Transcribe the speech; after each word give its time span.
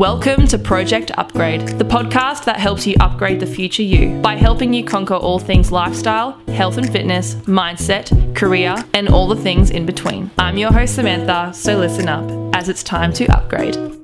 Welcome 0.00 0.46
to 0.46 0.56
Project 0.56 1.10
Upgrade, 1.18 1.60
the 1.78 1.84
podcast 1.84 2.46
that 2.46 2.56
helps 2.56 2.86
you 2.86 2.94
upgrade 3.00 3.38
the 3.38 3.44
future 3.44 3.82
you 3.82 4.18
by 4.22 4.34
helping 4.34 4.72
you 4.72 4.82
conquer 4.82 5.12
all 5.12 5.38
things 5.38 5.70
lifestyle, 5.70 6.40
health 6.48 6.78
and 6.78 6.90
fitness, 6.90 7.34
mindset, 7.44 8.34
career, 8.34 8.82
and 8.94 9.10
all 9.10 9.28
the 9.28 9.36
things 9.36 9.70
in 9.70 9.84
between. 9.84 10.30
I'm 10.38 10.56
your 10.56 10.72
host, 10.72 10.94
Samantha, 10.94 11.52
so 11.52 11.76
listen 11.76 12.08
up 12.08 12.24
as 12.56 12.70
it's 12.70 12.82
time 12.82 13.12
to 13.12 13.26
upgrade. 13.26 13.99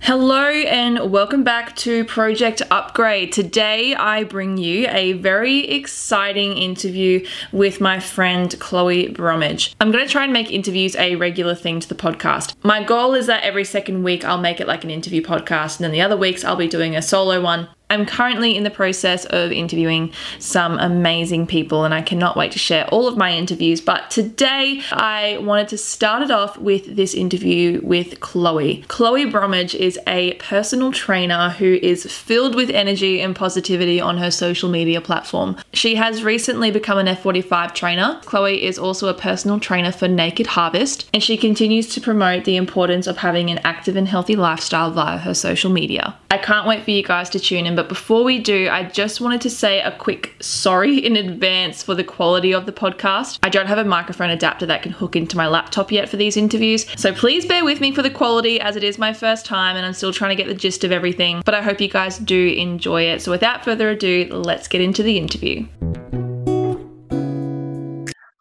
Hello 0.00 0.48
and 0.48 1.10
welcome 1.10 1.44
back 1.44 1.76
to 1.76 2.04
Project 2.04 2.62
Upgrade. 2.70 3.32
Today 3.32 3.94
I 3.94 4.24
bring 4.24 4.56
you 4.56 4.86
a 4.88 5.14
very 5.14 5.68
exciting 5.68 6.56
interview 6.56 7.26
with 7.52 7.80
my 7.80 8.00
friend 8.00 8.58
Chloe 8.58 9.08
Bromage. 9.08 9.74
I'm 9.80 9.90
going 9.90 10.06
to 10.06 10.10
try 10.10 10.24
and 10.24 10.32
make 10.32 10.50
interviews 10.50 10.96
a 10.96 11.16
regular 11.16 11.54
thing 11.54 11.80
to 11.80 11.88
the 11.88 11.94
podcast. 11.94 12.54
My 12.62 12.82
goal 12.82 13.12
is 13.14 13.26
that 13.26 13.42
every 13.42 13.64
second 13.64 14.02
week 14.02 14.24
I'll 14.24 14.40
make 14.40 14.60
it 14.60 14.68
like 14.68 14.84
an 14.84 14.90
interview 14.90 15.20
podcast, 15.20 15.76
and 15.76 15.84
then 15.84 15.92
the 15.92 16.00
other 16.00 16.16
weeks 16.16 16.44
I'll 16.44 16.56
be 16.56 16.68
doing 16.68 16.96
a 16.96 17.02
solo 17.02 17.42
one. 17.42 17.68
I'm 17.90 18.04
currently 18.04 18.54
in 18.54 18.64
the 18.64 18.70
process 18.70 19.24
of 19.26 19.50
interviewing 19.50 20.12
some 20.38 20.78
amazing 20.78 21.46
people, 21.46 21.84
and 21.84 21.94
I 21.94 22.02
cannot 22.02 22.36
wait 22.36 22.52
to 22.52 22.58
share 22.58 22.86
all 22.88 23.08
of 23.08 23.16
my 23.16 23.32
interviews. 23.32 23.80
But 23.80 24.10
today, 24.10 24.82
I 24.92 25.38
wanted 25.40 25.68
to 25.68 25.78
start 25.78 26.22
it 26.22 26.30
off 26.30 26.58
with 26.58 26.96
this 26.96 27.14
interview 27.14 27.80
with 27.82 28.20
Chloe. 28.20 28.84
Chloe 28.88 29.24
Bromage 29.24 29.74
is 29.74 29.98
a 30.06 30.34
personal 30.34 30.92
trainer 30.92 31.48
who 31.50 31.78
is 31.82 32.04
filled 32.04 32.54
with 32.54 32.68
energy 32.68 33.22
and 33.22 33.34
positivity 33.34 34.02
on 34.02 34.18
her 34.18 34.30
social 34.30 34.68
media 34.68 35.00
platform. 35.00 35.56
She 35.72 35.94
has 35.94 36.22
recently 36.22 36.70
become 36.70 36.98
an 36.98 37.06
F45 37.06 37.74
trainer. 37.74 38.20
Chloe 38.26 38.62
is 38.62 38.78
also 38.78 39.08
a 39.08 39.14
personal 39.14 39.58
trainer 39.58 39.92
for 39.92 40.08
Naked 40.08 40.48
Harvest, 40.48 41.08
and 41.14 41.22
she 41.22 41.38
continues 41.38 41.88
to 41.94 42.02
promote 42.02 42.44
the 42.44 42.56
importance 42.56 43.06
of 43.06 43.16
having 43.16 43.48
an 43.48 43.60
active 43.64 43.96
and 43.96 44.08
healthy 44.08 44.36
lifestyle 44.36 44.90
via 44.90 45.16
her 45.16 45.32
social 45.32 45.70
media. 45.70 46.14
I 46.30 46.36
can't 46.36 46.66
wait 46.66 46.84
for 46.84 46.90
you 46.90 47.02
guys 47.02 47.30
to 47.30 47.40
tune 47.40 47.64
in 47.64 47.77
but 47.78 47.88
before 47.88 48.24
we 48.24 48.40
do, 48.40 48.68
I 48.68 48.82
just 48.82 49.20
wanted 49.20 49.40
to 49.42 49.50
say 49.50 49.80
a 49.80 49.96
quick 49.96 50.34
sorry 50.40 50.98
in 50.98 51.14
advance 51.14 51.80
for 51.80 51.94
the 51.94 52.02
quality 52.02 52.52
of 52.52 52.66
the 52.66 52.72
podcast. 52.72 53.38
I 53.40 53.50
don't 53.50 53.68
have 53.68 53.78
a 53.78 53.84
microphone 53.84 54.30
adapter 54.30 54.66
that 54.66 54.82
can 54.82 54.90
hook 54.90 55.14
into 55.14 55.36
my 55.36 55.46
laptop 55.46 55.92
yet 55.92 56.08
for 56.08 56.16
these 56.16 56.36
interviews, 56.36 56.86
so 57.00 57.12
please 57.12 57.46
bear 57.46 57.64
with 57.64 57.80
me 57.80 57.92
for 57.92 58.02
the 58.02 58.10
quality 58.10 58.60
as 58.60 58.74
it 58.74 58.82
is 58.82 58.98
my 58.98 59.12
first 59.12 59.46
time 59.46 59.76
and 59.76 59.86
I'm 59.86 59.92
still 59.92 60.12
trying 60.12 60.36
to 60.36 60.42
get 60.42 60.48
the 60.48 60.58
gist 60.58 60.82
of 60.82 60.90
everything. 60.90 61.40
But 61.44 61.54
I 61.54 61.62
hope 61.62 61.80
you 61.80 61.88
guys 61.88 62.18
do 62.18 62.48
enjoy 62.48 63.02
it. 63.02 63.22
So 63.22 63.30
without 63.30 63.64
further 63.64 63.90
ado, 63.90 64.26
let's 64.32 64.66
get 64.66 64.80
into 64.80 65.04
the 65.04 65.16
interview. 65.16 65.64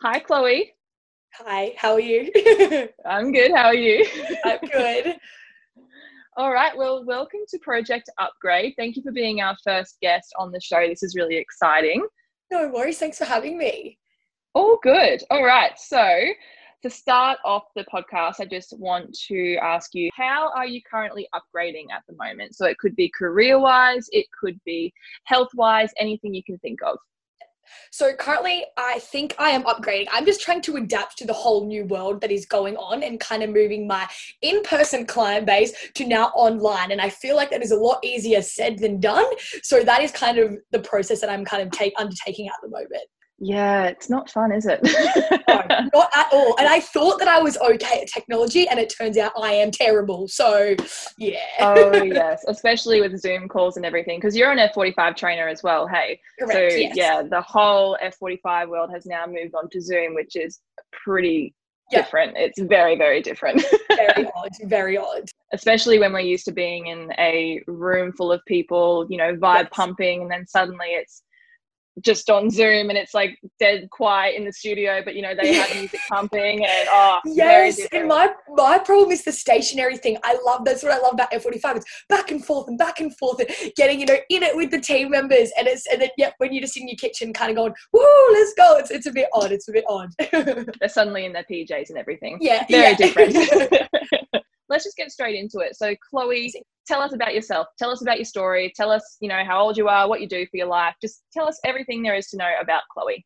Hi, 0.02 0.18
Chloe. 0.18 0.74
Hi, 1.34 1.76
how 1.78 1.94
are 1.94 2.00
you? 2.00 2.32
I'm 3.06 3.32
good. 3.32 3.52
How 3.52 3.66
are 3.66 3.76
you? 3.76 4.04
I'm 4.44 4.62
good. 4.62 5.16
All 6.38 6.54
right. 6.54 6.78
Well, 6.78 7.04
welcome 7.04 7.40
to 7.50 7.58
Project 7.58 8.12
Upgrade. 8.20 8.76
Thank 8.78 8.96
you 8.96 9.02
for 9.02 9.12
being 9.12 9.42
our 9.42 9.58
first 9.64 9.98
guest 10.04 10.36
on 10.38 10.52
the 10.52 10.62
show. 10.62 10.88
This 10.88 11.02
is 11.02 11.16
really 11.16 11.36
exciting. 11.36 12.06
No 12.52 12.68
worries. 12.68 13.00
Thanks 13.00 13.18
for 13.18 13.26
having 13.26 13.58
me. 13.58 13.98
All 14.54 14.78
good. 14.84 15.24
All 15.32 15.44
right. 15.44 15.72
So, 15.80 16.28
to 16.84 16.90
start 16.92 17.40
off 17.44 17.64
the 17.76 17.86
podcast, 17.92 18.36
I 18.40 18.46
just 18.46 18.78
want 18.78 19.18
to 19.30 19.56
ask 19.56 19.96
you 19.96 20.12
how 20.16 20.52
are 20.56 20.68
you 20.68 20.80
currently 20.88 21.28
upgrading 21.34 21.86
at 21.92 22.04
the 22.08 22.16
moment? 22.16 22.56
So, 22.56 22.68
it 22.68 22.78
could 22.78 22.96
be 22.96 23.12
career 23.18 23.58
wise, 23.58 24.08
it 24.12 24.28
could 24.40 24.60
be 24.64 24.94
health 25.24 25.50
wise, 25.56 25.90
anything 26.00 26.36
you 26.36 26.44
can 26.44 26.60
think 26.60 26.84
of. 26.86 27.00
So 27.92 28.14
currently, 28.14 28.66
I 28.78 29.00
think 29.00 29.36
I 29.40 29.50
am 29.50 29.64
upgrading. 29.64 30.08
I'm 30.12 30.26
just 30.26 30.42
trying 30.42 30.62
to 30.62 30.78
adapt 30.78 31.18
to 31.20 31.26
the 31.26 31.34
whole 31.34 31.66
new 31.66 31.86
world 31.86 32.22
that 32.22 32.32
is 32.32 32.46
going 32.46 32.78
on 32.78 33.04
and 33.04 33.20
kind 33.20 33.44
of 33.44 33.50
moving 33.50 33.88
my 33.88 34.08
in 34.42 34.62
person 34.64 35.06
client 35.06 35.46
base 35.46 35.74
to 35.96 36.06
now 36.06 36.28
online. 36.36 36.92
And 36.92 37.02
I 37.02 37.10
feel 37.10 37.36
like 37.36 37.50
that 37.52 37.64
is 37.64 37.72
a 37.72 37.78
lot 37.78 38.04
easier 38.04 38.42
said 38.42 38.80
than 38.80 39.00
done. 39.00 39.26
So 39.64 39.84
that 39.84 40.02
is 40.02 40.12
kind 40.12 40.38
of 40.38 40.58
the 40.72 40.80
process 40.80 41.22
that 41.22 41.30
I'm 41.30 41.46
kind 41.46 41.64
of 41.64 41.72
take, 41.72 41.94
undertaking 41.98 42.48
at 42.48 42.56
the 42.62 42.70
moment. 42.70 43.04
Yeah, 43.40 43.86
it's 43.86 44.10
not 44.10 44.32
fun, 44.32 44.52
is 44.52 44.66
it? 44.66 44.80
no, 44.84 45.90
not 45.94 46.10
at 46.16 46.28
all. 46.32 46.56
And 46.58 46.68
I 46.68 46.80
thought 46.80 47.20
that 47.20 47.28
I 47.28 47.40
was 47.40 47.56
okay 47.58 48.02
at 48.02 48.08
technology, 48.08 48.68
and 48.68 48.80
it 48.80 48.94
turns 48.96 49.18
out 49.18 49.32
I 49.40 49.54
am 49.54 49.70
terrible. 49.70 50.28
So, 50.28 50.76
yeah. 51.20 51.38
oh, 51.60 51.94
yes, 52.04 52.44
especially 52.48 53.00
with 53.00 53.20
Zoom 53.20 53.48
calls 53.48 53.78
and 53.78 53.86
everything, 53.86 54.18
because 54.18 54.36
you're 54.36 54.52
an 54.52 54.58
F45 54.58 55.16
trainer 55.16 55.48
as 55.48 55.62
well, 55.62 55.88
hey? 55.88 56.20
Correct, 56.40 56.72
so, 56.72 56.78
yes. 56.78 56.96
yeah, 56.96 57.22
the 57.22 57.42
whole 57.42 57.96
F45 58.04 58.70
world 58.70 58.90
has 58.92 59.06
now 59.06 59.26
moved 59.28 59.54
on 59.54 59.70
to 59.70 59.82
Zoom, 59.82 60.16
which 60.16 60.36
is 60.36 60.60
pretty 60.92 61.54
yeah. 61.92 62.02
different. 62.02 62.36
It's 62.38 62.60
very, 62.60 62.98
very 62.98 63.22
different. 63.22 63.64
very 63.90 64.28
odd, 64.36 64.52
very 64.64 64.98
odd. 64.98 65.30
Especially 65.54 66.00
when 66.00 66.12
we're 66.12 66.22
used 66.22 66.46
to 66.46 66.52
being 66.52 66.88
in 66.88 67.14
a 67.20 67.62
room 67.68 68.12
full 68.14 68.32
of 68.32 68.42
people, 68.46 69.06
you 69.10 69.18
know, 69.18 69.36
vibe 69.36 69.64
yes. 69.64 69.70
pumping, 69.72 70.24
and 70.24 70.32
then 70.32 70.48
suddenly 70.48 70.88
it's 70.88 71.22
just 72.02 72.30
on 72.30 72.50
Zoom 72.50 72.90
and 72.90 72.98
it's 72.98 73.14
like 73.14 73.38
dead 73.60 73.90
quiet 73.92 74.36
in 74.36 74.46
the 74.46 74.54
studio, 74.54 75.02
but 75.04 75.16
you 75.16 75.22
know, 75.22 75.34
they 75.40 75.54
have 75.54 75.70
music 75.76 76.00
pumping 76.10 76.66
and 76.66 76.88
oh 76.92 77.20
Yes, 77.26 77.80
and 77.92 78.08
my 78.08 78.30
my 78.50 78.80
problem 78.80 79.12
is 79.12 79.24
the 79.24 79.32
stationary 79.32 79.98
thing. 79.98 80.18
I 80.24 80.38
love 80.46 80.66
that's 80.66 80.84
what 80.84 80.92
I 80.92 81.00
love 81.00 81.14
about 81.14 81.32
F45. 81.32 81.78
It's 81.78 82.06
back 82.10 82.32
and 82.32 82.44
forth 82.44 82.68
and 82.68 82.78
back 82.78 83.00
and 83.00 83.16
forth 83.18 83.40
and 83.40 83.50
getting, 83.76 84.00
you 84.00 84.06
know, 84.06 84.18
in 84.30 84.44
it 84.44 84.56
with 84.56 84.72
the 84.72 84.80
team 84.80 85.12
members 85.12 85.52
and 85.58 85.68
it's 85.68 85.86
and 85.88 86.02
then 86.02 86.10
yeah, 86.18 86.32
when 86.38 86.54
you're 86.54 86.62
just 86.62 86.78
in 86.78 86.88
your 86.88 86.98
kitchen 86.98 87.34
kind 87.34 87.52
of 87.52 87.58
going, 87.58 87.74
Woo, 87.94 88.28
let's 88.34 88.54
go. 88.54 88.78
It's 88.78 88.92
it's 88.92 89.08
a 89.08 89.12
bit 89.12 89.30
odd. 89.34 89.52
It's 89.52 89.68
a 89.68 89.72
bit 89.72 89.86
odd. 89.88 90.10
They're 90.32 90.90
suddenly 90.90 91.26
in 91.26 91.34
their 91.34 91.46
PJs 91.50 91.90
and 91.90 91.98
everything. 91.98 92.38
Yeah. 92.42 92.66
Very 92.70 92.92
yeah. 92.92 92.96
different. 92.96 93.36
Let's 94.70 94.84
just 94.84 94.98
get 94.98 95.12
straight 95.12 95.36
into 95.36 95.60
it. 95.60 95.76
So 95.76 95.96
Chloe, 96.10 96.54
tell 96.86 97.02
us 97.02 97.14
about 97.14 97.34
yourself. 97.34 97.68
Tell 97.78 97.92
us 97.92 98.02
about 98.02 98.18
your 98.18 98.26
story. 98.26 98.74
Tell 98.76 98.92
us, 98.92 99.18
you 99.20 99.30
know, 99.30 99.44
how 99.46 99.62
old 99.62 99.78
you 99.78 99.88
are, 99.88 100.08
what 100.08 100.22
you 100.22 100.28
do 100.28 100.46
for 100.46 100.58
your 100.58 100.68
life. 100.68 100.96
Just 101.02 101.24
tell 101.34 101.48
us 101.48 101.60
everything 101.66 102.04
there 102.04 102.16
is 102.16 102.28
to 102.28 102.38
know 102.38 102.52
about 102.62 102.84
Chloe 102.94 103.26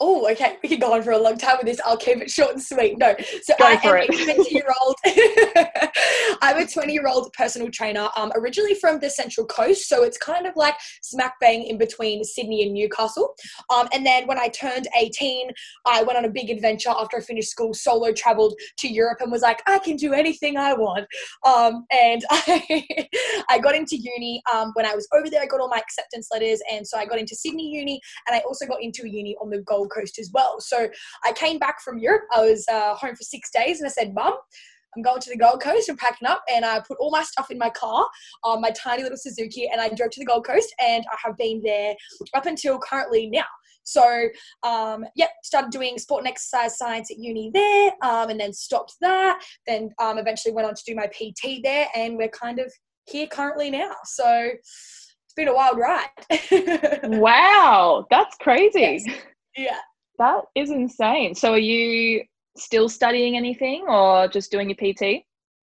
oh, 0.00 0.28
okay, 0.30 0.56
we 0.62 0.68
can 0.68 0.78
go 0.78 0.94
on 0.94 1.02
for 1.02 1.12
a 1.12 1.18
long 1.18 1.36
time 1.36 1.58
with 1.58 1.66
this. 1.66 1.80
I'll 1.84 1.96
keep 1.96 2.18
it 2.18 2.30
short 2.30 2.52
and 2.52 2.62
sweet. 2.62 2.98
No, 2.98 3.14
so 3.42 3.54
go 3.58 3.66
I 3.66 3.76
for 3.76 3.98
am 3.98 4.06
it. 4.08 4.28
a 4.28 4.34
20 4.34 4.54
year 4.54 4.66
old. 4.80 4.96
I'm 6.42 6.56
a 6.56 6.66
20 6.66 6.92
year 6.92 7.06
old 7.06 7.30
personal 7.34 7.70
trainer, 7.70 8.08
um, 8.16 8.32
originally 8.34 8.74
from 8.74 8.98
the 8.98 9.10
Central 9.10 9.46
Coast. 9.46 9.88
So 9.88 10.02
it's 10.02 10.16
kind 10.16 10.46
of 10.46 10.56
like 10.56 10.74
smack 11.02 11.34
bang 11.40 11.64
in 11.64 11.76
between 11.76 12.24
Sydney 12.24 12.64
and 12.64 12.72
Newcastle. 12.72 13.34
Um, 13.68 13.88
and 13.92 14.04
then 14.04 14.26
when 14.26 14.38
I 14.38 14.48
turned 14.48 14.88
18, 14.96 15.50
I 15.86 16.02
went 16.02 16.16
on 16.18 16.24
a 16.24 16.30
big 16.30 16.48
adventure 16.48 16.90
after 16.90 17.18
I 17.18 17.20
finished 17.20 17.50
school, 17.50 17.74
solo 17.74 18.12
traveled 18.12 18.54
to 18.78 18.88
Europe 18.88 19.18
and 19.20 19.30
was 19.30 19.42
like, 19.42 19.62
I 19.66 19.78
can 19.80 19.96
do 19.96 20.14
anything 20.14 20.56
I 20.56 20.72
want. 20.72 21.06
Um, 21.46 21.84
and 21.90 22.24
I, 22.30 22.86
I 23.50 23.58
got 23.58 23.74
into 23.74 23.96
uni. 23.96 24.42
Um, 24.52 24.72
when 24.74 24.86
I 24.86 24.94
was 24.94 25.06
over 25.14 25.28
there, 25.28 25.42
I 25.42 25.46
got 25.46 25.60
all 25.60 25.68
my 25.68 25.78
acceptance 25.78 26.28
letters. 26.32 26.62
And 26.72 26.86
so 26.86 26.96
I 26.96 27.04
got 27.04 27.18
into 27.18 27.36
Sydney 27.36 27.68
Uni 27.70 28.00
and 28.26 28.34
I 28.34 28.40
also 28.40 28.66
got 28.66 28.82
into 28.82 29.02
a 29.04 29.08
uni 29.08 29.36
on 29.42 29.50
the 29.50 29.58
Gold 29.58 29.89
Coast 29.90 30.18
as 30.18 30.30
well. 30.32 30.60
So 30.60 30.88
I 31.24 31.32
came 31.32 31.58
back 31.58 31.80
from 31.82 31.98
Europe. 31.98 32.22
I 32.34 32.40
was 32.40 32.64
uh, 32.70 32.94
home 32.94 33.14
for 33.14 33.22
six 33.22 33.50
days 33.50 33.80
and 33.80 33.86
I 33.86 33.90
said, 33.90 34.14
Mum, 34.14 34.34
I'm 34.96 35.02
going 35.02 35.20
to 35.20 35.30
the 35.30 35.36
Gold 35.36 35.62
Coast 35.62 35.88
and 35.88 35.98
packing 35.98 36.28
up. 36.28 36.42
And 36.52 36.64
I 36.64 36.80
put 36.80 36.98
all 36.98 37.10
my 37.10 37.22
stuff 37.22 37.50
in 37.50 37.58
my 37.58 37.70
car, 37.70 38.06
um, 38.44 38.60
my 38.60 38.70
tiny 38.70 39.02
little 39.02 39.18
Suzuki, 39.18 39.68
and 39.70 39.80
I 39.80 39.88
drove 39.88 40.10
to 40.10 40.20
the 40.20 40.26
Gold 40.26 40.46
Coast. 40.46 40.74
And 40.80 41.04
I 41.12 41.16
have 41.24 41.36
been 41.36 41.60
there 41.62 41.94
up 42.34 42.46
until 42.46 42.78
currently 42.78 43.28
now. 43.30 43.44
So, 43.82 44.28
um, 44.62 45.04
yep, 45.16 45.30
started 45.42 45.70
doing 45.70 45.98
sport 45.98 46.20
and 46.22 46.28
exercise 46.28 46.76
science 46.76 47.10
at 47.10 47.18
uni 47.18 47.50
there, 47.52 47.92
um, 48.02 48.30
and 48.30 48.38
then 48.38 48.52
stopped 48.52 48.94
that. 49.00 49.42
Then 49.66 49.90
um, 49.98 50.18
eventually 50.18 50.54
went 50.54 50.68
on 50.68 50.74
to 50.74 50.82
do 50.86 50.94
my 50.94 51.06
PT 51.06 51.62
there, 51.62 51.86
and 51.94 52.16
we're 52.16 52.28
kind 52.28 52.58
of 52.58 52.72
here 53.06 53.26
currently 53.26 53.70
now. 53.70 53.92
So, 54.04 54.50
it's 54.60 55.34
been 55.34 55.48
a 55.48 55.54
wild 55.54 55.78
ride. 55.78 56.08
wow, 57.20 58.06
that's 58.10 58.36
crazy. 58.36 59.02
Yes. 59.06 59.16
Yeah. 59.64 59.78
That 60.18 60.42
is 60.54 60.70
insane. 60.70 61.34
So 61.34 61.52
are 61.52 61.58
you 61.58 62.22
still 62.56 62.88
studying 62.88 63.36
anything 63.36 63.84
or 63.88 64.28
just 64.28 64.50
doing 64.50 64.68
your 64.70 64.76
PT? 64.76 65.24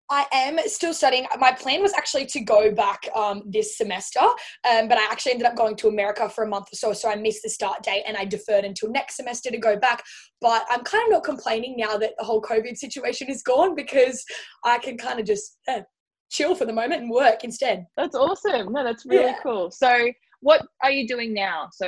I 0.10 0.26
am 0.32 0.60
still 0.68 0.94
studying. 0.94 1.26
My 1.40 1.52
plan 1.52 1.82
was 1.82 1.92
actually 1.94 2.28
to 2.28 2.40
go 2.42 2.72
back 2.72 3.10
um, 3.16 3.42
this 3.48 3.76
semester, 3.76 4.20
um, 4.20 4.88
but 4.88 5.00
I 5.00 5.06
actually 5.12 5.32
ended 5.32 5.48
up 5.48 5.56
going 5.56 5.76
to 5.78 5.88
America 5.88 6.30
for 6.30 6.44
a 6.44 6.48
month 6.48 6.68
or 6.72 6.76
so, 6.76 6.94
so 6.94 7.10
I 7.10 7.16
missed 7.16 7.42
the 7.42 7.50
start 7.50 7.82
date 7.82 8.04
and 8.06 8.16
I 8.16 8.24
deferred 8.24 8.66
until 8.66 8.92
next 8.92 9.16
semester 9.16 9.50
to 9.50 9.58
go 9.58 9.78
back. 9.78 10.04
But 10.42 10.64
I'm 10.70 10.84
kind 10.84 11.06
of 11.08 11.12
not 11.12 11.24
complaining 11.24 11.76
now 11.76 11.98
that 11.98 12.14
the 12.20 12.24
whole 12.24 12.42
COVID 12.42 12.78
situation 12.78 13.30
is 13.30 13.42
gone 13.42 13.74
because 13.74 14.24
I 14.64 14.78
can 14.78 14.96
kind 14.96 15.20
of 15.20 15.26
just 15.26 15.58
uh, 15.68 15.82
chill 16.30 16.54
for 16.54 16.66
the 16.66 16.74
moment 16.74 17.02
and 17.02 17.10
work 17.10 17.44
instead. 17.44 17.86
That's 17.98 18.16
awesome. 18.16 18.74
No, 18.74 18.84
that's 18.84 19.08
really 19.08 19.26
Yeah. 19.26 19.40
cool. 19.42 19.72
So 19.72 20.12
what 20.42 20.62
are 20.84 20.92
you 20.92 21.08
doing 21.08 21.34
now? 21.34 21.70
So 21.72 21.88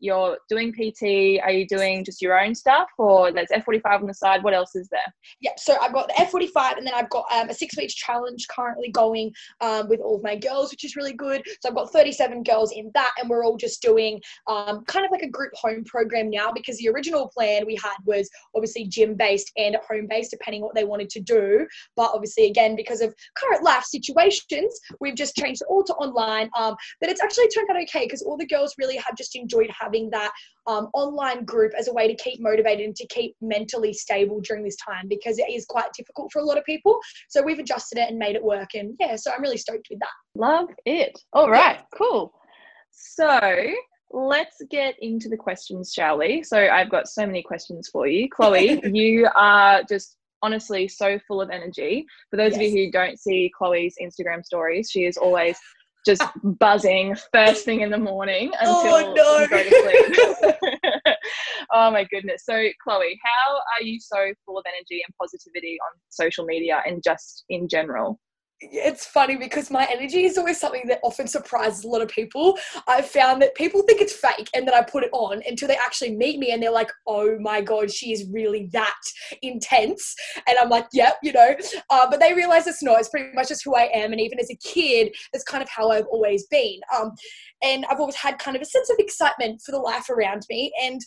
you're 0.00 0.38
doing 0.48 0.72
PT. 0.72 1.40
Are 1.42 1.50
you 1.50 1.66
doing 1.66 2.04
just 2.04 2.22
your 2.22 2.38
own 2.38 2.54
stuff, 2.54 2.88
or 2.98 3.32
there's 3.32 3.48
F45 3.48 4.00
on 4.00 4.06
the 4.06 4.14
side? 4.14 4.42
What 4.42 4.54
else 4.54 4.74
is 4.74 4.88
there? 4.88 5.00
Yeah, 5.40 5.52
so 5.56 5.76
I've 5.80 5.92
got 5.92 6.08
the 6.08 6.14
F45, 6.14 6.78
and 6.78 6.86
then 6.86 6.94
I've 6.94 7.10
got 7.10 7.24
um, 7.32 7.48
a 7.48 7.54
six 7.54 7.76
weeks 7.76 7.94
challenge 7.94 8.46
currently 8.48 8.90
going 8.90 9.32
um, 9.60 9.88
with 9.88 10.00
all 10.00 10.16
of 10.16 10.22
my 10.22 10.36
girls, 10.36 10.70
which 10.70 10.84
is 10.84 10.96
really 10.96 11.12
good. 11.12 11.42
So 11.60 11.68
I've 11.68 11.74
got 11.74 11.92
37 11.92 12.42
girls 12.42 12.72
in 12.72 12.90
that, 12.94 13.12
and 13.18 13.28
we're 13.28 13.44
all 13.44 13.56
just 13.56 13.82
doing 13.82 14.20
um, 14.46 14.84
kind 14.86 15.04
of 15.04 15.10
like 15.10 15.22
a 15.22 15.28
group 15.28 15.52
home 15.54 15.84
program 15.84 16.30
now 16.30 16.52
because 16.52 16.78
the 16.78 16.88
original 16.88 17.28
plan 17.28 17.66
we 17.66 17.76
had 17.76 17.96
was 18.04 18.28
obviously 18.54 18.86
gym 18.86 19.14
based 19.14 19.50
and 19.56 19.76
home 19.88 20.06
based, 20.08 20.30
depending 20.30 20.62
what 20.62 20.74
they 20.74 20.84
wanted 20.84 21.10
to 21.10 21.20
do. 21.20 21.66
But 21.96 22.12
obviously, 22.14 22.46
again, 22.46 22.76
because 22.76 23.00
of 23.00 23.14
current 23.36 23.64
life 23.64 23.84
situations, 23.84 24.78
we've 25.00 25.16
just 25.16 25.34
changed 25.34 25.62
it 25.62 25.68
all 25.68 25.84
to 25.84 25.94
online. 25.94 26.50
Um, 26.56 26.76
but 27.00 27.10
it's 27.10 27.22
actually 27.22 27.48
turned 27.48 27.70
out 27.70 27.82
okay 27.82 28.04
because 28.04 28.22
all 28.22 28.36
the 28.36 28.46
girls 28.46 28.74
really 28.78 28.96
have 28.96 29.16
just 29.16 29.34
enjoyed 29.36 29.70
having 29.78 29.87
that 30.10 30.32
um, 30.66 30.88
online 30.94 31.44
group 31.44 31.72
as 31.78 31.88
a 31.88 31.92
way 31.92 32.06
to 32.12 32.22
keep 32.22 32.40
motivated 32.40 32.84
and 32.84 32.96
to 32.96 33.06
keep 33.08 33.34
mentally 33.40 33.92
stable 33.92 34.40
during 34.40 34.62
this 34.62 34.76
time 34.76 35.08
because 35.08 35.38
it 35.38 35.50
is 35.50 35.64
quite 35.66 35.92
difficult 35.96 36.30
for 36.32 36.40
a 36.40 36.44
lot 36.44 36.58
of 36.58 36.64
people. 36.64 36.98
So 37.28 37.42
we've 37.42 37.58
adjusted 37.58 37.98
it 37.98 38.10
and 38.10 38.18
made 38.18 38.36
it 38.36 38.42
work. 38.42 38.70
And 38.74 38.94
yeah, 39.00 39.16
so 39.16 39.30
I'm 39.34 39.42
really 39.42 39.56
stoked 39.56 39.88
with 39.90 39.98
that. 40.00 40.08
Love 40.34 40.68
it. 40.84 41.18
All 41.32 41.50
right, 41.50 41.78
yeah. 41.78 41.84
cool. 41.96 42.32
So 42.90 43.72
let's 44.10 44.56
get 44.70 44.94
into 45.00 45.28
the 45.28 45.36
questions, 45.36 45.92
shall 45.92 46.18
we? 46.18 46.42
So 46.42 46.58
I've 46.58 46.90
got 46.90 47.08
so 47.08 47.26
many 47.26 47.42
questions 47.42 47.88
for 47.92 48.06
you. 48.06 48.28
Chloe, 48.28 48.80
you 48.92 49.28
are 49.34 49.82
just 49.88 50.16
honestly 50.42 50.88
so 50.88 51.18
full 51.26 51.40
of 51.40 51.50
energy. 51.50 52.06
For 52.30 52.36
those 52.36 52.52
yes. 52.52 52.56
of 52.56 52.62
you 52.62 52.84
who 52.86 52.90
don't 52.90 53.18
see 53.18 53.50
Chloe's 53.56 53.94
Instagram 54.00 54.44
stories, 54.44 54.90
she 54.90 55.04
is 55.04 55.16
always 55.16 55.58
just 56.08 56.22
buzzing 56.42 57.14
first 57.34 57.66
thing 57.66 57.82
in 57.82 57.90
the 57.90 57.98
morning 57.98 58.50
oh, 58.62 58.80
until 58.80 58.94
oh, 58.94 59.14
no. 59.14 59.38
you 59.40 59.48
go 59.48 59.62
to 59.62 60.40
sleep. 60.40 60.74
oh 61.74 61.90
my 61.90 62.04
goodness. 62.04 62.44
So, 62.46 62.54
Chloe, 62.82 63.20
how 63.22 63.56
are 63.76 63.82
you 63.82 64.00
so 64.00 64.32
full 64.46 64.58
of 64.58 64.64
energy 64.66 65.02
and 65.06 65.14
positivity 65.20 65.76
on 65.82 66.00
social 66.08 66.46
media 66.46 66.82
and 66.86 67.02
just 67.04 67.44
in 67.50 67.68
general? 67.68 68.18
It's 68.60 69.06
funny 69.06 69.36
because 69.36 69.70
my 69.70 69.86
energy 69.90 70.24
is 70.24 70.36
always 70.36 70.58
something 70.60 70.86
that 70.88 70.98
often 71.02 71.26
surprises 71.28 71.84
a 71.84 71.88
lot 71.88 72.02
of 72.02 72.08
people. 72.08 72.58
I've 72.88 73.08
found 73.08 73.40
that 73.42 73.54
people 73.54 73.82
think 73.82 74.00
it's 74.00 74.12
fake 74.12 74.48
and 74.54 74.66
then 74.66 74.74
I 74.74 74.82
put 74.82 75.04
it 75.04 75.10
on 75.12 75.42
until 75.46 75.68
they 75.68 75.76
actually 75.76 76.16
meet 76.16 76.38
me 76.38 76.50
and 76.50 76.62
they're 76.62 76.72
like, 76.72 76.90
oh 77.06 77.38
my 77.38 77.60
God, 77.60 77.90
she 77.90 78.12
is 78.12 78.26
really 78.30 78.68
that 78.72 79.00
intense. 79.42 80.14
And 80.48 80.58
I'm 80.58 80.68
like, 80.68 80.86
yep, 80.92 81.18
you 81.22 81.32
know, 81.32 81.54
uh, 81.90 82.10
but 82.10 82.20
they 82.20 82.34
realize 82.34 82.66
it's 82.66 82.82
not. 82.82 82.98
It's 82.98 83.08
pretty 83.08 83.32
much 83.34 83.48
just 83.48 83.64
who 83.64 83.76
I 83.76 83.90
am. 83.94 84.12
And 84.12 84.20
even 84.20 84.40
as 84.40 84.50
a 84.50 84.56
kid, 84.56 85.14
that's 85.32 85.44
kind 85.44 85.62
of 85.62 85.68
how 85.68 85.90
I've 85.90 86.06
always 86.06 86.46
been. 86.48 86.80
Um, 86.96 87.12
and 87.62 87.84
I've 87.86 88.00
always 88.00 88.16
had 88.16 88.38
kind 88.38 88.56
of 88.56 88.62
a 88.62 88.66
sense 88.66 88.90
of 88.90 88.96
excitement 88.98 89.62
for 89.64 89.72
the 89.72 89.78
life 89.78 90.10
around 90.10 90.42
me. 90.50 90.72
And 90.82 91.00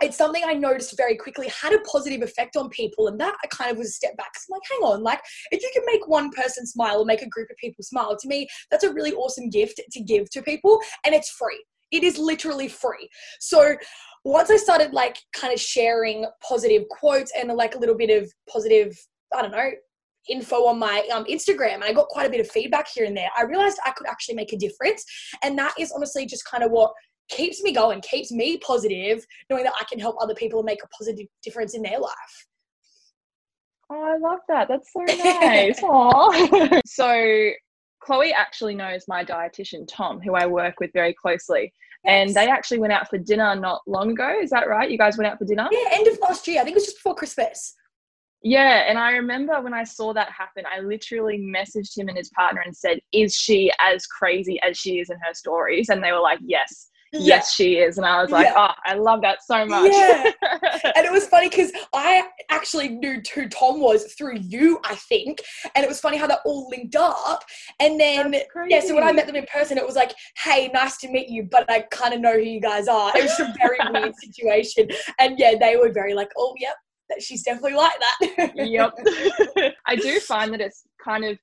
it's 0.00 0.16
something 0.16 0.42
I 0.46 0.54
noticed 0.54 0.96
very 0.96 1.16
quickly 1.16 1.48
had 1.48 1.72
a 1.72 1.80
positive 1.80 2.22
effect 2.22 2.56
on 2.56 2.68
people. 2.68 3.08
And 3.08 3.18
that 3.20 3.34
I 3.42 3.46
kind 3.48 3.70
of 3.70 3.78
was 3.78 3.88
a 3.88 3.92
step 3.92 4.16
back. 4.16 4.30
So 4.36 4.52
I'm 4.52 4.56
like, 4.56 4.62
hang 4.70 4.80
on, 4.80 5.02
like 5.02 5.20
if 5.50 5.62
you 5.62 5.70
can 5.74 5.82
make 5.86 6.06
one 6.06 6.30
person 6.30 6.66
smile 6.66 7.00
or 7.00 7.04
make 7.04 7.22
a 7.22 7.28
group 7.28 7.50
of 7.50 7.56
people 7.56 7.82
smile, 7.82 8.16
to 8.16 8.28
me, 8.28 8.48
that's 8.70 8.84
a 8.84 8.92
really 8.92 9.12
awesome 9.12 9.50
gift 9.50 9.80
to 9.90 10.00
give 10.00 10.30
to 10.30 10.42
people. 10.42 10.80
And 11.04 11.14
it's 11.14 11.30
free. 11.30 11.64
It 11.90 12.04
is 12.04 12.18
literally 12.18 12.68
free. 12.68 13.08
So 13.40 13.76
once 14.24 14.50
I 14.50 14.56
started 14.56 14.92
like 14.92 15.16
kind 15.32 15.52
of 15.52 15.60
sharing 15.60 16.26
positive 16.46 16.86
quotes 16.90 17.32
and 17.36 17.48
like 17.54 17.74
a 17.74 17.78
little 17.78 17.96
bit 17.96 18.10
of 18.10 18.30
positive, 18.50 18.96
I 19.34 19.42
don't 19.42 19.52
know, 19.52 19.70
info 20.28 20.66
on 20.66 20.78
my 20.78 21.06
um, 21.12 21.24
Instagram 21.24 21.74
and 21.74 21.84
I 21.84 21.92
got 21.92 22.08
quite 22.08 22.26
a 22.26 22.30
bit 22.30 22.40
of 22.40 22.50
feedback 22.50 22.86
here 22.88 23.06
and 23.06 23.16
there. 23.16 23.30
I 23.36 23.42
realized 23.42 23.78
I 23.84 23.90
could 23.92 24.06
actually 24.06 24.34
make 24.34 24.52
a 24.52 24.56
difference. 24.56 25.04
And 25.42 25.58
that 25.58 25.74
is 25.78 25.92
honestly 25.92 26.26
just 26.26 26.44
kind 26.44 26.62
of 26.62 26.70
what 26.70 26.92
keeps 27.28 27.62
me 27.62 27.72
going, 27.72 28.00
keeps 28.00 28.32
me 28.32 28.58
positive, 28.58 29.24
knowing 29.50 29.64
that 29.64 29.74
I 29.80 29.84
can 29.84 29.98
help 29.98 30.16
other 30.20 30.34
people 30.34 30.60
and 30.60 30.66
make 30.66 30.82
a 30.82 30.88
positive 30.88 31.26
difference 31.42 31.74
in 31.74 31.82
their 31.82 31.98
life. 31.98 32.46
Oh, 33.90 34.02
I 34.02 34.18
love 34.18 34.40
that. 34.48 34.68
That's 34.68 34.92
so 34.92 35.00
nice. 36.60 36.82
so 36.86 37.50
Chloe 38.00 38.32
actually 38.32 38.74
knows 38.74 39.04
my 39.08 39.24
dietitian 39.24 39.86
Tom, 39.88 40.20
who 40.20 40.34
I 40.34 40.46
work 40.46 40.80
with 40.80 40.90
very 40.92 41.14
closely. 41.14 41.72
Yes. 42.04 42.28
And 42.28 42.34
they 42.34 42.48
actually 42.48 42.78
went 42.78 42.92
out 42.92 43.08
for 43.08 43.18
dinner 43.18 43.54
not 43.56 43.80
long 43.86 44.12
ago. 44.12 44.38
Is 44.40 44.50
that 44.50 44.68
right? 44.68 44.90
You 44.90 44.98
guys 44.98 45.16
went 45.16 45.30
out 45.30 45.38
for 45.38 45.44
dinner? 45.44 45.68
Yeah, 45.70 45.88
end 45.92 46.06
of 46.06 46.18
last 46.20 46.46
year. 46.46 46.60
I 46.60 46.64
think 46.64 46.74
it 46.74 46.78
was 46.78 46.84
just 46.84 46.98
before 46.98 47.14
Christmas. 47.14 47.74
Yeah, 48.40 48.84
and 48.88 48.98
I 48.98 49.12
remember 49.12 49.60
when 49.60 49.74
I 49.74 49.82
saw 49.82 50.12
that 50.12 50.30
happen, 50.30 50.62
I 50.72 50.78
literally 50.78 51.38
messaged 51.38 51.98
him 51.98 52.06
and 52.06 52.16
his 52.16 52.30
partner 52.30 52.62
and 52.64 52.76
said, 52.76 53.00
Is 53.12 53.34
she 53.34 53.72
as 53.80 54.06
crazy 54.06 54.60
as 54.62 54.78
she 54.78 55.00
is 55.00 55.10
in 55.10 55.16
her 55.16 55.34
stories? 55.34 55.88
And 55.88 56.04
they 56.04 56.12
were 56.12 56.20
like, 56.20 56.38
Yes 56.44 56.88
yes 57.12 57.52
she 57.54 57.78
is. 57.78 57.98
And 57.98 58.06
i 58.06 58.20
was 58.22 58.30
like 58.30 58.46
yeah. 58.46 58.54
oh 58.56 58.74
i 58.84 58.94
love 58.94 59.22
that 59.22 59.42
so 59.44 59.64
much. 59.64 59.92
Yeah. 59.92 60.30
And 60.94 61.04
it 61.06 61.12
was 61.12 61.26
funny 61.26 61.48
because 61.48 61.72
i 61.94 62.22
actually 62.50 62.88
knew 62.88 63.20
who 63.34 63.48
tom 63.48 63.80
was 63.80 64.12
through 64.14 64.38
you 64.38 64.80
i 64.84 64.94
think. 64.94 65.40
And 65.74 65.84
it 65.84 65.88
was 65.88 66.00
funny 66.00 66.16
how 66.16 66.26
that 66.26 66.40
all 66.44 66.68
linked 66.70 66.96
up. 66.96 67.44
And 67.80 67.98
then 67.98 68.34
yeah 68.68 68.80
so 68.80 68.94
when 68.94 69.04
i 69.04 69.12
met 69.12 69.26
them 69.26 69.36
in 69.36 69.46
person 69.46 69.78
it 69.78 69.86
was 69.86 69.96
like 69.96 70.14
hey 70.38 70.70
nice 70.72 70.96
to 70.98 71.08
meet 71.08 71.28
you 71.28 71.48
but 71.50 71.70
i 71.70 71.80
kind 71.90 72.14
of 72.14 72.20
know 72.20 72.34
who 72.34 72.40
you 72.40 72.60
guys 72.60 72.88
are. 72.88 73.12
It 73.16 73.22
was 73.22 73.40
a 73.40 73.54
very 73.58 73.78
weird 73.92 74.14
situation. 74.16 74.88
And 75.18 75.38
yeah 75.38 75.54
they 75.58 75.76
were 75.76 75.92
very 75.92 76.14
like 76.14 76.30
oh 76.36 76.54
yep 76.58 76.74
that 77.08 77.22
she's 77.22 77.42
definitely 77.42 77.74
like 77.74 77.98
that. 78.20 78.52
Yep 78.54 79.72
i 79.86 79.96
do 79.96 80.20
find 80.20 80.52
that 80.52 80.60
it's 80.60 80.84
kind 81.02 81.24
of 81.24 81.38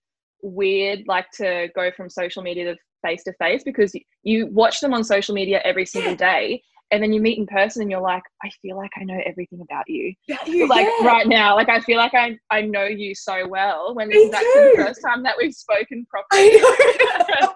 weird 0.46 1.04
like 1.08 1.30
to 1.32 1.70
go 1.76 1.92
from 1.92 2.10
social 2.10 2.44
media 2.44 2.74
to 2.74 2.80
face 3.02 3.24
to 3.24 3.34
face 3.34 3.64
because 3.64 3.94
you 4.24 4.48
watch 4.48 4.80
them 4.80 4.94
on 4.94 5.04
social 5.04 5.34
media 5.34 5.62
every 5.64 5.86
single 5.86 6.16
day 6.16 6.62
and 6.96 7.04
then 7.04 7.12
you 7.12 7.20
meet 7.20 7.38
in 7.38 7.46
person 7.46 7.82
and 7.82 7.92
you're 7.92 8.00
like 8.00 8.24
i 8.42 8.50
feel 8.62 8.78
like 8.78 8.92
i 8.98 9.04
know 9.04 9.20
everything 9.26 9.60
about 9.62 9.84
you. 9.88 10.14
You 10.48 10.68
like 10.68 10.88
yeah. 11.00 11.06
right 11.06 11.28
now 11.28 11.56
like 11.56 11.68
i 11.68 11.82
feel 11.82 11.98
like 11.98 12.14
i 12.14 12.38
i 12.50 12.62
know 12.62 12.86
you 12.86 13.14
so 13.14 13.48
well 13.48 13.94
when 13.94 14.08
this 14.10 14.16
Me 14.16 14.24
is 14.24 14.34
actually 14.34 14.72
the 14.72 14.84
first 14.86 15.02
time 15.06 15.22
that 15.24 15.36
we've 15.38 15.54
spoken 15.54 16.06
properly. 16.10 16.50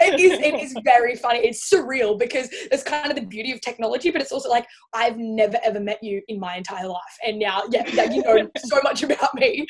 it 0.00 0.18
is 0.18 0.40
it 0.40 0.54
is 0.54 0.74
very 0.84 1.14
funny. 1.14 1.38
It's 1.40 1.70
surreal 1.70 2.18
because 2.18 2.48
it's 2.50 2.82
kind 2.82 3.08
of 3.08 3.16
the 3.16 3.22
beauty 3.22 3.52
of 3.52 3.60
technology 3.60 4.10
but 4.10 4.20
it's 4.20 4.32
also 4.32 4.48
like 4.48 4.66
i've 4.92 5.16
never 5.16 5.58
ever 5.62 5.78
met 5.78 6.02
you 6.02 6.20
in 6.28 6.40
my 6.40 6.56
entire 6.56 6.88
life 6.88 7.16
and 7.24 7.38
now 7.38 7.62
yeah, 7.70 7.86
yeah 7.92 8.10
you 8.10 8.22
know 8.22 8.50
so 8.64 8.80
much 8.82 9.02
about 9.04 9.34
me. 9.34 9.66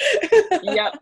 Yep. 0.62 0.98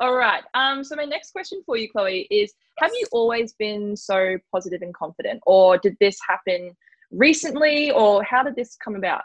All 0.00 0.14
right 0.14 0.42
um 0.54 0.84
so 0.84 0.94
my 0.96 1.04
next 1.04 1.30
question 1.30 1.62
for 1.64 1.76
you 1.76 1.88
chloe 1.88 2.26
is 2.30 2.52
have 2.78 2.90
you 2.92 3.06
always 3.12 3.54
been 3.54 3.96
so 3.96 4.36
positive 4.52 4.82
and 4.82 4.94
confident 4.94 5.40
or 5.46 5.78
did 5.78 5.96
this 6.00 6.18
happen 6.28 6.76
recently 7.10 7.90
or 7.90 8.22
how 8.22 8.42
did 8.42 8.56
this 8.56 8.76
come 8.82 8.96
about 8.96 9.22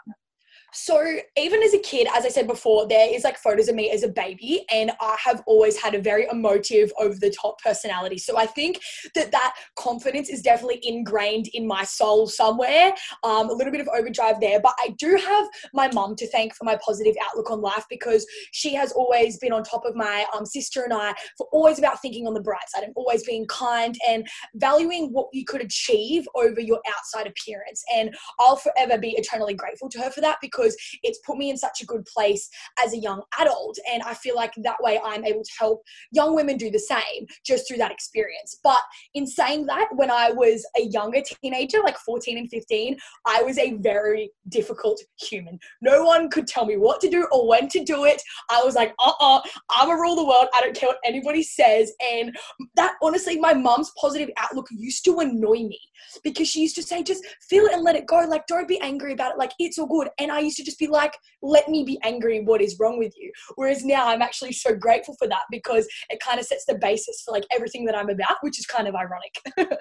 so 0.72 1.18
even 1.36 1.62
as 1.62 1.74
a 1.74 1.78
kid, 1.78 2.08
as 2.14 2.24
I 2.24 2.28
said 2.28 2.46
before, 2.46 2.88
there 2.88 3.12
is 3.12 3.24
like 3.24 3.36
photos 3.36 3.68
of 3.68 3.74
me 3.74 3.90
as 3.90 4.02
a 4.02 4.08
baby, 4.08 4.64
and 4.70 4.92
I 5.00 5.16
have 5.22 5.42
always 5.46 5.76
had 5.76 5.94
a 5.94 6.00
very 6.00 6.26
emotive, 6.30 6.92
over 6.98 7.14
the 7.14 7.30
top 7.30 7.60
personality. 7.60 8.18
So 8.18 8.38
I 8.38 8.46
think 8.46 8.80
that 9.14 9.32
that 9.32 9.54
confidence 9.76 10.28
is 10.30 10.42
definitely 10.42 10.80
ingrained 10.82 11.48
in 11.54 11.66
my 11.66 11.84
soul 11.84 12.26
somewhere. 12.26 12.94
Um, 13.22 13.50
a 13.50 13.52
little 13.52 13.72
bit 13.72 13.80
of 13.80 13.88
overdrive 13.88 14.40
there, 14.40 14.60
but 14.60 14.74
I 14.78 14.94
do 14.98 15.16
have 15.16 15.48
my 15.74 15.90
mum 15.92 16.16
to 16.16 16.28
thank 16.28 16.54
for 16.54 16.64
my 16.64 16.78
positive 16.84 17.14
outlook 17.22 17.50
on 17.50 17.60
life 17.60 17.84
because 17.90 18.26
she 18.52 18.74
has 18.74 18.92
always 18.92 19.38
been 19.38 19.52
on 19.52 19.62
top 19.62 19.84
of 19.84 19.94
my 19.94 20.24
um, 20.34 20.46
sister 20.46 20.82
and 20.82 20.92
I 20.92 21.14
for 21.36 21.46
always 21.52 21.78
about 21.78 22.00
thinking 22.00 22.26
on 22.26 22.34
the 22.34 22.40
bright 22.40 22.68
side 22.68 22.84
and 22.84 22.92
always 22.96 23.24
being 23.24 23.46
kind 23.46 23.96
and 24.08 24.26
valuing 24.54 25.12
what 25.12 25.28
you 25.32 25.44
could 25.44 25.60
achieve 25.60 26.26
over 26.34 26.60
your 26.60 26.80
outside 26.96 27.26
appearance. 27.26 27.84
And 27.94 28.14
I'll 28.40 28.56
forever 28.56 28.98
be 28.98 29.10
eternally 29.10 29.54
grateful 29.54 29.88
to 29.90 29.98
her 30.00 30.10
for 30.10 30.20
that 30.22 30.38
because 30.40 30.61
because 30.62 30.76
it's 31.02 31.18
put 31.24 31.36
me 31.36 31.50
in 31.50 31.56
such 31.56 31.80
a 31.82 31.86
good 31.86 32.04
place 32.06 32.48
as 32.84 32.92
a 32.92 32.98
young 32.98 33.22
adult. 33.40 33.78
And 33.92 34.02
I 34.02 34.14
feel 34.14 34.36
like 34.36 34.52
that 34.58 34.76
way 34.80 35.00
I'm 35.04 35.24
able 35.24 35.42
to 35.42 35.52
help 35.58 35.82
young 36.12 36.34
women 36.34 36.56
do 36.56 36.70
the 36.70 36.78
same 36.78 37.26
just 37.44 37.66
through 37.66 37.78
that 37.78 37.90
experience. 37.90 38.58
But 38.62 38.80
in 39.14 39.26
saying 39.26 39.66
that, 39.66 39.88
when 39.94 40.10
I 40.10 40.30
was 40.30 40.66
a 40.78 40.84
younger 40.84 41.20
teenager, 41.42 41.78
like 41.82 41.96
14 41.98 42.38
and 42.38 42.50
15, 42.50 42.96
I 43.26 43.42
was 43.42 43.58
a 43.58 43.74
very 43.74 44.30
difficult 44.48 45.00
human. 45.20 45.58
No 45.80 46.04
one 46.04 46.30
could 46.30 46.46
tell 46.46 46.66
me 46.66 46.76
what 46.76 47.00
to 47.00 47.08
do 47.08 47.26
or 47.32 47.48
when 47.48 47.68
to 47.68 47.84
do 47.84 48.04
it. 48.04 48.22
I 48.50 48.62
was 48.62 48.74
like, 48.74 48.94
uh 48.98 49.12
uh-uh, 49.20 49.36
uh, 49.36 49.40
I'm 49.70 49.90
a 49.90 49.94
rule 49.94 50.16
the 50.16 50.24
world. 50.24 50.48
I 50.54 50.60
don't 50.60 50.74
care 50.74 50.88
what 50.88 50.98
anybody 51.04 51.42
says. 51.42 51.92
And 52.12 52.36
that 52.76 52.94
honestly, 53.02 53.38
my 53.38 53.54
mom's 53.54 53.92
positive 54.00 54.30
outlook 54.36 54.66
used 54.70 55.04
to 55.04 55.18
annoy 55.20 55.64
me 55.64 55.78
because 56.24 56.48
she 56.48 56.60
used 56.60 56.74
to 56.76 56.82
say, 56.82 57.02
just 57.02 57.24
feel 57.48 57.64
it 57.64 57.72
and 57.72 57.82
let 57.82 57.96
it 57.96 58.06
go. 58.06 58.24
Like, 58.28 58.46
don't 58.46 58.68
be 58.68 58.80
angry 58.80 59.12
about 59.12 59.32
it. 59.32 59.38
Like, 59.38 59.52
it's 59.58 59.78
all 59.78 59.86
good. 59.86 60.08
And 60.18 60.30
I 60.30 60.40
used 60.52 60.58
to 60.58 60.64
just 60.64 60.78
be 60.78 60.86
like, 60.86 61.16
let 61.42 61.68
me 61.68 61.84
be 61.84 61.98
angry. 62.02 62.42
What 62.44 62.60
is 62.60 62.76
wrong 62.78 62.98
with 62.98 63.12
you? 63.16 63.32
Whereas 63.56 63.84
now 63.84 64.08
I'm 64.08 64.22
actually 64.22 64.52
so 64.52 64.74
grateful 64.74 65.16
for 65.18 65.28
that 65.28 65.42
because 65.50 65.86
it 66.10 66.20
kind 66.20 66.38
of 66.38 66.46
sets 66.46 66.64
the 66.66 66.76
basis 66.76 67.22
for 67.24 67.32
like 67.32 67.44
everything 67.54 67.84
that 67.86 67.96
I'm 67.96 68.10
about, 68.10 68.36
which 68.42 68.58
is 68.58 68.66
kind 68.66 68.86
of 68.86 68.94
ironic. 68.94 69.34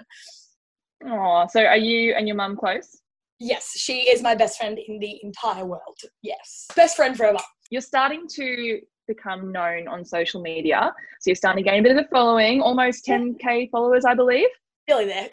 oh, 1.06 1.48
so 1.52 1.64
are 1.64 1.78
you 1.78 2.14
and 2.14 2.28
your 2.28 2.36
mum 2.36 2.56
close? 2.58 3.02
Yes, 3.40 3.72
she 3.76 4.02
is 4.02 4.22
my 4.22 4.36
best 4.36 4.60
friend 4.60 4.78
in 4.88 5.00
the 5.00 5.20
entire 5.24 5.66
world. 5.66 5.98
Yes, 6.22 6.68
best 6.76 6.96
friend 6.96 7.18
forever. 7.18 7.40
You're 7.72 7.82
starting 7.82 8.28
to 8.36 8.80
become 9.08 9.52
known 9.52 9.88
on 9.88 10.06
social 10.06 10.42
media. 10.42 10.94
So 11.20 11.30
you're 11.30 11.36
starting 11.36 11.64
to 11.64 11.70
gain 11.70 11.80
a 11.80 11.84
bit 11.84 11.98
of 11.98 12.06
a 12.06 12.08
following, 12.10 12.62
almost 12.62 13.06
10k 13.06 13.72
followers, 13.72 14.06
I 14.06 14.14
believe. 14.14 14.48
Nearly 14.88 15.06
there. 15.06 15.30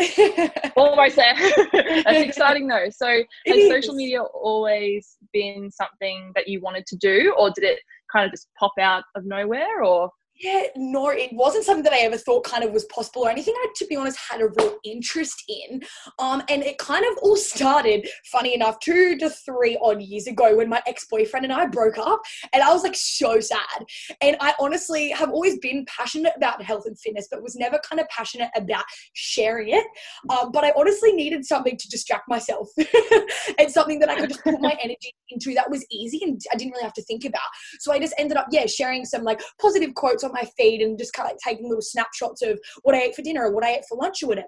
Almost 0.77 1.17
there. 1.17 1.35
That's 1.73 2.21
exciting 2.29 2.69
though. 2.69 2.89
So 2.91 3.09
It 3.09 3.27
has 3.47 3.59
is. 3.59 3.69
social 3.69 3.95
media 3.95 4.23
always 4.23 5.17
been 5.33 5.71
something 5.71 6.33
that 6.35 6.49
you 6.49 6.61
wanted 6.61 6.87
to 6.87 6.97
do 6.97 7.35
or 7.39 7.51
did 7.51 7.65
it 7.65 7.81
kind 8.13 8.27
of 8.27 8.33
just 8.33 8.49
pop 8.59 8.73
out 8.81 9.05
of 9.15 9.25
nowhere 9.25 9.83
or 9.83 10.11
Yeah, 10.41 10.63
no, 10.77 11.09
it 11.09 11.33
wasn't 11.33 11.65
something 11.65 11.83
that 11.83 11.93
I 11.93 11.99
ever 11.99 12.17
thought 12.17 12.45
kind 12.45 12.63
of 12.63 12.71
was 12.71 12.85
possible 12.85 13.27
or 13.27 13.31
anything 13.31 13.55
I, 13.57 13.67
to 13.75 13.87
be 13.87 13.97
honest, 13.97 14.19
had 14.19 14.41
a 14.41 14.49
real 14.49 14.77
interest 14.85 15.43
in. 15.49 15.83
Um, 16.21 16.45
and 16.49 16.63
it 16.63 16.79
kind 16.79 17.05
of 17.05 17.19
all 17.23 17.37
started, 17.49 18.09
funny 18.31 18.55
enough, 18.55 18.79
two 18.79 19.19
to 19.19 19.31
three 19.31 19.77
odd 19.83 20.01
years 20.01 20.29
ago 20.29 20.57
when 20.57 20.69
my 20.69 20.81
ex 20.87 21.07
boyfriend 21.11 21.45
and 21.45 21.53
I 21.53 21.67
broke 21.67 21.99
up. 21.99 22.21
And 22.53 22.63
I 22.63 22.73
was 22.73 22.85
like 22.85 22.95
so 22.95 23.41
sad. 23.41 23.85
And 24.21 24.37
I 24.41 24.55
honestly 24.61 25.11
have 25.11 25.31
always 25.31 25.59
been 25.59 25.85
passionate 25.87 26.35
about 26.37 26.63
health 26.63 26.85
and 26.87 26.99
fitness, 26.99 27.27
but 27.29 27.43
was 27.43 27.57
never 27.57 27.81
kind 27.89 27.99
of 27.99 28.09
passionate 28.09 28.51
about 28.55 28.85
sharing 29.15 29.71
it. 29.71 29.85
Um, 30.31 30.53
but 30.53 30.63
I 30.63 30.73
honestly 30.77 31.13
needed 31.13 31.45
something 31.47 31.77
to 31.77 31.89
distract 31.89 32.29
myself 32.29 32.69
and 33.59 33.71
something 33.71 33.99
that 33.99 34.09
I 34.09 34.21
could 34.21 34.29
just 34.29 34.45
put 34.45 34.61
my 34.61 34.77
energy 34.83 35.15
into 35.31 35.53
that 35.55 35.69
was 35.69 35.85
easy 35.91 36.21
and 36.23 36.41
I 36.53 36.57
didn't 36.57 36.73
really 36.73 36.85
have 36.85 36.93
to 36.95 37.03
think 37.03 37.25
about. 37.25 37.41
So 37.81 37.93
I 37.93 37.99
just 37.99 38.15
ended 38.19 38.37
up, 38.37 38.47
yeah, 38.53 38.67
sharing 38.67 39.05
some 39.05 39.25
like 39.25 39.41
positive 39.61 39.95
quotes 39.95 40.23
on 40.29 40.35
my 40.35 40.49
feed 40.57 40.83
and 40.83 40.99
just 40.99 41.13
kind 41.13 41.27
of 41.27 41.33
like 41.33 41.41
taking 41.45 41.69
little 41.69 41.83
snapshots 41.83 42.43
of 42.43 42.59
what 42.83 42.95
I 42.95 43.03
ate 43.03 43.15
for 43.15 43.23
dinner 43.23 43.47
or 43.47 43.53
what 43.55 43.65
I 43.65 43.77
ate 43.77 43.85
for 43.89 43.99
lunch 43.99 44.23
or 44.23 44.29
whatever. 44.29 44.47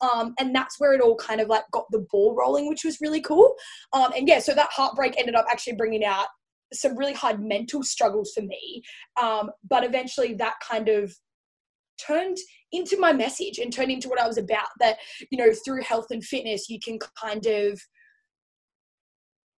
Um, 0.00 0.34
and 0.38 0.54
that's 0.54 0.78
where 0.78 0.92
it 0.94 1.00
all 1.00 1.16
kind 1.16 1.40
of 1.40 1.48
like 1.48 1.64
got 1.72 1.84
the 1.90 2.06
ball 2.10 2.34
rolling, 2.34 2.68
which 2.68 2.84
was 2.84 3.00
really 3.00 3.20
cool. 3.20 3.54
Um, 3.92 4.12
and 4.16 4.28
yeah, 4.28 4.38
so 4.38 4.54
that 4.54 4.70
heartbreak 4.72 5.14
ended 5.18 5.34
up 5.34 5.46
actually 5.50 5.74
bringing 5.74 6.04
out 6.04 6.26
some 6.72 6.96
really 6.96 7.12
hard 7.12 7.42
mental 7.42 7.82
struggles 7.82 8.32
for 8.34 8.42
me. 8.42 8.82
Um, 9.20 9.50
but 9.68 9.84
eventually 9.84 10.34
that 10.34 10.54
kind 10.66 10.88
of 10.88 11.14
turned 12.04 12.38
into 12.72 12.98
my 12.98 13.12
message 13.12 13.58
and 13.58 13.72
turned 13.72 13.90
into 13.90 14.08
what 14.08 14.20
I 14.20 14.26
was 14.26 14.38
about 14.38 14.68
that, 14.80 14.96
you 15.30 15.38
know, 15.38 15.52
through 15.64 15.82
health 15.82 16.06
and 16.10 16.24
fitness, 16.24 16.68
you 16.68 16.80
can 16.80 16.98
kind 17.20 17.46
of 17.46 17.80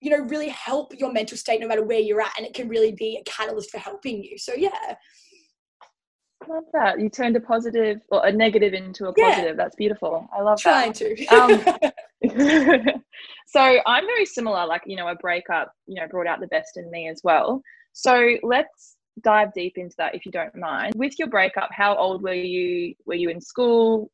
you 0.00 0.11
know 0.11 0.18
really 0.18 0.50
help 0.50 0.92
your 0.99 1.11
mental 1.11 1.37
state 1.38 1.61
no 1.61 1.66
matter 1.66 1.83
where 1.83 1.99
you're 1.99 2.21
at 2.21 2.37
and 2.37 2.47
it 2.47 2.52
can 2.52 2.68
really 2.68 2.92
be 2.92 3.16
a 3.16 3.25
catalyst 3.25 3.71
for 3.71 3.78
helping 3.78 4.23
you 4.23 4.37
so 4.37 4.52
yeah 4.54 4.94
love 6.48 6.64
that. 6.72 7.00
You 7.00 7.08
turned 7.08 7.36
a 7.36 7.40
positive 7.40 8.00
or 8.10 8.26
a 8.26 8.32
negative 8.32 8.72
into 8.74 9.06
a 9.06 9.14
Yeah. 9.16 9.30
positive. 9.30 9.56
That's 9.56 9.76
beautiful. 9.76 10.28
I 10.36 10.42
love 10.42 10.58
trying 10.58 10.92
that. 10.92 11.16
to 11.16 11.26
Um, 11.26 11.64
so 13.46 13.60
I'm 13.86 14.06
very 14.06 14.26
similar. 14.26 14.66
Like, 14.66 14.82
you 14.86 14.96
know, 14.96 15.08
a 15.08 15.14
breakup, 15.16 15.72
you 15.86 16.00
know, 16.00 16.06
brought 16.08 16.26
out 16.26 16.40
the 16.40 16.46
best 16.48 16.76
in 16.76 16.90
me 16.90 17.08
as 17.08 17.20
well. 17.24 17.62
So 17.92 18.36
let's 18.42 18.96
dive 19.22 19.52
deep 19.54 19.74
into 19.76 19.94
that 19.98 20.14
if 20.14 20.26
you 20.26 20.32
don't 20.32 20.54
mind. 20.56 20.94
With 20.96 21.18
your 21.18 21.28
breakup, 21.28 21.70
how 21.72 21.96
old 21.96 22.22
were 22.22 22.34
you? 22.34 22.94
Were 23.06 23.14
you 23.14 23.28
in 23.30 23.40
school? 23.40 24.10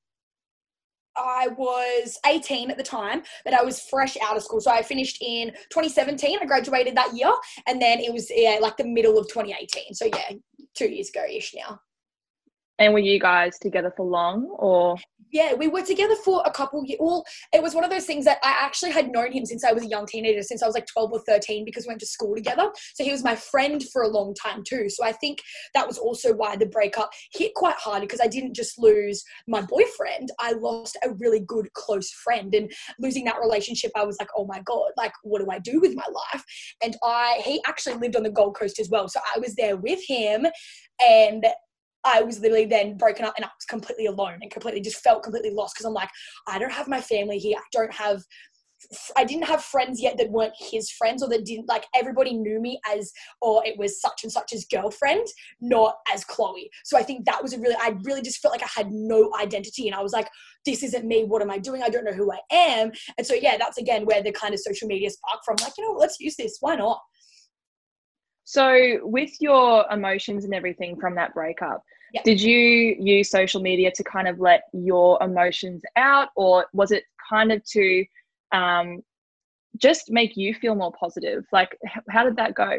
I 1.16 1.48
was 1.48 2.18
18 2.26 2.70
at 2.70 2.76
the 2.76 2.82
time, 2.82 3.22
but 3.44 3.52
I 3.52 3.62
was 3.62 3.80
fresh 3.80 4.16
out 4.22 4.36
of 4.36 4.42
school. 4.42 4.60
So 4.60 4.70
I 4.70 4.82
finished 4.82 5.18
in 5.20 5.50
2017. 5.70 6.38
I 6.40 6.46
graduated 6.46 6.96
that 6.96 7.14
year, 7.14 7.32
and 7.66 7.80
then 7.80 7.98
it 8.00 8.12
was 8.12 8.30
yeah, 8.34 8.58
like 8.60 8.76
the 8.76 8.86
middle 8.86 9.18
of 9.18 9.28
2018. 9.28 9.94
So 9.94 10.06
yeah, 10.06 10.36
two 10.74 10.88
years 10.88 11.10
ago 11.10 11.24
ish 11.30 11.54
now. 11.54 11.80
And 12.80 12.94
were 12.94 12.98
you 12.98 13.20
guys 13.20 13.58
together 13.58 13.92
for 13.94 14.06
long 14.06 14.56
or 14.58 14.96
Yeah, 15.30 15.52
we 15.52 15.68
were 15.68 15.82
together 15.82 16.16
for 16.24 16.42
a 16.46 16.50
couple 16.50 16.82
years. 16.86 16.98
Well, 16.98 17.24
it 17.52 17.62
was 17.62 17.74
one 17.74 17.84
of 17.84 17.90
those 17.90 18.06
things 18.06 18.24
that 18.24 18.38
I 18.42 18.56
actually 18.58 18.90
had 18.90 19.12
known 19.12 19.32
him 19.32 19.44
since 19.44 19.64
I 19.64 19.72
was 19.72 19.84
a 19.84 19.86
young 19.86 20.06
teenager, 20.06 20.42
since 20.42 20.62
I 20.62 20.66
was 20.66 20.74
like 20.74 20.86
12 20.86 21.12
or 21.12 21.20
13, 21.20 21.66
because 21.66 21.84
we 21.84 21.88
went 21.88 22.00
to 22.00 22.06
school 22.06 22.34
together. 22.34 22.70
So 22.94 23.04
he 23.04 23.12
was 23.12 23.22
my 23.22 23.36
friend 23.36 23.84
for 23.92 24.02
a 24.02 24.08
long 24.08 24.34
time 24.34 24.62
too. 24.66 24.88
So 24.88 25.04
I 25.04 25.12
think 25.12 25.40
that 25.74 25.86
was 25.86 25.98
also 25.98 26.34
why 26.34 26.56
the 26.56 26.64
breakup 26.64 27.10
hit 27.34 27.52
quite 27.54 27.76
hard 27.76 28.00
because 28.00 28.20
I 28.20 28.28
didn't 28.28 28.56
just 28.56 28.78
lose 28.78 29.22
my 29.46 29.60
boyfriend, 29.60 30.32
I 30.38 30.52
lost 30.52 30.96
a 31.04 31.12
really 31.12 31.40
good 31.40 31.70
close 31.74 32.10
friend. 32.10 32.54
And 32.54 32.72
losing 32.98 33.26
that 33.26 33.40
relationship, 33.40 33.90
I 33.94 34.04
was 34.04 34.16
like, 34.18 34.30
oh 34.38 34.46
my 34.46 34.62
God, 34.64 34.90
like, 34.96 35.12
what 35.22 35.42
do 35.42 35.50
I 35.50 35.58
do 35.58 35.80
with 35.80 35.94
my 35.94 36.06
life? 36.32 36.42
And 36.82 36.96
I, 37.04 37.42
he 37.44 37.62
actually 37.66 37.96
lived 37.96 38.16
on 38.16 38.22
the 38.22 38.30
Gold 38.30 38.56
Coast 38.56 38.80
as 38.80 38.88
well. 38.88 39.06
So 39.06 39.20
I 39.36 39.38
was 39.38 39.54
there 39.54 39.76
with 39.76 40.00
him 40.08 40.46
and 41.06 41.44
I 42.04 42.22
was 42.22 42.40
literally 42.40 42.66
then 42.66 42.96
broken 42.96 43.24
up 43.24 43.34
and 43.36 43.44
I 43.44 43.48
was 43.48 43.66
completely 43.68 44.06
alone 44.06 44.38
and 44.40 44.50
completely 44.50 44.80
just 44.80 45.02
felt 45.02 45.22
completely 45.22 45.50
lost 45.50 45.74
because 45.74 45.86
I'm 45.86 45.92
like, 45.92 46.10
I 46.46 46.58
don't 46.58 46.72
have 46.72 46.88
my 46.88 47.00
family 47.00 47.38
here. 47.38 47.58
I 47.58 47.62
don't 47.72 47.92
have, 47.92 48.22
I 49.14 49.24
didn't 49.24 49.44
have 49.44 49.62
friends 49.62 50.00
yet 50.00 50.16
that 50.16 50.30
weren't 50.30 50.54
his 50.58 50.90
friends 50.90 51.22
or 51.22 51.28
that 51.28 51.44
didn't 51.44 51.68
like 51.68 51.84
everybody 51.94 52.32
knew 52.32 52.60
me 52.60 52.80
as, 52.90 53.12
or 53.42 53.62
it 53.66 53.78
was 53.78 54.00
such 54.00 54.22
and 54.22 54.32
such's 54.32 54.64
girlfriend, 54.64 55.26
not 55.60 55.96
as 56.12 56.24
Chloe. 56.24 56.70
So 56.84 56.96
I 56.96 57.02
think 57.02 57.26
that 57.26 57.42
was 57.42 57.52
a 57.52 57.60
really, 57.60 57.76
I 57.78 57.94
really 58.04 58.22
just 58.22 58.40
felt 58.40 58.54
like 58.54 58.62
I 58.62 58.70
had 58.74 58.90
no 58.90 59.30
identity 59.38 59.86
and 59.86 59.94
I 59.94 60.02
was 60.02 60.12
like, 60.12 60.28
this 60.64 60.82
isn't 60.82 61.06
me. 61.06 61.24
What 61.24 61.42
am 61.42 61.50
I 61.50 61.58
doing? 61.58 61.82
I 61.82 61.90
don't 61.90 62.04
know 62.04 62.12
who 62.12 62.32
I 62.32 62.38
am. 62.50 62.92
And 63.18 63.26
so, 63.26 63.34
yeah, 63.34 63.58
that's 63.58 63.78
again 63.78 64.06
where 64.06 64.22
the 64.22 64.32
kind 64.32 64.54
of 64.54 64.60
social 64.60 64.88
media 64.88 65.10
spark 65.10 65.40
from 65.44 65.56
like, 65.62 65.74
you 65.76 65.84
know, 65.84 65.98
let's 65.98 66.18
use 66.18 66.36
this. 66.36 66.56
Why 66.60 66.76
not? 66.76 67.00
So 68.50 68.98
with 69.02 69.30
your 69.40 69.86
emotions 69.92 70.44
and 70.44 70.52
everything 70.52 70.98
from 70.98 71.14
that 71.14 71.32
breakup, 71.34 71.84
Yeah. 72.12 72.22
did 72.24 72.40
you 72.42 72.96
use 72.98 73.30
social 73.30 73.60
media 73.60 73.92
to 73.92 74.02
kind 74.02 74.26
of 74.26 74.40
let 74.40 74.62
your 74.72 75.22
emotions 75.22 75.82
out 75.94 76.30
or 76.34 76.66
was 76.72 76.90
it 76.90 77.04
kind 77.28 77.52
of 77.52 77.62
to 77.76 78.04
um, 78.50 79.04
just 79.76 80.10
make 80.10 80.36
you 80.36 80.52
feel 80.52 80.74
more 80.74 80.92
positive? 80.98 81.44
Like 81.52 81.78
how 82.08 82.24
did 82.24 82.34
that 82.38 82.56
go? 82.56 82.70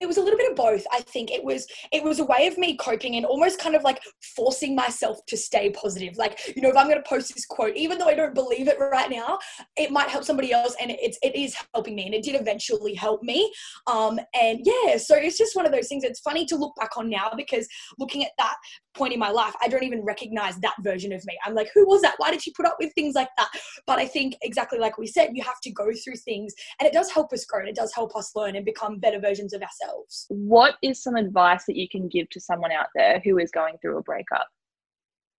It 0.00 0.06
was 0.06 0.16
a 0.16 0.22
little 0.22 0.38
bit 0.38 0.50
of 0.50 0.56
both 0.56 0.84
i 0.92 1.00
think. 1.00 1.30
It 1.30 1.44
was 1.44 1.66
it 1.92 2.02
was 2.02 2.20
a 2.20 2.24
way 2.24 2.46
of 2.46 2.58
me 2.58 2.76
coping 2.76 3.16
and 3.16 3.26
almost 3.26 3.58
kind 3.58 3.74
of 3.74 3.82
like 3.82 4.00
forcing 4.36 4.74
myself 4.74 5.18
to 5.26 5.36
stay 5.36 5.70
positive. 5.70 6.16
Like 6.16 6.38
you 6.54 6.62
know 6.62 6.68
if 6.68 6.76
i'm 6.76 6.88
going 6.88 7.02
to 7.02 7.08
post 7.08 7.34
this 7.34 7.46
quote 7.46 7.76
even 7.76 7.98
though 7.98 8.08
i 8.08 8.14
don't 8.14 8.34
believe 8.34 8.68
it 8.68 8.78
right 8.78 9.10
now 9.10 9.38
it 9.76 9.90
might 9.90 10.08
help 10.08 10.24
somebody 10.24 10.52
else 10.52 10.74
and 10.80 10.90
it's 10.90 11.18
it 11.22 11.34
is 11.34 11.56
helping 11.72 11.94
me 11.94 12.06
and 12.06 12.14
it 12.14 12.22
did 12.22 12.40
eventually 12.40 12.94
help 12.94 13.22
me. 13.22 13.52
Um 13.86 14.18
and 14.34 14.60
yeah 14.64 14.96
so 14.96 15.16
it's 15.16 15.38
just 15.38 15.56
one 15.56 15.66
of 15.66 15.72
those 15.72 15.88
things. 15.88 16.04
It's 16.04 16.20
funny 16.20 16.44
to 16.46 16.56
look 16.56 16.74
back 16.76 16.96
on 16.96 17.08
now 17.08 17.32
because 17.36 17.66
looking 17.98 18.24
at 18.24 18.32
that 18.38 18.56
point 18.94 19.12
in 19.12 19.18
my 19.18 19.30
life 19.30 19.54
i 19.62 19.68
don't 19.68 19.82
even 19.82 20.02
recognize 20.02 20.56
that 20.58 20.74
version 20.80 21.12
of 21.12 21.24
me 21.26 21.36
i'm 21.44 21.54
like 21.54 21.70
who 21.74 21.86
was 21.86 22.00
that 22.02 22.14
why 22.18 22.30
did 22.30 22.42
she 22.42 22.52
put 22.52 22.66
up 22.66 22.76
with 22.80 22.92
things 22.94 23.14
like 23.14 23.28
that 23.36 23.48
but 23.86 23.98
i 23.98 24.06
think 24.06 24.36
exactly 24.42 24.78
like 24.78 24.98
we 24.98 25.06
said 25.06 25.30
you 25.34 25.42
have 25.42 25.60
to 25.62 25.70
go 25.70 25.90
through 26.04 26.16
things 26.16 26.54
and 26.80 26.86
it 26.86 26.92
does 26.92 27.10
help 27.10 27.32
us 27.32 27.44
grow 27.44 27.60
and 27.60 27.68
it 27.68 27.76
does 27.76 27.92
help 27.94 28.14
us 28.16 28.32
learn 28.34 28.56
and 28.56 28.64
become 28.64 28.98
better 28.98 29.20
versions 29.20 29.52
of 29.52 29.62
ourselves 29.62 30.26
What 30.28 30.74
is 30.82 31.02
some 31.02 31.16
advice 31.16 31.64
that 31.66 31.76
you 31.76 31.88
can 31.88 32.08
give 32.08 32.28
to 32.30 32.40
someone 32.40 32.72
out 32.72 32.86
there 32.94 33.20
who 33.24 33.38
is 33.38 33.50
going 33.50 33.76
through 33.80 33.98
a 33.98 34.02
breakup? 34.02 34.46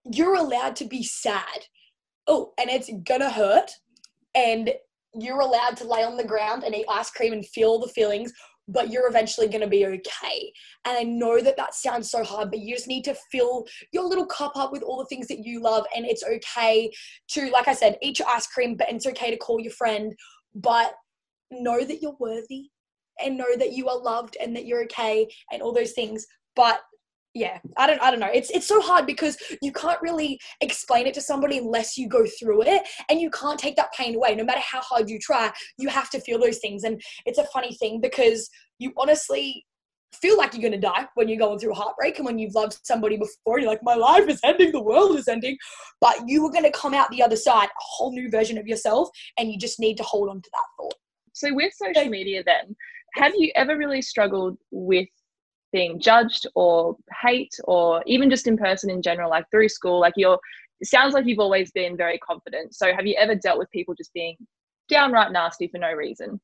you're 0.06 0.36
allowed 0.36 0.76
to 0.78 0.86
be 0.86 1.04
sad. 1.04 1.66
Oh, 2.28 2.54
and 2.60 2.70
it's 2.70 2.90
gonna 3.04 3.30
hurt. 3.30 3.72
And 4.36 4.74
you're 5.14 5.40
allowed 5.40 5.78
to 5.78 5.88
lay 5.88 6.04
on 6.04 6.18
the 6.18 6.24
ground 6.24 6.64
and 6.64 6.76
eat 6.76 6.86
ice 6.90 7.10
cream 7.10 7.34
and 7.34 7.46
feel 7.46 7.80
the 7.80 7.88
feelings, 7.88 8.34
but 8.68 8.90
you're 8.90 9.08
eventually 9.08 9.48
gonna 9.48 9.68
be 9.68 9.86
okay. 9.86 10.52
And 10.86 10.98
I 10.98 11.04
know 11.04 11.40
that 11.42 11.58
that 11.58 11.76
sounds 11.76 12.10
so 12.10 12.24
hard, 12.24 12.50
but 12.50 12.60
you 12.60 12.76
just 12.76 12.88
need 12.88 13.04
to 13.06 13.16
fill 13.32 13.66
your 13.92 14.04
little 14.04 14.26
cup 14.26 14.56
up 14.56 14.72
with 14.72 14.84
all 14.84 14.98
the 14.98 15.06
things 15.06 15.28
that 15.28 15.46
you 15.46 15.62
love. 15.62 15.86
And 15.96 16.06
it's 16.06 16.24
okay 16.24 16.92
to, 17.30 17.50
like 17.52 17.68
I 17.68 17.74
said, 17.74 17.98
eat 18.02 18.20
your 18.20 18.28
ice 18.28 18.48
cream, 18.48 18.76
but 18.76 18.92
it's 18.92 19.06
okay 19.08 19.32
to 19.32 19.38
call 19.38 19.60
your 19.60 19.74
friend. 19.74 20.14
But 20.56 20.94
know 21.52 21.84
that 21.84 22.02
you're 22.02 22.18
worthy 22.20 22.70
and 23.24 23.38
know 23.38 23.56
that 23.58 23.74
you 23.74 23.88
are 23.88 23.98
loved 23.98 24.38
and 24.42 24.56
that 24.56 24.66
you're 24.66 24.84
okay 24.84 25.28
and 25.52 25.62
all 25.62 25.74
those 25.74 25.92
things. 25.92 26.26
But 26.56 26.82
yeah 27.36 27.60
i 27.78 27.86
don't 27.86 28.02
i 28.02 28.10
don't 28.10 28.20
know. 28.20 28.32
It's 28.34 28.50
it's 28.50 28.66
so 28.66 28.82
hard 28.82 29.06
because 29.06 29.38
you 29.62 29.72
can't 29.72 30.02
really 30.02 30.40
explain 30.62 31.06
it 31.06 31.14
to 31.16 31.22
somebody 31.22 31.58
unless 31.60 31.98
you 31.98 32.08
go 32.08 32.26
through 32.40 32.64
it 32.64 32.82
and 33.10 33.20
you 33.20 33.30
can't 33.30 33.60
take 33.60 33.76
that 33.76 33.94
pain 33.94 34.16
away. 34.16 34.34
No 34.34 34.44
matter 34.44 34.62
how 34.62 34.82
hard 34.82 35.10
you 35.10 35.20
try 35.20 35.52
you 35.78 35.90
have 35.90 36.10
to 36.12 36.20
feel 36.20 36.40
those 36.40 36.58
things 36.60 36.84
and 36.84 37.02
it's 37.26 37.38
a 37.38 37.46
funny 37.54 37.76
thing 37.76 38.02
because 38.02 38.50
you 38.80 38.94
honestly 38.98 39.66
feel 40.14 40.38
like 40.38 40.54
you're 40.54 40.62
going 40.62 40.72
to 40.72 40.88
die 40.88 41.06
when 41.16 41.28
you're 41.28 41.38
going 41.38 41.60
through 41.60 41.74
a 41.74 41.76
heartbreak 41.76 42.18
and 42.18 42.26
when 42.26 42.40
you've 42.40 42.56
loved 42.56 42.78
somebody 42.84 43.18
before 43.18 43.60
you're 43.60 43.70
like 43.70 43.84
my 43.84 43.96
life 43.96 44.28
is 44.30 44.40
ending 44.44 44.72
the 44.72 44.82
world 44.82 45.18
is 45.18 45.28
ending. 45.28 45.58
But 46.00 46.28
you 46.28 46.46
are 46.46 46.52
going 46.52 46.64
to 46.64 46.72
come 46.72 46.94
out 46.94 47.12
the 47.12 47.22
other 47.22 47.36
side 47.36 47.68
a 47.68 47.82
whole 47.82 48.14
new 48.14 48.30
version 48.30 48.58
of 48.58 48.68
yourself 48.68 49.10
and 49.38 49.52
you 49.52 49.58
just 49.58 49.80
need 49.80 49.98
to 49.98 50.04
hold 50.04 50.30
on 50.30 50.42
to 50.42 50.50
that 50.54 50.68
thought. 50.78 50.96
So 51.34 51.54
with 51.54 51.74
social 51.74 52.10
media 52.10 52.44
then, 52.46 52.76
have 53.16 53.34
you 53.38 53.52
ever 53.56 53.78
really 53.78 54.02
struggled 54.02 54.58
with 54.72 55.08
being 55.76 56.00
judged 56.00 56.48
or 56.56 56.96
hate 57.22 57.54
or 57.66 58.02
even 58.08 58.30
just 58.30 58.48
in 58.48 58.58
person 58.58 58.90
in 58.90 59.02
general, 59.02 59.30
like 59.30 59.46
through 59.52 59.70
school? 59.70 60.00
Like 60.00 60.14
you're 60.16 60.40
it 60.80 60.88
sounds 60.88 61.14
like 61.14 61.26
you've 61.26 61.40
always 61.40 61.72
been 61.72 61.96
very 61.96 62.18
confident. 62.18 62.74
So 62.74 62.94
have 62.94 63.06
you 63.06 63.16
ever 63.18 63.36
dealt 63.36 63.60
with 63.60 63.70
people 63.72 63.94
just 63.94 64.14
being 64.14 64.36
downright 64.90 65.32
nasty 65.32 65.68
for 65.68 65.78
no 65.78 65.92
reason? 65.92 66.40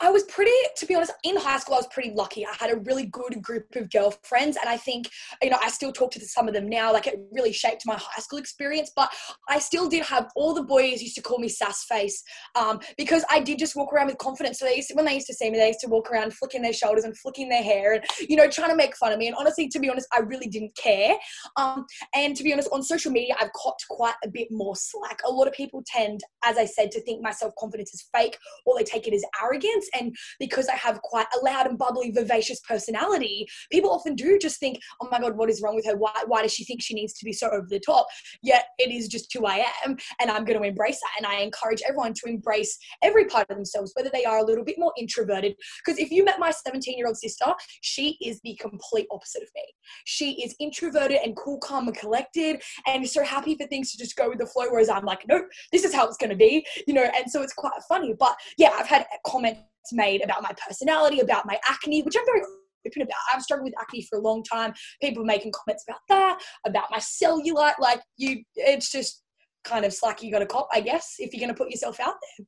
I 0.00 0.10
was 0.10 0.22
pretty, 0.24 0.52
to 0.76 0.86
be 0.86 0.94
honest, 0.94 1.12
in 1.24 1.36
high 1.36 1.58
school, 1.58 1.74
I 1.74 1.78
was 1.78 1.88
pretty 1.88 2.12
lucky. 2.14 2.46
I 2.46 2.54
had 2.58 2.70
a 2.70 2.76
really 2.76 3.06
good 3.06 3.42
group 3.42 3.74
of 3.74 3.90
girlfriends, 3.90 4.56
and 4.56 4.68
I 4.68 4.76
think, 4.76 5.10
you 5.42 5.50
know, 5.50 5.58
I 5.60 5.70
still 5.70 5.92
talk 5.92 6.12
to 6.12 6.20
some 6.20 6.46
of 6.46 6.54
them 6.54 6.68
now. 6.68 6.92
Like, 6.92 7.06
it 7.06 7.18
really 7.32 7.52
shaped 7.52 7.82
my 7.84 7.96
high 7.96 8.20
school 8.20 8.38
experience, 8.38 8.92
but 8.94 9.10
I 9.48 9.58
still 9.58 9.88
did 9.88 10.04
have 10.04 10.30
all 10.36 10.54
the 10.54 10.62
boys 10.62 11.02
used 11.02 11.16
to 11.16 11.22
call 11.22 11.38
me 11.38 11.48
sass 11.48 11.84
face 11.84 12.22
um, 12.54 12.80
because 12.96 13.24
I 13.30 13.40
did 13.40 13.58
just 13.58 13.74
walk 13.74 13.92
around 13.92 14.06
with 14.06 14.18
confidence. 14.18 14.60
So, 14.60 14.66
they 14.66 14.76
used 14.76 14.88
to, 14.88 14.94
when 14.94 15.04
they 15.04 15.14
used 15.14 15.26
to 15.28 15.34
see 15.34 15.50
me, 15.50 15.58
they 15.58 15.68
used 15.68 15.80
to 15.80 15.88
walk 15.88 16.10
around 16.10 16.32
flicking 16.32 16.62
their 16.62 16.72
shoulders 16.72 17.04
and 17.04 17.16
flicking 17.18 17.48
their 17.48 17.62
hair 17.62 17.94
and, 17.94 18.04
you 18.28 18.36
know, 18.36 18.48
trying 18.48 18.70
to 18.70 18.76
make 18.76 18.96
fun 18.96 19.12
of 19.12 19.18
me. 19.18 19.26
And 19.26 19.36
honestly, 19.36 19.68
to 19.68 19.78
be 19.80 19.90
honest, 19.90 20.06
I 20.14 20.20
really 20.20 20.46
didn't 20.46 20.76
care. 20.76 21.16
Um, 21.56 21.84
and 22.14 22.36
to 22.36 22.44
be 22.44 22.52
honest, 22.52 22.68
on 22.72 22.82
social 22.82 23.10
media, 23.10 23.34
I've 23.40 23.52
caught 23.52 23.78
quite 23.90 24.14
a 24.24 24.28
bit 24.28 24.48
more 24.50 24.76
slack. 24.76 25.18
A 25.26 25.30
lot 25.30 25.48
of 25.48 25.54
people 25.54 25.82
tend, 25.86 26.20
as 26.44 26.56
I 26.56 26.66
said, 26.66 26.92
to 26.92 27.00
think 27.02 27.22
my 27.22 27.32
self 27.32 27.52
confidence 27.58 27.92
is 27.94 28.08
fake 28.14 28.38
or 28.64 28.78
they 28.78 28.84
take 28.84 29.08
it 29.08 29.14
as 29.14 29.24
arrogance. 29.42 29.77
And 29.98 30.14
because 30.38 30.68
I 30.68 30.76
have 30.76 31.00
quite 31.02 31.26
a 31.34 31.44
loud 31.44 31.66
and 31.66 31.78
bubbly, 31.78 32.10
vivacious 32.10 32.60
personality, 32.60 33.46
people 33.70 33.90
often 33.90 34.14
do 34.14 34.38
just 34.38 34.60
think, 34.60 34.78
oh 35.00 35.08
my 35.10 35.20
God, 35.20 35.36
what 35.36 35.50
is 35.50 35.62
wrong 35.62 35.74
with 35.74 35.86
her? 35.86 35.96
Why, 35.96 36.12
why 36.26 36.42
does 36.42 36.52
she 36.52 36.64
think 36.64 36.82
she 36.82 36.94
needs 36.94 37.12
to 37.14 37.24
be 37.24 37.32
so 37.32 37.48
over 37.48 37.66
the 37.68 37.80
top? 37.80 38.06
Yet 38.42 38.66
it 38.78 38.90
is 38.90 39.08
just 39.08 39.32
who 39.32 39.46
I 39.46 39.66
am, 39.84 39.96
and 40.20 40.30
I'm 40.30 40.44
going 40.44 40.58
to 40.58 40.66
embrace 40.66 41.00
that. 41.00 41.10
And 41.18 41.26
I 41.26 41.40
encourage 41.40 41.82
everyone 41.86 42.14
to 42.14 42.28
embrace 42.28 42.78
every 43.02 43.26
part 43.26 43.46
of 43.50 43.56
themselves, 43.56 43.92
whether 43.94 44.10
they 44.12 44.24
are 44.24 44.38
a 44.38 44.44
little 44.44 44.64
bit 44.64 44.76
more 44.78 44.92
introverted. 44.98 45.54
Because 45.84 45.98
if 45.98 46.10
you 46.10 46.24
met 46.24 46.38
my 46.38 46.50
17 46.50 46.96
year 46.96 47.06
old 47.06 47.16
sister, 47.16 47.46
she 47.82 48.16
is 48.22 48.40
the 48.44 48.56
complete 48.60 49.06
opposite 49.10 49.42
of 49.42 49.48
me. 49.54 49.62
She 50.04 50.42
is 50.42 50.54
introverted 50.60 51.18
and 51.24 51.36
cool, 51.36 51.58
calm, 51.58 51.88
and 51.88 51.96
collected, 51.96 52.62
and 52.86 53.08
so 53.08 53.24
happy 53.24 53.54
for 53.54 53.66
things 53.66 53.92
to 53.92 53.98
just 53.98 54.16
go 54.16 54.28
with 54.28 54.38
the 54.38 54.46
flow. 54.46 54.66
Whereas 54.70 54.88
I'm 54.88 55.04
like, 55.04 55.24
nope, 55.28 55.46
this 55.72 55.84
is 55.84 55.94
how 55.94 56.06
it's 56.06 56.16
going 56.16 56.30
to 56.30 56.36
be, 56.36 56.66
you 56.86 56.94
know. 56.94 57.08
And 57.16 57.30
so 57.30 57.42
it's 57.42 57.54
quite 57.54 57.72
funny. 57.88 58.14
But 58.18 58.36
yeah, 58.56 58.70
I've 58.74 58.86
had 58.86 59.06
comments 59.26 59.60
made 59.92 60.22
about 60.24 60.42
my 60.42 60.52
personality, 60.66 61.20
about 61.20 61.46
my 61.46 61.58
acne, 61.68 62.02
which 62.02 62.16
I'm 62.18 62.26
very 62.26 62.42
open 62.86 63.02
about. 63.02 63.16
I've 63.34 63.42
struggled 63.42 63.66
with 63.66 63.74
acne 63.80 64.06
for 64.08 64.18
a 64.18 64.22
long 64.22 64.42
time. 64.42 64.72
People 65.02 65.24
making 65.24 65.52
comments 65.52 65.84
about 65.88 66.00
that, 66.08 66.40
about 66.66 66.86
my 66.90 66.98
cellulite. 66.98 67.78
Like 67.80 68.00
you, 68.16 68.42
it's 68.54 68.90
just 68.90 69.22
kind 69.64 69.84
of 69.84 69.92
slack 69.92 70.22
you 70.22 70.30
got 70.30 70.40
to 70.40 70.46
cop, 70.46 70.68
I 70.72 70.80
guess, 70.80 71.16
if 71.18 71.32
you're 71.32 71.40
going 71.40 71.54
to 71.54 71.58
put 71.58 71.70
yourself 71.70 72.00
out 72.00 72.14
there. 72.38 72.46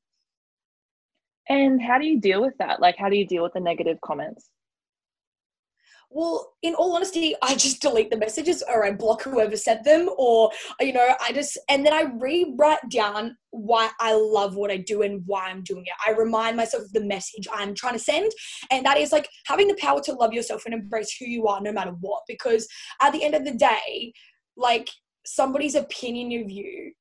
And 1.48 1.82
how 1.82 1.98
do 1.98 2.06
you 2.06 2.20
deal 2.20 2.40
with 2.40 2.54
that? 2.58 2.80
Like, 2.80 2.96
how 2.96 3.08
do 3.08 3.16
you 3.16 3.26
deal 3.26 3.42
with 3.42 3.54
the 3.54 3.60
negative 3.60 3.98
comments? 4.04 4.48
Well, 6.10 6.54
in 6.62 6.74
all 6.74 6.94
honesty, 6.94 7.34
I 7.40 7.54
just 7.54 7.80
delete 7.80 8.10
the 8.10 8.16
messages 8.16 8.64
or 8.68 8.84
I 8.84 8.90
block 8.90 9.22
whoever 9.22 9.56
sent 9.56 9.84
them, 9.84 10.10
or, 10.18 10.50
you 10.80 10.92
know, 10.92 11.14
I 11.20 11.32
just, 11.32 11.56
and 11.68 11.86
then 11.86 11.92
I 11.92 12.02
rewrite 12.18 12.88
down 12.90 13.36
why 13.50 13.90
I 14.00 14.14
love 14.14 14.56
what 14.56 14.72
I 14.72 14.76
do 14.76 15.02
and 15.02 15.22
why 15.26 15.48
I'm 15.48 15.62
doing 15.62 15.84
it. 15.86 15.92
I 16.04 16.10
remind 16.18 16.56
myself 16.56 16.84
of 16.84 16.92
the 16.92 17.04
message 17.04 17.46
I'm 17.52 17.74
trying 17.74 17.92
to 17.92 18.00
send. 18.00 18.32
And 18.72 18.84
that 18.84 18.98
is 18.98 19.12
like 19.12 19.28
having 19.46 19.68
the 19.68 19.78
power 19.80 20.00
to 20.02 20.12
love 20.12 20.32
yourself 20.32 20.64
and 20.64 20.74
embrace 20.74 21.14
who 21.16 21.26
you 21.26 21.46
are 21.46 21.60
no 21.60 21.72
matter 21.72 21.92
what. 22.00 22.22
Because 22.26 22.66
at 23.00 23.12
the 23.12 23.22
end 23.22 23.34
of 23.36 23.44
the 23.44 23.54
day, 23.54 24.12
like 24.56 24.90
somebody's 25.24 25.76
opinion 25.76 26.42
of 26.42 26.50
you 26.50 26.92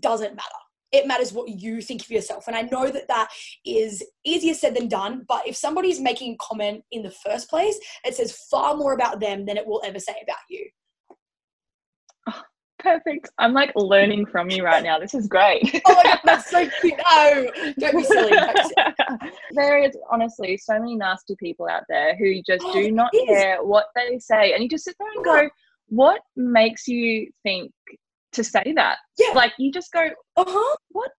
doesn't 0.00 0.34
matter 0.34 0.67
it 0.92 1.06
matters 1.06 1.32
what 1.32 1.48
you 1.48 1.80
think 1.80 2.02
of 2.02 2.10
yourself. 2.10 2.46
And 2.46 2.56
I 2.56 2.62
know 2.62 2.88
that 2.88 3.08
that 3.08 3.28
is 3.64 4.02
easier 4.24 4.54
said 4.54 4.74
than 4.74 4.88
done, 4.88 5.24
but 5.28 5.46
if 5.46 5.56
somebody's 5.56 6.00
making 6.00 6.34
a 6.34 6.36
comment 6.40 6.82
in 6.90 7.02
the 7.02 7.10
first 7.10 7.50
place, 7.50 7.78
it 8.04 8.14
says 8.14 8.32
far 8.50 8.76
more 8.76 8.92
about 8.92 9.20
them 9.20 9.44
than 9.44 9.56
it 9.56 9.66
will 9.66 9.82
ever 9.84 9.98
say 9.98 10.14
about 10.22 10.38
you. 10.48 10.66
Oh, 12.28 12.42
perfect. 12.78 13.30
I'm 13.38 13.52
like 13.52 13.72
learning 13.74 14.26
from 14.26 14.50
you 14.50 14.64
right 14.64 14.82
now. 14.82 14.98
This 14.98 15.14
is 15.14 15.26
great. 15.26 15.80
oh 15.86 15.94
my 15.94 16.02
God, 16.04 16.20
that's 16.24 16.50
so 16.50 16.68
cute. 16.80 16.94
No, 17.10 17.50
don't 17.78 17.96
be 17.96 18.04
silly. 18.04 18.32
there 19.52 19.82
is 19.82 19.96
honestly 20.10 20.56
so 20.56 20.78
many 20.78 20.96
nasty 20.96 21.36
people 21.36 21.68
out 21.68 21.84
there 21.88 22.16
who 22.16 22.42
just 22.46 22.64
oh, 22.64 22.72
do 22.72 22.90
not 22.90 23.12
care 23.26 23.62
what 23.62 23.86
they 23.94 24.18
say. 24.18 24.52
And 24.52 24.62
you 24.62 24.68
just 24.68 24.84
sit 24.84 24.96
there 24.98 25.08
and 25.14 25.24
go, 25.24 25.48
what 25.88 26.20
makes 26.36 26.86
you 26.86 27.30
think 27.42 27.72
to 28.38 28.44
say 28.44 28.72
that. 28.76 28.98
Yeah. 29.18 29.32
Like 29.34 29.52
you 29.58 29.70
just 29.70 29.92
go, 29.92 30.08
uh-huh. 30.36 30.76
What? 30.90 31.10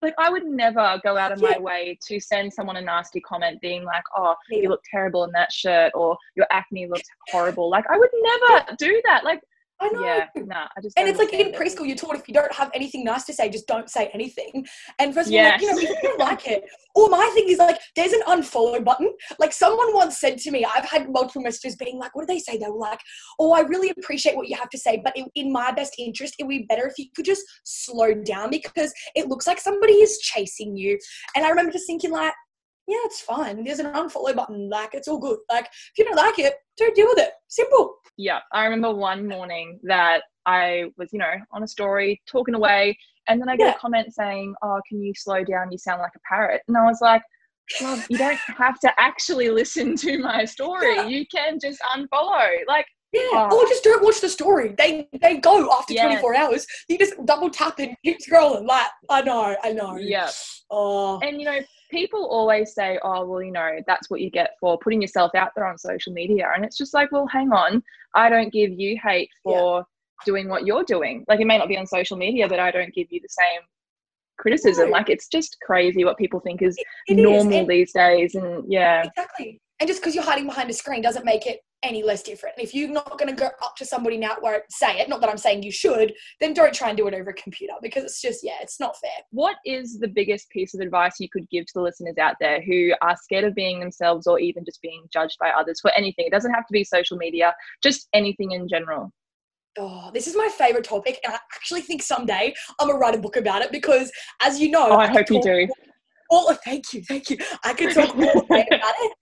Like 0.00 0.14
I 0.18 0.30
would 0.30 0.44
never 0.44 1.00
go 1.04 1.16
out 1.16 1.30
of 1.30 1.40
yeah. 1.40 1.50
my 1.50 1.58
way 1.58 1.98
to 2.08 2.18
send 2.18 2.52
someone 2.52 2.76
a 2.76 2.80
nasty 2.80 3.20
comment 3.20 3.60
being 3.60 3.84
like, 3.84 4.02
Oh, 4.16 4.34
you 4.50 4.68
look 4.68 4.82
terrible 4.90 5.24
in 5.24 5.30
that 5.32 5.52
shirt 5.52 5.92
or 5.94 6.16
your 6.34 6.46
acne 6.50 6.88
looks 6.88 7.08
horrible. 7.30 7.70
Like 7.70 7.84
I 7.88 7.96
would 7.96 8.10
never 8.12 8.76
do 8.78 9.00
that. 9.04 9.24
Like 9.24 9.40
I 9.82 9.88
know. 9.88 10.04
Yeah, 10.04 10.26
nah, 10.36 10.68
I 10.76 10.80
just 10.80 10.98
and 10.98 11.08
it's 11.08 11.18
like 11.18 11.32
in 11.32 11.48
it. 11.48 11.54
preschool, 11.54 11.86
you're 11.86 11.96
taught 11.96 12.14
if 12.14 12.28
you 12.28 12.34
don't 12.34 12.52
have 12.52 12.70
anything 12.74 13.04
nice 13.04 13.24
to 13.24 13.32
say, 13.32 13.48
just 13.48 13.66
don't 13.66 13.90
say 13.90 14.10
anything. 14.14 14.64
And 14.98 15.12
first 15.12 15.28
of 15.28 15.34
all, 15.34 15.42
like, 15.42 15.60
you 15.60 15.70
know, 15.70 15.78
if 15.78 15.82
you 15.82 15.98
don't 16.02 16.18
like 16.18 16.46
it. 16.46 16.64
Or 16.94 17.08
my 17.08 17.30
thing 17.34 17.48
is 17.48 17.58
like, 17.58 17.80
there's 17.96 18.12
an 18.12 18.20
unfollow 18.28 18.84
button. 18.84 19.10
Like 19.38 19.52
someone 19.52 19.94
once 19.94 20.18
said 20.18 20.38
to 20.38 20.50
me, 20.50 20.64
I've 20.64 20.84
had 20.84 21.10
multiple 21.10 21.42
messages 21.42 21.74
being 21.76 21.98
like, 21.98 22.14
what 22.14 22.26
do 22.26 22.32
they 22.32 22.38
say? 22.38 22.58
They 22.58 22.68
were 22.68 22.78
like, 22.78 23.00
oh, 23.40 23.52
I 23.52 23.60
really 23.60 23.90
appreciate 23.90 24.36
what 24.36 24.48
you 24.48 24.56
have 24.56 24.70
to 24.70 24.78
say, 24.78 25.00
but 25.02 25.16
in, 25.16 25.26
in 25.34 25.52
my 25.52 25.72
best 25.72 25.94
interest, 25.98 26.34
it 26.38 26.44
would 26.44 26.50
be 26.50 26.66
better 26.68 26.86
if 26.86 26.98
you 26.98 27.06
could 27.16 27.24
just 27.24 27.42
slow 27.64 28.14
down 28.14 28.50
because 28.50 28.92
it 29.14 29.28
looks 29.28 29.46
like 29.46 29.58
somebody 29.58 29.94
is 29.94 30.18
chasing 30.18 30.76
you. 30.76 30.98
And 31.34 31.44
I 31.44 31.48
remember 31.48 31.72
just 31.72 31.86
thinking 31.86 32.10
like, 32.10 32.34
yeah, 32.88 32.98
it's 33.04 33.20
fine. 33.20 33.64
There's 33.64 33.78
an 33.78 33.92
unfollow 33.92 34.34
button. 34.34 34.68
Like, 34.68 34.94
it's 34.94 35.08
all 35.08 35.18
good. 35.18 35.38
Like, 35.50 35.66
if 35.66 35.92
you 35.98 36.04
don't 36.04 36.16
like 36.16 36.38
it, 36.38 36.54
don't 36.76 36.94
deal 36.94 37.06
with 37.06 37.18
it. 37.18 37.30
Simple. 37.48 37.96
Yeah. 38.16 38.40
I 38.52 38.64
remember 38.64 38.94
one 38.94 39.28
morning 39.28 39.78
that 39.84 40.22
I 40.46 40.86
was, 40.96 41.10
you 41.12 41.18
know, 41.18 41.34
on 41.52 41.62
a 41.62 41.68
story 41.68 42.20
talking 42.26 42.54
away, 42.54 42.98
and 43.28 43.40
then 43.40 43.48
I 43.48 43.56
get 43.56 43.66
yeah. 43.66 43.74
a 43.74 43.78
comment 43.78 44.12
saying, 44.12 44.54
Oh, 44.62 44.80
can 44.88 45.00
you 45.00 45.12
slow 45.14 45.44
down? 45.44 45.70
You 45.70 45.78
sound 45.78 46.00
like 46.00 46.12
a 46.16 46.20
parrot. 46.28 46.62
And 46.66 46.76
I 46.76 46.84
was 46.84 46.98
like, 47.00 47.22
well, 47.80 48.02
you 48.10 48.18
don't 48.18 48.38
have 48.58 48.78
to 48.80 48.92
actually 48.98 49.50
listen 49.60 49.96
to 49.96 50.18
my 50.18 50.44
story. 50.44 50.96
Yeah. 50.96 51.06
You 51.06 51.24
can 51.26 51.58
just 51.60 51.80
unfollow. 51.94 52.48
Like, 52.66 52.86
yeah, 53.12 53.48
oh. 53.50 53.60
or 53.60 53.68
just 53.68 53.84
don't 53.84 54.02
watch 54.02 54.20
the 54.20 54.28
story. 54.28 54.74
They 54.78 55.06
they 55.20 55.36
go 55.36 55.70
after 55.72 55.92
yeah. 55.92 56.04
24 56.04 56.34
hours. 56.34 56.66
You 56.88 56.98
just 56.98 57.14
double 57.26 57.50
tap 57.50 57.78
and 57.78 57.94
keep 58.04 58.18
scrolling. 58.20 58.66
Like, 58.66 58.86
I 59.10 59.20
know, 59.22 59.54
I 59.62 59.72
know. 59.72 59.96
Yeah. 59.96 60.30
Oh. 60.70 61.20
And 61.20 61.38
you 61.38 61.46
know, 61.46 61.60
people 61.90 62.26
always 62.26 62.74
say, 62.74 62.98
oh, 63.04 63.26
well, 63.26 63.42
you 63.42 63.52
know, 63.52 63.78
that's 63.86 64.08
what 64.08 64.22
you 64.22 64.30
get 64.30 64.52
for 64.58 64.78
putting 64.78 65.02
yourself 65.02 65.34
out 65.34 65.50
there 65.54 65.66
on 65.66 65.76
social 65.78 66.12
media. 66.12 66.50
And 66.54 66.64
it's 66.64 66.78
just 66.78 66.94
like, 66.94 67.12
well, 67.12 67.26
hang 67.26 67.52
on. 67.52 67.82
I 68.14 68.30
don't 68.30 68.52
give 68.52 68.72
you 68.72 68.98
hate 69.02 69.28
for 69.42 69.78
yeah. 69.78 69.82
doing 70.24 70.48
what 70.48 70.66
you're 70.66 70.84
doing. 70.84 71.24
Like, 71.28 71.40
it 71.40 71.46
may 71.46 71.58
not 71.58 71.68
be 71.68 71.76
on 71.76 71.86
social 71.86 72.16
media, 72.16 72.48
but 72.48 72.58
I 72.58 72.70
don't 72.70 72.94
give 72.94 73.08
you 73.10 73.20
the 73.20 73.28
same 73.28 73.60
criticism. 74.38 74.86
No. 74.86 74.92
Like, 74.92 75.10
it's 75.10 75.28
just 75.28 75.58
crazy 75.64 76.04
what 76.04 76.16
people 76.16 76.40
think 76.40 76.62
is 76.62 76.76
it, 76.78 77.18
it 77.18 77.22
normal 77.22 77.60
is. 77.60 77.68
these 77.68 77.92
days. 77.92 78.34
And 78.34 78.64
yeah. 78.72 79.04
Exactly. 79.04 79.60
And 79.78 79.86
just 79.86 80.00
because 80.00 80.14
you're 80.14 80.24
hiding 80.24 80.46
behind 80.46 80.70
a 80.70 80.72
screen 80.72 81.02
doesn't 81.02 81.26
make 81.26 81.46
it 81.46 81.60
any 81.82 82.02
less 82.02 82.22
different. 82.22 82.56
If 82.58 82.74
you're 82.74 82.88
not 82.88 83.18
going 83.18 83.28
to 83.28 83.34
go 83.34 83.46
up 83.46 83.76
to 83.76 83.84
somebody 83.84 84.16
now 84.16 84.36
where 84.40 84.62
say 84.70 85.00
it, 85.00 85.08
not 85.08 85.20
that 85.20 85.30
I'm 85.30 85.38
saying 85.38 85.62
you 85.62 85.72
should, 85.72 86.12
then 86.40 86.54
don't 86.54 86.74
try 86.74 86.88
and 86.88 86.96
do 86.96 87.06
it 87.08 87.14
over 87.14 87.30
a 87.30 87.34
computer 87.34 87.74
because 87.82 88.04
it's 88.04 88.22
just, 88.22 88.44
yeah, 88.44 88.56
it's 88.60 88.78
not 88.80 88.96
fair. 88.98 89.10
What 89.30 89.56
is 89.64 89.98
the 89.98 90.08
biggest 90.08 90.48
piece 90.50 90.74
of 90.74 90.80
advice 90.80 91.18
you 91.18 91.28
could 91.28 91.48
give 91.50 91.66
to 91.66 91.72
the 91.74 91.82
listeners 91.82 92.18
out 92.18 92.36
there 92.40 92.60
who 92.62 92.92
are 93.02 93.16
scared 93.16 93.44
of 93.44 93.54
being 93.54 93.80
themselves 93.80 94.26
or 94.26 94.38
even 94.38 94.64
just 94.64 94.80
being 94.82 95.04
judged 95.12 95.38
by 95.40 95.50
others 95.50 95.80
for 95.80 95.90
anything? 95.96 96.26
It 96.26 96.32
doesn't 96.32 96.52
have 96.52 96.66
to 96.66 96.72
be 96.72 96.84
social 96.84 97.16
media, 97.16 97.54
just 97.82 98.08
anything 98.12 98.52
in 98.52 98.68
general. 98.68 99.12
Oh, 99.78 100.10
this 100.12 100.26
is 100.26 100.36
my 100.36 100.50
favorite 100.58 100.84
topic, 100.84 101.18
and 101.24 101.32
I 101.32 101.38
actually 101.54 101.80
think 101.80 102.02
someday 102.02 102.52
I'm 102.78 102.88
gonna 102.88 102.98
write 102.98 103.14
a 103.14 103.18
book 103.18 103.36
about 103.36 103.62
it 103.62 103.72
because, 103.72 104.12
as 104.42 104.60
you 104.60 104.70
know, 104.70 104.88
oh, 104.90 104.96
I, 104.96 105.04
I 105.04 105.06
hope 105.06 105.30
you 105.30 105.40
do. 105.40 105.66
All, 106.30 106.40
all, 106.40 106.46
oh, 106.50 106.58
thank 106.62 106.92
you, 106.92 107.02
thank 107.02 107.30
you. 107.30 107.38
I 107.64 107.72
could 107.72 107.94
talk 107.94 108.14
all 108.14 108.20
day 108.50 108.66
about 108.70 108.94
it, 108.98 109.12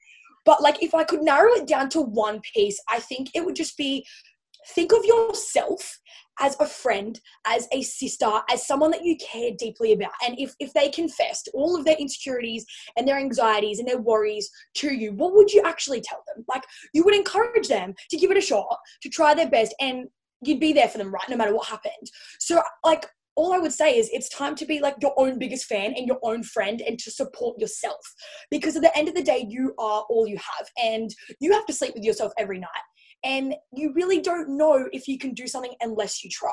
but 0.44 0.62
like, 0.62 0.82
if 0.82 0.94
I 0.94 1.04
could 1.04 1.22
narrow 1.22 1.52
it 1.52 1.66
down 1.66 1.88
to 1.90 2.00
one 2.00 2.40
piece, 2.54 2.80
I 2.88 3.00
think 3.00 3.30
it 3.34 3.44
would 3.44 3.56
just 3.56 3.76
be 3.76 4.06
think 4.74 4.92
of 4.92 5.04
yourself 5.04 5.98
as 6.40 6.56
a 6.58 6.66
friend, 6.66 7.20
as 7.46 7.68
a 7.72 7.82
sister, 7.82 8.30
as 8.50 8.66
someone 8.66 8.90
that 8.90 9.04
you 9.04 9.16
care 9.16 9.50
deeply 9.58 9.92
about. 9.92 10.12
And 10.26 10.38
if, 10.38 10.54
if 10.58 10.72
they 10.72 10.88
confessed 10.88 11.50
all 11.52 11.76
of 11.76 11.84
their 11.84 11.96
insecurities 11.96 12.64
and 12.96 13.06
their 13.06 13.18
anxieties 13.18 13.78
and 13.78 13.86
their 13.86 14.00
worries 14.00 14.50
to 14.76 14.94
you, 14.94 15.12
what 15.12 15.34
would 15.34 15.52
you 15.52 15.62
actually 15.64 16.00
tell 16.00 16.22
them? 16.34 16.44
Like, 16.48 16.64
you 16.94 17.04
would 17.04 17.14
encourage 17.14 17.68
them 17.68 17.94
to 18.10 18.16
give 18.16 18.30
it 18.30 18.38
a 18.38 18.42
shot, 18.42 18.78
to 19.02 19.08
try 19.10 19.34
their 19.34 19.50
best, 19.50 19.74
and 19.80 20.08
you'd 20.42 20.60
be 20.60 20.72
there 20.72 20.88
for 20.88 20.98
them, 20.98 21.12
right? 21.12 21.28
No 21.28 21.36
matter 21.36 21.54
what 21.54 21.68
happened. 21.68 22.10
So, 22.38 22.62
like, 22.84 23.06
all 23.40 23.54
I 23.54 23.58
would 23.58 23.72
say 23.72 23.96
is 23.96 24.10
it's 24.12 24.28
time 24.28 24.54
to 24.56 24.66
be 24.66 24.80
like 24.80 24.96
your 25.00 25.14
own 25.16 25.38
biggest 25.38 25.64
fan 25.64 25.94
and 25.96 26.06
your 26.06 26.18
own 26.22 26.42
friend 26.42 26.82
and 26.82 26.98
to 26.98 27.10
support 27.10 27.58
yourself. 27.58 27.96
Because 28.50 28.76
at 28.76 28.82
the 28.82 28.94
end 28.96 29.08
of 29.08 29.14
the 29.14 29.22
day, 29.22 29.46
you 29.48 29.74
are 29.78 30.04
all 30.10 30.26
you 30.26 30.36
have 30.36 30.68
and 30.76 31.08
you 31.40 31.50
have 31.52 31.64
to 31.64 31.72
sleep 31.72 31.94
with 31.94 32.04
yourself 32.04 32.32
every 32.36 32.58
night. 32.58 32.68
And 33.24 33.54
you 33.72 33.92
really 33.94 34.20
don't 34.20 34.56
know 34.56 34.88
if 34.92 35.06
you 35.06 35.18
can 35.18 35.34
do 35.34 35.46
something 35.46 35.74
unless 35.80 36.24
you 36.24 36.30
try. 36.30 36.52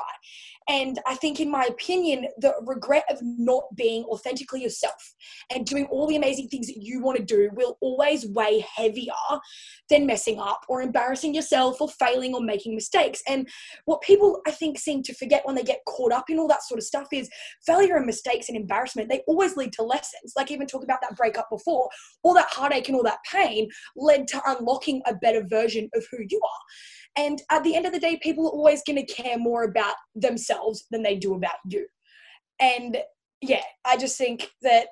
And 0.68 0.98
I 1.06 1.14
think, 1.14 1.40
in 1.40 1.50
my 1.50 1.64
opinion, 1.64 2.28
the 2.36 2.52
regret 2.66 3.04
of 3.08 3.18
not 3.22 3.64
being 3.74 4.04
authentically 4.04 4.62
yourself 4.62 5.14
and 5.50 5.64
doing 5.64 5.86
all 5.86 6.06
the 6.06 6.16
amazing 6.16 6.48
things 6.48 6.66
that 6.66 6.76
you 6.76 7.00
want 7.00 7.16
to 7.16 7.24
do 7.24 7.48
will 7.54 7.78
always 7.80 8.26
weigh 8.28 8.62
heavier 8.76 9.12
than 9.88 10.04
messing 10.04 10.38
up 10.38 10.60
or 10.68 10.82
embarrassing 10.82 11.34
yourself 11.34 11.80
or 11.80 11.88
failing 11.88 12.34
or 12.34 12.42
making 12.42 12.74
mistakes. 12.74 13.22
And 13.26 13.48
what 13.86 14.02
people, 14.02 14.42
I 14.46 14.50
think, 14.50 14.78
seem 14.78 15.02
to 15.04 15.14
forget 15.14 15.46
when 15.46 15.54
they 15.54 15.62
get 15.62 15.80
caught 15.86 16.12
up 16.12 16.28
in 16.28 16.38
all 16.38 16.48
that 16.48 16.62
sort 16.62 16.78
of 16.78 16.84
stuff 16.84 17.08
is 17.12 17.30
failure 17.64 17.96
and 17.96 18.04
mistakes 18.04 18.48
and 18.48 18.56
embarrassment, 18.56 19.08
they 19.08 19.22
always 19.26 19.56
lead 19.56 19.72
to 19.74 19.82
lessons. 19.82 20.34
Like, 20.36 20.50
even 20.50 20.66
talking 20.66 20.86
about 20.86 21.00
that 21.00 21.16
breakup 21.16 21.48
before, 21.50 21.88
all 22.22 22.34
that 22.34 22.48
heartache 22.50 22.88
and 22.88 22.96
all 22.96 23.04
that 23.04 23.20
pain 23.30 23.70
led 23.96 24.28
to 24.28 24.42
unlocking 24.44 25.00
a 25.06 25.14
better 25.14 25.46
version 25.48 25.88
of 25.94 26.04
who 26.10 26.18
you 26.28 26.40
are. 26.44 26.57
And 27.16 27.42
at 27.50 27.64
the 27.64 27.74
end 27.74 27.86
of 27.86 27.92
the 27.92 28.00
day, 28.00 28.18
people 28.22 28.46
are 28.46 28.52
always 28.52 28.82
going 28.86 29.04
to 29.04 29.14
care 29.14 29.38
more 29.38 29.64
about 29.64 29.94
themselves 30.14 30.86
than 30.90 31.02
they 31.02 31.16
do 31.16 31.34
about 31.34 31.56
you. 31.66 31.86
And 32.60 32.98
yeah, 33.40 33.62
I 33.84 33.96
just 33.96 34.16
think 34.18 34.50
that 34.62 34.88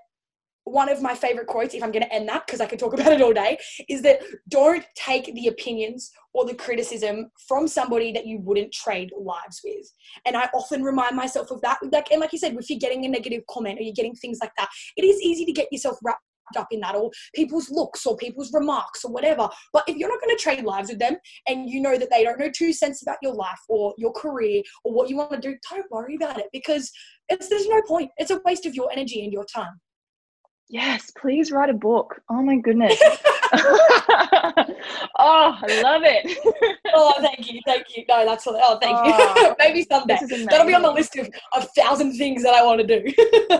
one 0.65 0.89
of 0.89 1.01
my 1.01 1.15
favorite 1.15 1.47
quotes, 1.47 1.75
if 1.75 1.83
I'm 1.83 1.93
going 1.93 2.03
to 2.03 2.13
end 2.13 2.29
that, 2.29 2.45
because 2.45 2.61
I 2.61 2.67
could 2.67 2.81
talk 2.81 2.93
about 2.93 3.13
it 3.13 3.23
all 3.23 3.33
day, 3.33 3.57
is 3.89 4.03
that 4.03 4.21
don't 4.49 4.85
take 4.97 5.33
the 5.33 5.47
opinions 5.47 6.11
or 6.35 6.45
the 6.45 6.55
criticism 6.55 7.31
from 7.47 7.69
somebody 7.69 8.11
that 8.13 8.27
you 8.27 8.41
wouldn't 8.41 8.73
trade 8.73 9.11
lives 9.17 9.61
with. 9.65 9.89
And 10.25 10.37
I 10.37 10.49
often 10.53 10.83
remind 10.83 11.15
myself 11.15 11.53
of 11.53 11.61
that. 11.61 11.79
Like, 11.93 12.11
and 12.11 12.21
like 12.21 12.33
you 12.33 12.39
said, 12.41 12.57
if 12.59 12.69
you're 12.69 12.81
getting 12.81 13.05
a 13.05 13.09
negative 13.09 13.45
comment 13.49 13.79
or 13.79 13.83
you're 13.83 13.95
getting 13.95 14.17
things 14.17 14.39
like 14.41 14.53
that, 14.59 14.69
it 14.97 15.05
is 15.05 15.23
easy 15.23 15.45
to 15.45 15.53
get 15.53 15.69
yourself 15.71 15.99
wrapped 16.03 16.21
up 16.57 16.69
in 16.71 16.81
that 16.81 16.95
or 16.95 17.11
people's 17.35 17.71
looks 17.71 18.07
or 18.07 18.17
people's 18.17 18.53
remarks 18.53 19.05
or 19.05 19.13
whatever. 19.13 19.49
But 19.73 19.85
if 19.89 19.97
you're 19.97 20.09
not 20.09 20.21
going 20.21 20.37
to 20.37 20.43
trade 20.43 20.65
lives 20.65 20.89
with 20.89 20.99
them 20.99 21.17
and 21.49 21.69
you 21.69 21.81
know 21.81 21.99
that 21.99 22.11
they 22.11 22.25
don't 22.25 22.39
know 22.39 22.51
two 22.51 22.73
cents 22.73 23.03
about 23.03 23.19
your 23.23 23.35
life 23.35 23.61
or 23.69 23.95
your 23.99 24.13
career 24.13 24.63
or 24.85 24.93
what 24.93 25.09
you 25.09 25.17
want 25.17 25.33
to 25.33 25.41
do, 25.41 25.57
don't 25.71 25.91
worry 25.91 26.17
about 26.17 26.39
it 26.39 26.47
because 26.53 26.91
it's 27.29 27.49
there's 27.49 27.69
no 27.69 27.83
point. 27.83 28.11
It's 28.19 28.31
a 28.31 28.41
waste 28.45 28.67
of 28.67 28.75
your 28.75 28.91
energy 28.93 29.25
and 29.25 29.33
your 29.33 29.45
time. 29.45 29.81
Yes, 30.69 31.13
please 31.17 31.53
write 31.53 31.71
a 31.71 31.75
book. 31.75 32.21
Oh 32.29 32.43
my 32.43 32.57
goodness. 32.57 33.01
oh, 33.55 34.69
I 35.19 35.81
love 35.83 36.03
it. 36.05 36.39
oh, 36.95 37.15
thank 37.21 37.53
you, 37.53 37.61
thank 37.65 37.87
you. 37.97 38.05
No, 38.09 38.25
that's 38.25 38.47
all. 38.47 38.59
Oh, 38.61 38.79
thank 38.81 38.97
oh, 38.99 39.35
you. 39.37 39.55
Maybe 39.59 39.87
someday. 39.91 40.19
That'll 40.51 40.67
be 40.67 40.75
on 40.75 40.83
the 40.83 40.91
list 40.91 41.17
of 41.17 41.29
a 41.55 41.63
thousand 41.63 42.17
things 42.17 42.43
that 42.43 42.55
I 42.55 42.65
want 42.65 42.87
to 42.87 43.01
do. 43.01 43.59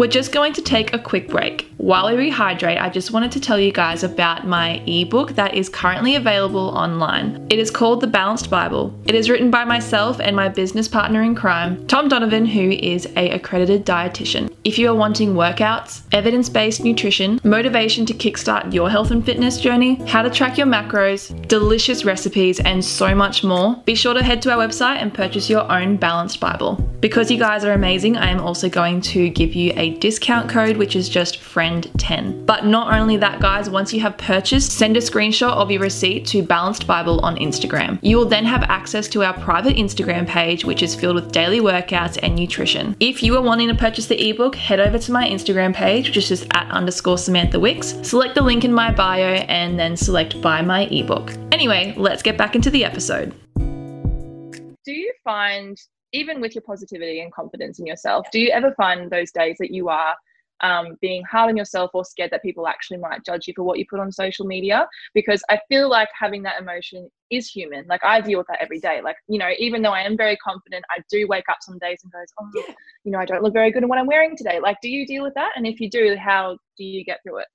We're 0.00 0.06
just 0.06 0.32
going 0.32 0.54
to 0.54 0.62
take 0.62 0.94
a 0.94 0.98
quick 0.98 1.28
break. 1.28 1.70
While 1.76 2.06
we 2.06 2.30
rehydrate, 2.30 2.80
I 2.80 2.88
just 2.88 3.10
wanted 3.10 3.32
to 3.32 3.40
tell 3.40 3.58
you 3.58 3.70
guys 3.70 4.02
about 4.02 4.46
my 4.46 4.82
ebook 4.86 5.32
that 5.32 5.54
is 5.54 5.68
currently 5.68 6.14
available 6.14 6.70
online. 6.70 7.46
It 7.50 7.58
is 7.58 7.70
called 7.70 8.00
The 8.00 8.06
Balanced 8.06 8.48
Bible. 8.48 8.98
It 9.04 9.14
is 9.14 9.28
written 9.28 9.50
by 9.50 9.64
myself 9.64 10.18
and 10.18 10.34
my 10.34 10.48
business 10.48 10.88
partner 10.88 11.20
in 11.20 11.34
crime, 11.34 11.86
Tom 11.86 12.08
Donovan, 12.08 12.46
who 12.46 12.70
is 12.70 13.08
a 13.16 13.28
accredited 13.30 13.84
dietitian. 13.84 14.50
If 14.64 14.78
you 14.78 14.90
are 14.90 14.94
wanting 14.94 15.34
workouts, 15.34 16.02
evidence-based 16.12 16.82
nutrition, 16.82 17.38
motivation 17.44 18.06
to 18.06 18.14
kickstart 18.14 18.72
your 18.72 18.88
health 18.88 19.10
and 19.10 19.24
fitness 19.24 19.60
journey, 19.60 19.96
how 20.06 20.22
to 20.22 20.30
track 20.30 20.56
your 20.56 20.66
macros, 20.66 21.46
delicious 21.48 22.06
recipes, 22.06 22.60
and 22.60 22.82
so 22.82 23.14
much 23.14 23.42
more, 23.44 23.76
be 23.84 23.94
sure 23.94 24.14
to 24.14 24.22
head 24.22 24.40
to 24.42 24.52
our 24.52 24.66
website 24.66 24.96
and 24.96 25.12
purchase 25.12 25.50
your 25.50 25.70
own 25.70 25.96
Balanced 25.96 26.40
Bible. 26.40 26.74
Because 27.00 27.30
you 27.30 27.38
guys 27.38 27.64
are 27.64 27.72
amazing, 27.72 28.18
I 28.18 28.28
am 28.30 28.40
also 28.40 28.68
going 28.68 29.00
to 29.00 29.30
give 29.30 29.54
you 29.54 29.72
discount 29.98 30.48
code, 30.48 30.76
which 30.76 30.96
is 30.96 31.08
just 31.08 31.40
FRIEND10. 31.40 32.46
But 32.46 32.66
not 32.66 32.92
only 32.92 33.16
that, 33.18 33.40
guys, 33.40 33.68
once 33.68 33.92
you 33.92 34.00
have 34.00 34.16
purchased, 34.18 34.72
send 34.72 34.96
a 34.96 35.00
screenshot 35.00 35.52
of 35.52 35.70
your 35.70 35.80
receipt 35.80 36.26
to 36.26 36.42
Balanced 36.42 36.86
Bible 36.86 37.20
on 37.20 37.36
Instagram. 37.36 37.98
You 38.02 38.16
will 38.16 38.26
then 38.26 38.44
have 38.44 38.62
access 38.64 39.08
to 39.08 39.22
our 39.24 39.34
private 39.40 39.76
Instagram 39.76 40.26
page, 40.26 40.64
which 40.64 40.82
is 40.82 40.94
filled 40.94 41.16
with 41.16 41.32
daily 41.32 41.60
workouts 41.60 42.18
and 42.22 42.36
nutrition. 42.36 42.96
If 43.00 43.22
you 43.22 43.36
are 43.36 43.42
wanting 43.42 43.68
to 43.68 43.74
purchase 43.74 44.06
the 44.06 44.30
ebook, 44.30 44.54
head 44.54 44.80
over 44.80 44.98
to 44.98 45.12
my 45.12 45.28
Instagram 45.28 45.74
page, 45.74 46.08
which 46.08 46.16
is 46.16 46.28
just 46.28 46.46
at 46.54 46.70
underscore 46.70 47.18
Samantha 47.18 47.58
Wicks. 47.58 47.94
Select 48.02 48.34
the 48.34 48.42
link 48.42 48.64
in 48.64 48.72
my 48.72 48.92
bio 48.92 49.34
and 49.34 49.78
then 49.78 49.96
select 49.96 50.40
buy 50.40 50.62
my 50.62 50.82
ebook. 50.86 51.32
Anyway, 51.52 51.94
let's 51.96 52.22
get 52.22 52.38
back 52.38 52.54
into 52.54 52.70
the 52.70 52.84
episode. 52.84 53.34
Do 53.56 54.92
you 54.92 55.12
find 55.24 55.78
even 56.12 56.40
with 56.40 56.54
your 56.54 56.62
positivity 56.62 57.20
and 57.20 57.32
confidence 57.32 57.78
in 57.78 57.86
yourself, 57.86 58.26
do 58.32 58.40
you 58.40 58.50
ever 58.50 58.72
find 58.72 59.10
those 59.10 59.30
days 59.30 59.56
that 59.58 59.70
you 59.70 59.88
are 59.88 60.14
um, 60.62 60.96
being 61.00 61.22
hard 61.24 61.48
on 61.48 61.56
yourself 61.56 61.90
or 61.94 62.04
scared 62.04 62.30
that 62.32 62.42
people 62.42 62.66
actually 62.66 62.98
might 62.98 63.24
judge 63.24 63.46
you 63.46 63.54
for 63.56 63.62
what 63.62 63.78
you 63.78 63.86
put 63.88 64.00
on 64.00 64.12
social 64.12 64.46
media? 64.46 64.88
Because 65.14 65.42
I 65.48 65.58
feel 65.68 65.88
like 65.88 66.08
having 66.18 66.42
that 66.42 66.60
emotion 66.60 67.08
is 67.30 67.48
human. 67.48 67.86
Like 67.86 68.04
I 68.04 68.20
deal 68.20 68.38
with 68.38 68.46
that 68.48 68.60
every 68.60 68.80
day. 68.80 69.00
Like, 69.02 69.16
you 69.28 69.38
know, 69.38 69.50
even 69.58 69.82
though 69.82 69.92
I 69.92 70.02
am 70.02 70.16
very 70.16 70.36
confident, 70.36 70.84
I 70.90 71.00
do 71.10 71.26
wake 71.28 71.48
up 71.48 71.58
some 71.60 71.78
days 71.78 72.00
and 72.02 72.12
goes, 72.12 72.28
oh, 72.40 72.48
yeah. 72.54 72.74
you 73.04 73.12
know, 73.12 73.18
I 73.18 73.24
don't 73.24 73.42
look 73.42 73.54
very 73.54 73.70
good 73.70 73.82
in 73.82 73.88
what 73.88 73.98
I'm 73.98 74.06
wearing 74.06 74.36
today. 74.36 74.60
Like, 74.60 74.78
do 74.82 74.88
you 74.88 75.06
deal 75.06 75.22
with 75.22 75.34
that? 75.34 75.52
And 75.56 75.66
if 75.66 75.80
you 75.80 75.88
do, 75.88 76.16
how 76.16 76.58
do 76.76 76.84
you 76.84 77.04
get 77.04 77.20
through 77.22 77.38
it? 77.38 77.46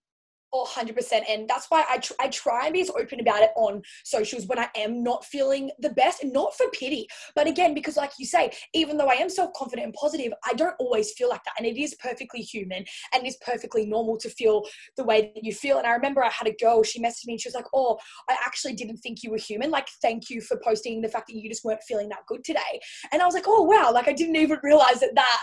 Oh, 0.58 0.66
100%. 0.74 1.24
And 1.30 1.50
that's 1.50 1.66
why 1.70 1.84
I, 1.90 1.98
tr- 1.98 2.14
I 2.18 2.30
try 2.30 2.68
and 2.68 2.74
be 2.74 2.80
as 2.80 2.90
open 2.92 3.20
about 3.20 3.44
it 3.44 3.50
on 3.58 3.82
socials 4.06 4.48
when 4.48 4.58
I 4.58 4.70
am 4.78 5.04
not 5.04 5.26
feeling 5.26 5.70
the 5.80 5.90
best, 5.90 6.24
not 6.24 6.56
for 6.56 6.68
pity. 6.70 7.10
But 7.36 7.46
again, 7.46 7.74
because 7.74 7.98
like 7.98 8.14
you 8.18 8.26
say, 8.26 8.54
even 8.74 8.96
though 8.96 9.10
I 9.10 9.16
am 9.16 9.28
self 9.28 9.52
confident 9.54 9.84
and 9.88 9.94
positive, 9.94 10.32
I 10.46 10.54
don't 10.54 10.76
always 10.80 11.12
feel 11.12 11.28
like 11.28 11.44
that. 11.44 11.56
And 11.58 11.68
it 11.68 11.78
is 11.78 11.94
perfectly 11.96 12.40
human 12.40 12.86
and 13.14 13.26
it 13.26 13.28
is 13.28 13.38
perfectly 13.46 13.86
normal 13.86 14.18
to 14.20 14.30
feel 14.30 14.64
the 14.96 15.04
way 15.04 15.34
that 15.36 15.44
you 15.44 15.52
feel. 15.52 15.78
And 15.78 15.86
I 15.86 15.92
remember 15.92 16.24
I 16.24 16.30
had 16.30 16.48
a 16.48 16.56
girl, 16.56 16.84
she 16.84 17.02
messaged 17.02 17.26
me 17.26 17.34
and 17.34 17.42
she 17.42 17.50
was 17.50 17.56
like, 17.56 17.68
Oh, 17.74 17.98
I 18.30 18.38
actually 18.46 18.76
didn't 18.76 19.00
think 19.00 19.24
you 19.24 19.32
were 19.32 19.38
human. 19.38 19.72
Like, 19.72 19.90
thank 20.02 20.30
you 20.30 20.40
for 20.40 20.58
posting 20.64 21.02
the 21.02 21.10
fact 21.10 21.28
that 21.28 21.36
you 21.36 21.50
just 21.50 21.66
weren't 21.66 21.84
feeling 21.86 22.08
that 22.10 22.26
good 22.30 22.46
today. 22.46 22.80
And 23.12 23.22
I 23.22 23.26
was 23.26 23.36
like, 23.36 23.46
Oh, 23.46 23.64
wow. 23.64 23.92
Like, 23.92 24.08
I 24.08 24.14
didn't 24.14 24.38
even 24.38 24.60
realize 24.64 25.02
that 25.02 25.16
that 25.16 25.40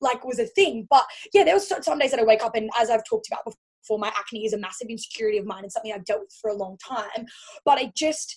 like 0.00 0.24
was 0.24 0.38
a 0.38 0.46
thing. 0.46 0.86
But 0.88 1.04
yeah, 1.34 1.42
there 1.42 1.54
was 1.54 1.66
some 1.66 1.98
days 1.98 2.12
that 2.12 2.20
I 2.20 2.24
wake 2.24 2.44
up 2.44 2.54
and 2.54 2.70
as 2.80 2.90
I've 2.90 3.04
talked 3.04 3.26
about 3.26 3.44
before, 3.44 3.58
for 3.86 3.98
my 3.98 4.08
acne 4.08 4.44
is 4.44 4.52
a 4.52 4.58
massive 4.58 4.88
insecurity 4.88 5.38
of 5.38 5.46
mine 5.46 5.62
and 5.62 5.72
something 5.72 5.92
I've 5.92 6.04
dealt 6.04 6.20
with 6.20 6.36
for 6.40 6.50
a 6.50 6.56
long 6.56 6.76
time. 6.86 7.26
But 7.64 7.78
I 7.78 7.92
just, 7.96 8.36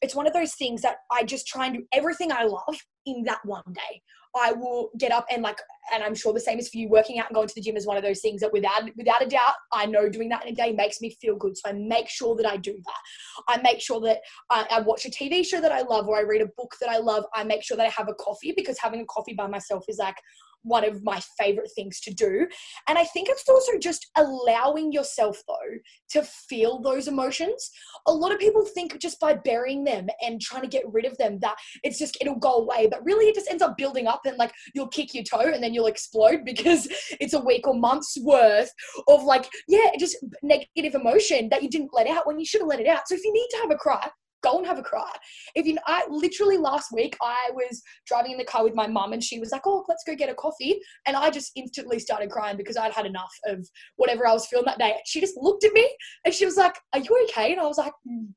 it's 0.00 0.14
one 0.14 0.26
of 0.26 0.32
those 0.32 0.54
things 0.54 0.82
that 0.82 0.96
I 1.10 1.24
just 1.24 1.46
try 1.46 1.66
and 1.66 1.76
do 1.76 1.84
everything 1.92 2.32
I 2.32 2.44
love 2.44 2.78
in 3.06 3.24
that 3.24 3.40
one 3.44 3.62
day. 3.72 4.02
I 4.34 4.52
will 4.52 4.90
get 4.98 5.12
up 5.12 5.26
and 5.30 5.42
like, 5.42 5.58
and 5.92 6.02
I'm 6.02 6.14
sure 6.14 6.32
the 6.32 6.40
same 6.40 6.58
is 6.58 6.70
for 6.70 6.78
you. 6.78 6.88
Working 6.88 7.18
out 7.18 7.26
and 7.28 7.34
going 7.34 7.48
to 7.48 7.54
the 7.54 7.60
gym 7.60 7.76
is 7.76 7.86
one 7.86 7.98
of 7.98 8.02
those 8.02 8.20
things 8.20 8.40
that, 8.40 8.52
without 8.52 8.84
without 8.96 9.22
a 9.22 9.26
doubt, 9.26 9.54
I 9.72 9.84
know 9.84 10.08
doing 10.08 10.30
that 10.30 10.46
in 10.46 10.52
a 10.52 10.56
day 10.56 10.72
makes 10.72 11.02
me 11.02 11.14
feel 11.20 11.36
good. 11.36 11.56
So 11.56 11.68
I 11.68 11.72
make 11.74 12.08
sure 12.08 12.34
that 12.36 12.46
I 12.46 12.56
do 12.56 12.72
that. 12.72 13.54
I 13.54 13.60
make 13.60 13.80
sure 13.80 14.00
that 14.00 14.20
I, 14.50 14.66
I 14.70 14.80
watch 14.80 15.04
a 15.04 15.10
TV 15.10 15.44
show 15.44 15.60
that 15.60 15.72
I 15.72 15.82
love, 15.82 16.08
or 16.08 16.16
I 16.16 16.22
read 16.22 16.40
a 16.40 16.48
book 16.56 16.74
that 16.80 16.88
I 16.88 16.96
love. 16.96 17.24
I 17.34 17.44
make 17.44 17.62
sure 17.62 17.76
that 17.76 17.86
I 17.86 17.90
have 17.90 18.08
a 18.08 18.14
coffee 18.14 18.54
because 18.56 18.78
having 18.78 19.02
a 19.02 19.04
coffee 19.04 19.34
by 19.34 19.48
myself 19.48 19.84
is 19.88 19.98
like 19.98 20.16
one 20.62 20.84
of 20.84 21.02
my 21.02 21.20
favorite 21.38 21.70
things 21.74 22.00
to 22.00 22.12
do. 22.12 22.46
And 22.88 22.98
I 22.98 23.04
think 23.04 23.28
it's 23.28 23.48
also 23.48 23.72
just 23.78 24.10
allowing 24.16 24.92
yourself, 24.92 25.42
though, 25.46 25.78
to 26.10 26.22
feel 26.22 26.80
those 26.80 27.08
emotions. 27.08 27.70
A 28.06 28.12
lot 28.12 28.32
of 28.32 28.38
people 28.38 28.64
think 28.64 28.98
just 28.98 29.20
by 29.20 29.34
burying 29.34 29.84
them 29.84 30.08
and 30.20 30.40
trying 30.40 30.62
to 30.62 30.68
get 30.68 30.90
rid 30.92 31.04
of 31.04 31.16
them 31.18 31.38
that 31.40 31.56
it's 31.82 31.98
just, 31.98 32.16
it'll 32.20 32.36
go 32.36 32.54
away. 32.54 32.88
But 32.90 33.04
really, 33.04 33.26
it 33.26 33.34
just 33.34 33.50
ends 33.50 33.62
up 33.62 33.76
building 33.76 34.06
up 34.06 34.22
and 34.24 34.36
like 34.36 34.52
you'll 34.74 34.88
kick 34.88 35.14
your 35.14 35.24
toe 35.24 35.50
and 35.52 35.62
then 35.62 35.74
you'll 35.74 35.86
explode 35.86 36.44
because 36.44 36.88
it's 37.20 37.34
a 37.34 37.40
week 37.40 37.66
or 37.66 37.74
month's 37.74 38.16
worth 38.22 38.70
of 39.08 39.24
like, 39.24 39.48
yeah, 39.68 39.90
just 39.98 40.16
negative 40.42 40.94
emotion 40.94 41.48
that 41.50 41.62
you 41.62 41.68
didn't 41.68 41.90
let 41.92 42.06
out 42.06 42.26
when 42.26 42.38
you 42.38 42.46
should 42.46 42.60
have 42.60 42.68
let 42.68 42.80
it 42.80 42.88
out. 42.88 43.08
So 43.08 43.14
if 43.14 43.24
you 43.24 43.32
need 43.32 43.48
to 43.50 43.58
have 43.58 43.70
a 43.70 43.76
cry, 43.76 44.08
go 44.42 44.58
and 44.58 44.66
have 44.66 44.78
a 44.78 44.82
cry. 44.82 45.10
If 45.54 45.66
you, 45.66 45.78
I 45.86 46.04
literally 46.08 46.58
last 46.58 46.92
week 46.92 47.16
I 47.22 47.50
was 47.52 47.82
driving 48.06 48.32
in 48.32 48.38
the 48.38 48.44
car 48.44 48.64
with 48.64 48.74
my 48.74 48.86
mum 48.86 49.12
and 49.12 49.22
she 49.22 49.38
was 49.40 49.52
like, 49.52 49.62
"Oh, 49.66 49.84
let's 49.88 50.04
go 50.04 50.14
get 50.14 50.28
a 50.28 50.34
coffee," 50.34 50.80
and 51.06 51.16
I 51.16 51.30
just 51.30 51.52
instantly 51.56 51.98
started 51.98 52.30
crying 52.30 52.56
because 52.56 52.76
I'd 52.76 52.92
had 52.92 53.06
enough 53.06 53.32
of 53.46 53.68
whatever 53.96 54.26
I 54.26 54.32
was 54.32 54.46
feeling 54.46 54.66
that 54.66 54.78
day. 54.78 54.96
She 55.06 55.20
just 55.20 55.36
looked 55.36 55.64
at 55.64 55.72
me 55.72 55.88
and 56.24 56.34
she 56.34 56.44
was 56.44 56.56
like, 56.56 56.76
"Are 56.92 57.00
you 57.00 57.26
okay?" 57.28 57.52
And 57.52 57.60
I 57.60 57.66
was 57.66 57.78
like, 57.78 57.92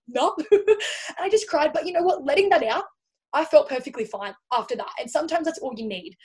"No," 0.07 0.35
and 0.51 0.77
I 1.19 1.29
just 1.29 1.49
cried. 1.49 1.73
But 1.73 1.85
you 1.85 1.93
know 1.93 2.03
what? 2.03 2.23
Letting 2.23 2.49
that 2.49 2.63
out, 2.63 2.85
I 3.33 3.45
felt 3.45 3.69
perfectly 3.69 4.05
fine 4.05 4.33
after 4.53 4.75
that. 4.75 4.91
And 4.99 5.09
sometimes 5.09 5.45
that's 5.45 5.59
all 5.59 5.73
you 5.75 5.87
need. 5.87 6.15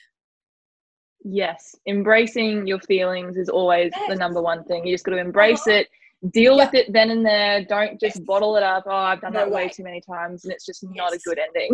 Yes, 1.22 1.74
embracing 1.86 2.66
your 2.66 2.80
feelings 2.80 3.36
is 3.36 3.50
always 3.50 3.92
yes. 3.94 4.08
the 4.08 4.16
number 4.16 4.40
one 4.40 4.64
thing. 4.64 4.86
You 4.86 4.94
just 4.94 5.04
got 5.04 5.12
to 5.12 5.18
embrace 5.18 5.66
uh-huh. 5.66 5.78
it 5.80 5.88
deal 6.33 6.56
with 6.56 6.74
it 6.74 6.92
then 6.92 7.11
and 7.11 7.24
there. 7.24 7.64
Don't 7.64 7.98
just 7.98 8.16
yes. 8.16 8.24
bottle 8.24 8.56
it 8.56 8.62
up. 8.62 8.85
Oh, 8.87 8.94
I've 8.94 9.20
done 9.20 9.33
no 9.33 9.40
that 9.40 9.50
way. 9.50 9.64
way. 9.64 9.68
too 9.68 9.85
many 9.85 10.00
times, 10.00 10.44
and 10.44 10.52
it's 10.52 10.66
just 10.66 10.83
yes. 10.83 10.92
not 10.94 11.14
a 11.14 11.18
good 11.24 11.38
ending. 11.38 11.70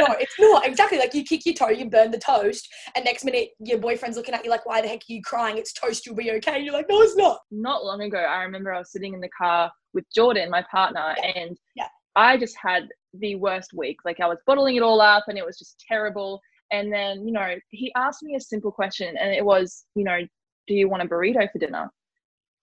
no, 0.00 0.06
it's 0.18 0.34
not 0.38 0.66
exactly 0.66 0.98
like 0.98 1.14
you 1.14 1.24
kick 1.24 1.46
your 1.46 1.54
toe, 1.54 1.68
you 1.68 1.88
burn 1.88 2.10
the 2.10 2.18
toast, 2.18 2.68
and 2.94 3.04
next 3.04 3.24
minute 3.24 3.50
your 3.60 3.78
boyfriend's 3.78 4.16
looking 4.16 4.34
at 4.34 4.44
you 4.44 4.50
like, 4.50 4.66
"Why 4.66 4.80
the 4.80 4.88
heck 4.88 5.00
are 5.00 5.12
you 5.12 5.22
crying? 5.22 5.58
It's 5.58 5.72
toast. 5.72 6.06
You'll 6.06 6.16
be 6.16 6.30
okay." 6.32 6.56
And 6.56 6.64
you're 6.64 6.74
like, 6.74 6.88
"No, 6.88 7.00
it's 7.02 7.16
not." 7.16 7.40
Not 7.50 7.84
long 7.84 8.02
ago, 8.02 8.18
I 8.18 8.42
remember 8.42 8.72
I 8.72 8.78
was 8.78 8.90
sitting 8.90 9.14
in 9.14 9.20
the 9.20 9.30
car 9.30 9.70
with 9.94 10.04
Jordan, 10.14 10.50
my 10.50 10.64
partner, 10.70 11.14
yeah. 11.22 11.32
and 11.36 11.58
yeah. 11.76 11.88
I 12.16 12.36
just 12.36 12.56
had 12.60 12.88
the 13.14 13.36
worst 13.36 13.72
week. 13.72 13.98
Like 14.04 14.20
I 14.20 14.26
was 14.26 14.38
bottling 14.46 14.76
it 14.76 14.82
all 14.82 15.00
up, 15.00 15.24
and 15.28 15.38
it 15.38 15.46
was 15.46 15.58
just 15.58 15.82
terrible. 15.86 16.40
And 16.72 16.92
then, 16.92 17.26
you 17.26 17.32
know, 17.32 17.56
he 17.70 17.92
asked 17.96 18.22
me 18.22 18.36
a 18.36 18.40
simple 18.40 18.70
question, 18.70 19.16
and 19.16 19.34
it 19.34 19.44
was, 19.44 19.86
you 19.96 20.04
know, 20.04 20.20
do 20.68 20.74
you 20.74 20.88
want 20.88 21.02
a 21.02 21.06
burrito 21.06 21.50
for 21.50 21.58
dinner? 21.58 21.90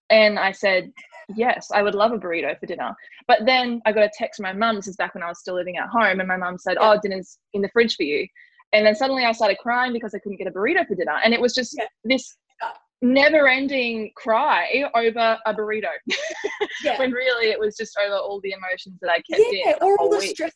And 0.09 0.39
I 0.39 0.51
said, 0.51 0.91
yes, 1.35 1.69
I 1.73 1.81
would 1.81 1.95
love 1.95 2.11
a 2.13 2.17
burrito 2.17 2.57
for 2.59 2.65
dinner. 2.65 2.95
But 3.27 3.39
then 3.45 3.81
I 3.85 3.91
got 3.91 4.03
a 4.03 4.11
text 4.17 4.37
from 4.37 4.43
my 4.43 4.53
mum. 4.53 4.75
This 4.77 4.87
is 4.87 4.95
back 4.95 5.13
when 5.15 5.23
I 5.23 5.27
was 5.27 5.39
still 5.39 5.55
living 5.55 5.77
at 5.77 5.89
home. 5.89 6.19
And 6.19 6.27
my 6.27 6.37
mum 6.37 6.57
said, 6.57 6.77
oh, 6.79 6.97
dinner's 7.01 7.37
in 7.53 7.61
the 7.61 7.69
fridge 7.69 7.95
for 7.95 8.03
you. 8.03 8.25
And 8.73 8.85
then 8.85 8.95
suddenly 8.95 9.25
I 9.25 9.31
started 9.31 9.57
crying 9.57 9.93
because 9.93 10.13
I 10.13 10.19
couldn't 10.19 10.37
get 10.37 10.47
a 10.47 10.51
burrito 10.51 10.85
for 10.87 10.95
dinner. 10.95 11.17
And 11.23 11.33
it 11.33 11.41
was 11.41 11.53
just 11.53 11.75
Yeah. 11.77 11.85
this 12.03 12.37
never 13.01 13.47
ending 13.47 14.11
cry 14.15 14.83
over 14.95 15.37
a 15.45 15.53
burrito. 15.53 15.89
Yeah. 16.83 16.97
when 16.99 17.11
really 17.11 17.49
it 17.51 17.59
was 17.59 17.75
just 17.77 17.97
over 18.03 18.15
all 18.15 18.39
the 18.41 18.51
emotions 18.53 18.97
that 19.01 19.11
I 19.11 19.15
kept 19.17 19.39
in. 19.39 19.61
yeah, 19.65 19.73
the 19.79 19.85
or 19.85 19.97
all 19.99 20.09
the 20.09 20.17
week. 20.17 20.31
stress. 20.31 20.51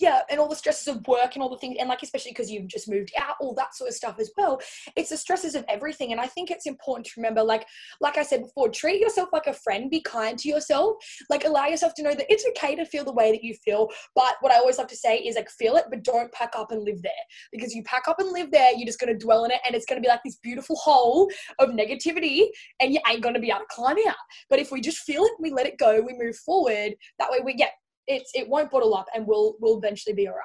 Yeah, 0.00 0.22
and 0.28 0.40
all 0.40 0.48
the 0.48 0.56
stresses 0.56 0.88
of 0.88 1.06
work 1.06 1.34
and 1.34 1.42
all 1.42 1.48
the 1.48 1.58
things, 1.58 1.76
and 1.78 1.88
like 1.88 2.02
especially 2.02 2.32
because 2.32 2.50
you've 2.50 2.66
just 2.66 2.90
moved 2.90 3.12
out, 3.16 3.36
all 3.40 3.54
that 3.54 3.76
sort 3.76 3.88
of 3.88 3.94
stuff 3.94 4.16
as 4.18 4.32
well. 4.36 4.60
It's 4.96 5.10
the 5.10 5.16
stresses 5.16 5.54
of 5.54 5.64
everything, 5.68 6.10
and 6.10 6.20
I 6.20 6.26
think 6.26 6.50
it's 6.50 6.66
important 6.66 7.06
to 7.06 7.12
remember, 7.16 7.44
like, 7.44 7.64
like 8.00 8.18
I 8.18 8.24
said 8.24 8.42
before, 8.42 8.68
treat 8.70 9.00
yourself 9.00 9.28
like 9.32 9.46
a 9.46 9.52
friend. 9.52 9.88
Be 9.88 10.00
kind 10.00 10.36
to 10.40 10.48
yourself. 10.48 10.96
Like, 11.30 11.44
allow 11.44 11.66
yourself 11.66 11.94
to 11.94 12.02
know 12.02 12.12
that 12.12 12.26
it's 12.28 12.44
okay 12.48 12.74
to 12.74 12.84
feel 12.84 13.04
the 13.04 13.12
way 13.12 13.30
that 13.30 13.44
you 13.44 13.54
feel. 13.64 13.88
But 14.16 14.34
what 14.40 14.50
I 14.50 14.56
always 14.56 14.78
love 14.78 14.88
to 14.88 14.96
say 14.96 15.18
is, 15.18 15.36
like, 15.36 15.48
feel 15.48 15.76
it, 15.76 15.84
but 15.90 16.02
don't 16.02 16.32
pack 16.32 16.54
up 16.56 16.72
and 16.72 16.82
live 16.82 17.00
there. 17.02 17.12
Because 17.52 17.72
you 17.72 17.84
pack 17.84 18.08
up 18.08 18.18
and 18.18 18.32
live 18.32 18.50
there, 18.50 18.72
you're 18.74 18.86
just 18.86 18.98
gonna 18.98 19.16
dwell 19.16 19.44
in 19.44 19.52
it, 19.52 19.60
and 19.64 19.76
it's 19.76 19.86
gonna 19.86 20.00
be 20.00 20.08
like 20.08 20.22
this 20.24 20.38
beautiful 20.42 20.74
hole 20.74 21.30
of 21.60 21.68
negativity, 21.68 22.46
and 22.80 22.92
you 22.92 23.00
ain't 23.08 23.22
gonna 23.22 23.38
be 23.38 23.50
able 23.50 23.60
to 23.60 23.66
climb 23.70 23.96
out. 24.08 24.16
But 24.50 24.58
if 24.58 24.72
we 24.72 24.80
just 24.80 24.98
feel 24.98 25.22
it, 25.22 25.32
we 25.38 25.52
let 25.52 25.66
it 25.66 25.78
go, 25.78 26.00
we 26.00 26.14
move 26.18 26.36
forward. 26.36 26.94
That 27.20 27.30
way, 27.30 27.38
we 27.44 27.54
get 27.54 27.74
it's 28.06 28.30
it 28.34 28.48
won't 28.48 28.70
bottle 28.70 28.94
up 28.94 29.06
and 29.14 29.26
we'll 29.26 29.56
we'll 29.60 29.78
eventually 29.78 30.14
be 30.14 30.28
all 30.28 30.34
right. 30.34 30.42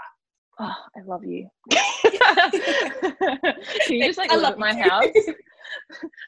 Oh, 0.61 0.75
I 0.97 1.01
love 1.05 1.23
you. 1.23 1.47
Can 1.71 1.81
you 3.95 4.03
just 4.05 4.17
like 4.17 4.29
I 4.31 4.35
live 4.35 4.43
love 4.43 4.53
at 4.53 4.59
my 4.59 4.71
you 4.71 4.83
house? 4.83 5.05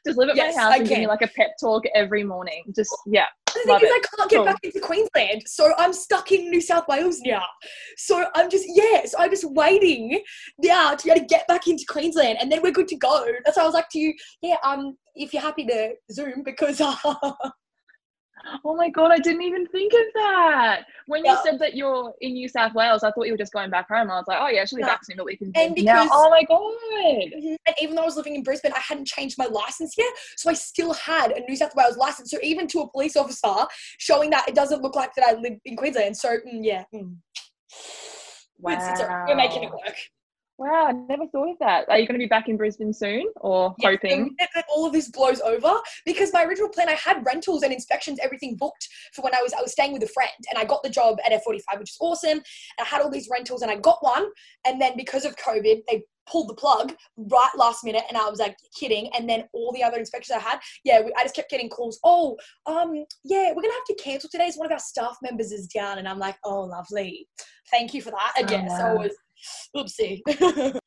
just 0.06 0.18
live 0.18 0.28
at 0.30 0.36
Yes, 0.36 0.56
my 0.56 0.62
house 0.62 0.72
I 0.72 0.76
and 0.78 0.88
give 0.88 0.98
me 0.98 1.06
like 1.06 1.20
a 1.22 1.28
pep 1.28 1.50
talk 1.60 1.84
every 1.94 2.24
morning. 2.24 2.64
Just 2.74 2.90
yeah. 3.06 3.26
The 3.46 3.60
thing 3.66 3.76
is, 3.76 3.82
it. 3.82 3.88
I 3.88 4.00
can't 4.16 4.30
get 4.30 4.36
Cool. 4.38 4.46
back 4.46 4.58
into 4.62 4.80
Queensland, 4.80 5.42
so 5.44 5.74
I'm 5.76 5.92
stuck 5.92 6.32
in 6.32 6.48
New 6.48 6.62
South 6.62 6.88
Wales 6.88 7.20
now. 7.22 7.44
So 7.98 8.24
I'm 8.34 8.48
just 8.48 8.64
yeah, 8.68 9.04
so 9.04 9.18
I'm 9.18 9.28
just 9.28 9.44
waiting 9.44 10.22
now 10.58 10.94
to 10.94 11.04
be 11.04 11.10
able 11.10 11.20
to 11.20 11.26
get 11.26 11.46
back 11.48 11.66
into 11.66 11.84
Queensland, 11.86 12.38
and 12.40 12.50
then 12.50 12.62
we're 12.62 12.72
good 12.72 12.88
to 12.88 12.96
go. 12.96 13.26
That's 13.44 13.58
why 13.58 13.64
I 13.64 13.66
was 13.66 13.74
like 13.74 13.90
to 13.90 13.98
you, 13.98 14.14
yeah, 14.40 14.56
um, 14.64 14.96
if 15.14 15.34
you're 15.34 15.42
happy 15.42 15.66
to 15.66 15.92
Zoom 16.10 16.42
because 16.42 16.80
uh, 16.80 16.94
Oh 18.64 18.76
my 18.76 18.88
god, 18.88 19.10
I 19.10 19.18
didn't 19.18 19.42
even 19.42 19.66
think 19.66 19.92
of 19.92 20.00
that. 20.14 20.84
When 21.06 21.24
you 21.24 21.36
said 21.44 21.58
that 21.58 21.74
you're 21.74 22.12
in 22.20 22.34
New 22.34 22.48
South 22.48 22.74
Wales, 22.74 23.02
I 23.02 23.10
thought 23.10 23.26
you 23.26 23.32
were 23.32 23.38
just 23.38 23.52
going 23.52 23.70
back 23.70 23.88
home. 23.88 24.10
I 24.10 24.16
was 24.16 24.24
like, 24.28 24.38
oh 24.40 24.48
yeah, 24.48 24.64
she'll 24.64 24.78
be 24.78 24.82
No. 24.82 24.88
back 24.88 25.04
soon, 25.04 25.16
but 25.16 25.26
we 25.26 25.36
can. 25.36 25.52
And 25.54 25.76
Zoom 25.76 25.84
now. 25.84 26.02
because- 26.04 26.10
oh 26.12 26.30
my 26.30 26.42
god. 26.44 27.58
and 27.66 27.76
even 27.80 27.96
though 27.96 28.02
I 28.02 28.06
was 28.06 28.16
living 28.16 28.34
in 28.34 28.42
Brisbane, 28.42 28.72
I 28.74 28.80
hadn't 28.80 29.06
changed 29.06 29.36
my 29.38 29.46
license 29.46 29.94
yet, 29.96 30.12
so 30.36 30.50
I 30.50 30.54
still 30.54 30.92
had 30.94 31.32
a 31.32 31.40
New 31.48 31.56
South 31.56 31.74
Wales 31.74 31.96
license. 31.96 32.30
So 32.30 32.38
even 32.42 32.66
to 32.68 32.80
a 32.80 32.90
police 32.90 33.16
officer, 33.16 33.66
showing 33.98 34.30
that 34.30 34.48
it 34.48 34.54
doesn't 34.54 34.82
look 34.82 34.96
like 34.96 35.14
that 35.14 35.26
I 35.28 35.32
live 35.34 35.54
in 35.64 35.76
Queensland. 35.76 36.16
So 36.16 36.28
mm, 36.30 36.60
yeah. 36.62 36.84
mm. 36.94 37.16
Wow. 38.58 39.24
We're 39.28 39.34
making 39.36 39.64
it 39.64 39.70
work. 39.70 39.96
Wow, 40.62 40.86
I 40.86 40.92
never 40.92 41.26
thought 41.26 41.50
of 41.50 41.58
that. 41.58 41.88
Are 41.88 41.98
you 41.98 42.06
going 42.06 42.18
to 42.20 42.24
be 42.24 42.28
back 42.28 42.48
in 42.48 42.56
Brisbane 42.56 42.92
soon, 42.92 43.24
or 43.40 43.74
Yes, 43.78 43.98
hoping? 44.00 44.36
that- 44.38 44.64
all 44.68 44.86
of 44.86 44.92
this 44.92 45.10
blows 45.10 45.40
over 45.40 45.74
because 46.06 46.32
my 46.32 46.44
original 46.44 46.68
plan 46.68 46.88
I 46.88 46.92
had 46.94 47.26
rentals 47.26 47.62
and 47.62 47.72
inspections 47.72 48.18
everything 48.22 48.56
booked 48.56 48.88
for 49.12 49.20
when 49.22 49.34
I 49.34 49.42
was 49.42 49.52
I 49.52 49.60
was 49.60 49.72
staying 49.72 49.92
with 49.92 50.02
a 50.02 50.06
friend 50.08 50.30
and 50.48 50.58
I 50.58 50.64
got 50.64 50.82
the 50.82 50.88
job 50.88 51.18
at 51.26 51.32
F45 51.32 51.80
which 51.80 51.90
is 51.90 51.96
awesome. 52.00 52.38
And 52.38 52.42
I 52.80 52.84
had 52.84 53.02
all 53.02 53.10
these 53.10 53.28
rentals 53.30 53.60
and 53.62 53.70
I 53.70 53.76
got 53.76 53.98
one 54.02 54.26
and 54.66 54.80
then 54.80 54.96
because 54.96 55.24
of 55.26 55.36
COVID 55.36 55.82
they 55.88 56.04
pulled 56.30 56.48
the 56.48 56.54
plug 56.54 56.94
right 57.18 57.50
last 57.56 57.84
minute 57.84 58.04
and 58.08 58.16
I 58.16 58.30
was 58.30 58.38
like 58.38 58.56
kidding. 58.78 59.10
And 59.14 59.28
then 59.28 59.44
all 59.52 59.72
the 59.72 59.82
other 59.82 59.98
inspections 59.98 60.36
I 60.36 60.40
had 60.40 60.60
yeah 60.84 61.02
we, 61.02 61.12
I 61.18 61.22
just 61.24 61.34
kept 61.34 61.50
getting 61.50 61.68
calls 61.68 61.98
oh 62.04 62.36
um 62.66 63.04
yeah 63.24 63.52
we're 63.54 63.62
gonna 63.62 63.74
have 63.74 63.96
to 63.96 64.02
cancel 64.02 64.30
today. 64.30 64.50
One 64.56 64.66
of 64.66 64.72
our 64.72 64.78
staff 64.78 65.16
members 65.22 65.52
is 65.52 65.66
down. 65.66 65.98
And 65.98 66.08
I'm 66.08 66.18
like 66.18 66.36
oh 66.44 66.60
lovely. 66.62 67.28
Thank 67.70 67.92
you 67.94 68.00
for 68.00 68.10
that. 68.10 68.32
And 68.38 68.48
Oh, 68.50 68.52
yeah 68.54 68.78
so 68.78 68.86
it 68.92 68.98
was 68.98 69.16
oopsie 69.76 70.20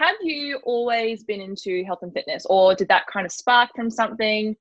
Have 0.00 0.16
you 0.22 0.58
always 0.64 1.24
been 1.24 1.42
into 1.42 1.84
health 1.84 1.98
and 2.00 2.12
fitness, 2.14 2.46
or 2.48 2.74
did 2.74 2.88
that 2.88 3.06
kind 3.06 3.26
of 3.26 3.32
spark 3.32 3.68
from 3.76 3.90
something? 3.90 4.56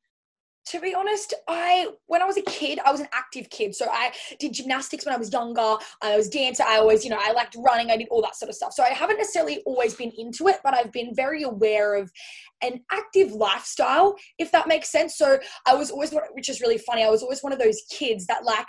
to 0.70 0.80
be 0.80 0.94
honest, 0.94 1.34
I 1.48 1.88
when 2.06 2.22
I 2.22 2.26
was 2.26 2.38
a 2.38 2.44
kid, 2.44 2.80
I 2.86 2.92
was 2.92 3.00
an 3.00 3.08
active 3.12 3.50
kid. 3.50 3.74
So 3.74 3.88
I 3.90 4.12
did 4.40 4.54
gymnastics 4.54 5.06
when 5.06 5.16
I 5.16 5.18
was 5.18 5.34
younger. 5.34 5.78
I 6.02 6.16
was 6.16 6.30
dancer. 6.30 6.64
I 6.68 6.78
always, 6.78 7.04
you 7.04 7.10
know, 7.10 7.20
I 7.20 7.32
liked 7.32 7.56
running. 7.58 7.90
I 7.90 7.98
did 7.98 8.08
all 8.10 8.22
that 8.22 8.36
sort 8.36 8.50
of 8.50 8.56
stuff. 8.56 8.74
So 8.74 8.84
I 8.84 8.90
haven't 8.90 9.18
necessarily 9.18 9.62
always 9.66 9.96
been 9.96 10.12
into 10.18 10.48
it, 10.48 10.58
but 10.64 10.76
I've 10.76 10.92
been 10.92 11.16
very 11.16 11.44
aware 11.44 11.96
of 11.96 12.12
an 12.62 12.82
active 12.92 13.32
lifestyle, 13.32 14.16
if 14.38 14.52
that 14.52 14.68
makes 14.68 14.92
sense. 14.92 15.18
So 15.18 15.40
I 15.66 15.74
was 15.74 15.90
always, 15.90 16.14
which 16.34 16.50
is 16.50 16.62
really 16.62 16.78
funny. 16.78 17.04
I 17.04 17.10
was 17.10 17.24
always 17.24 17.42
one 17.42 17.54
of 17.54 17.60
those 17.60 17.82
kids 17.90 18.28
that 18.28 18.44
like. 18.44 18.68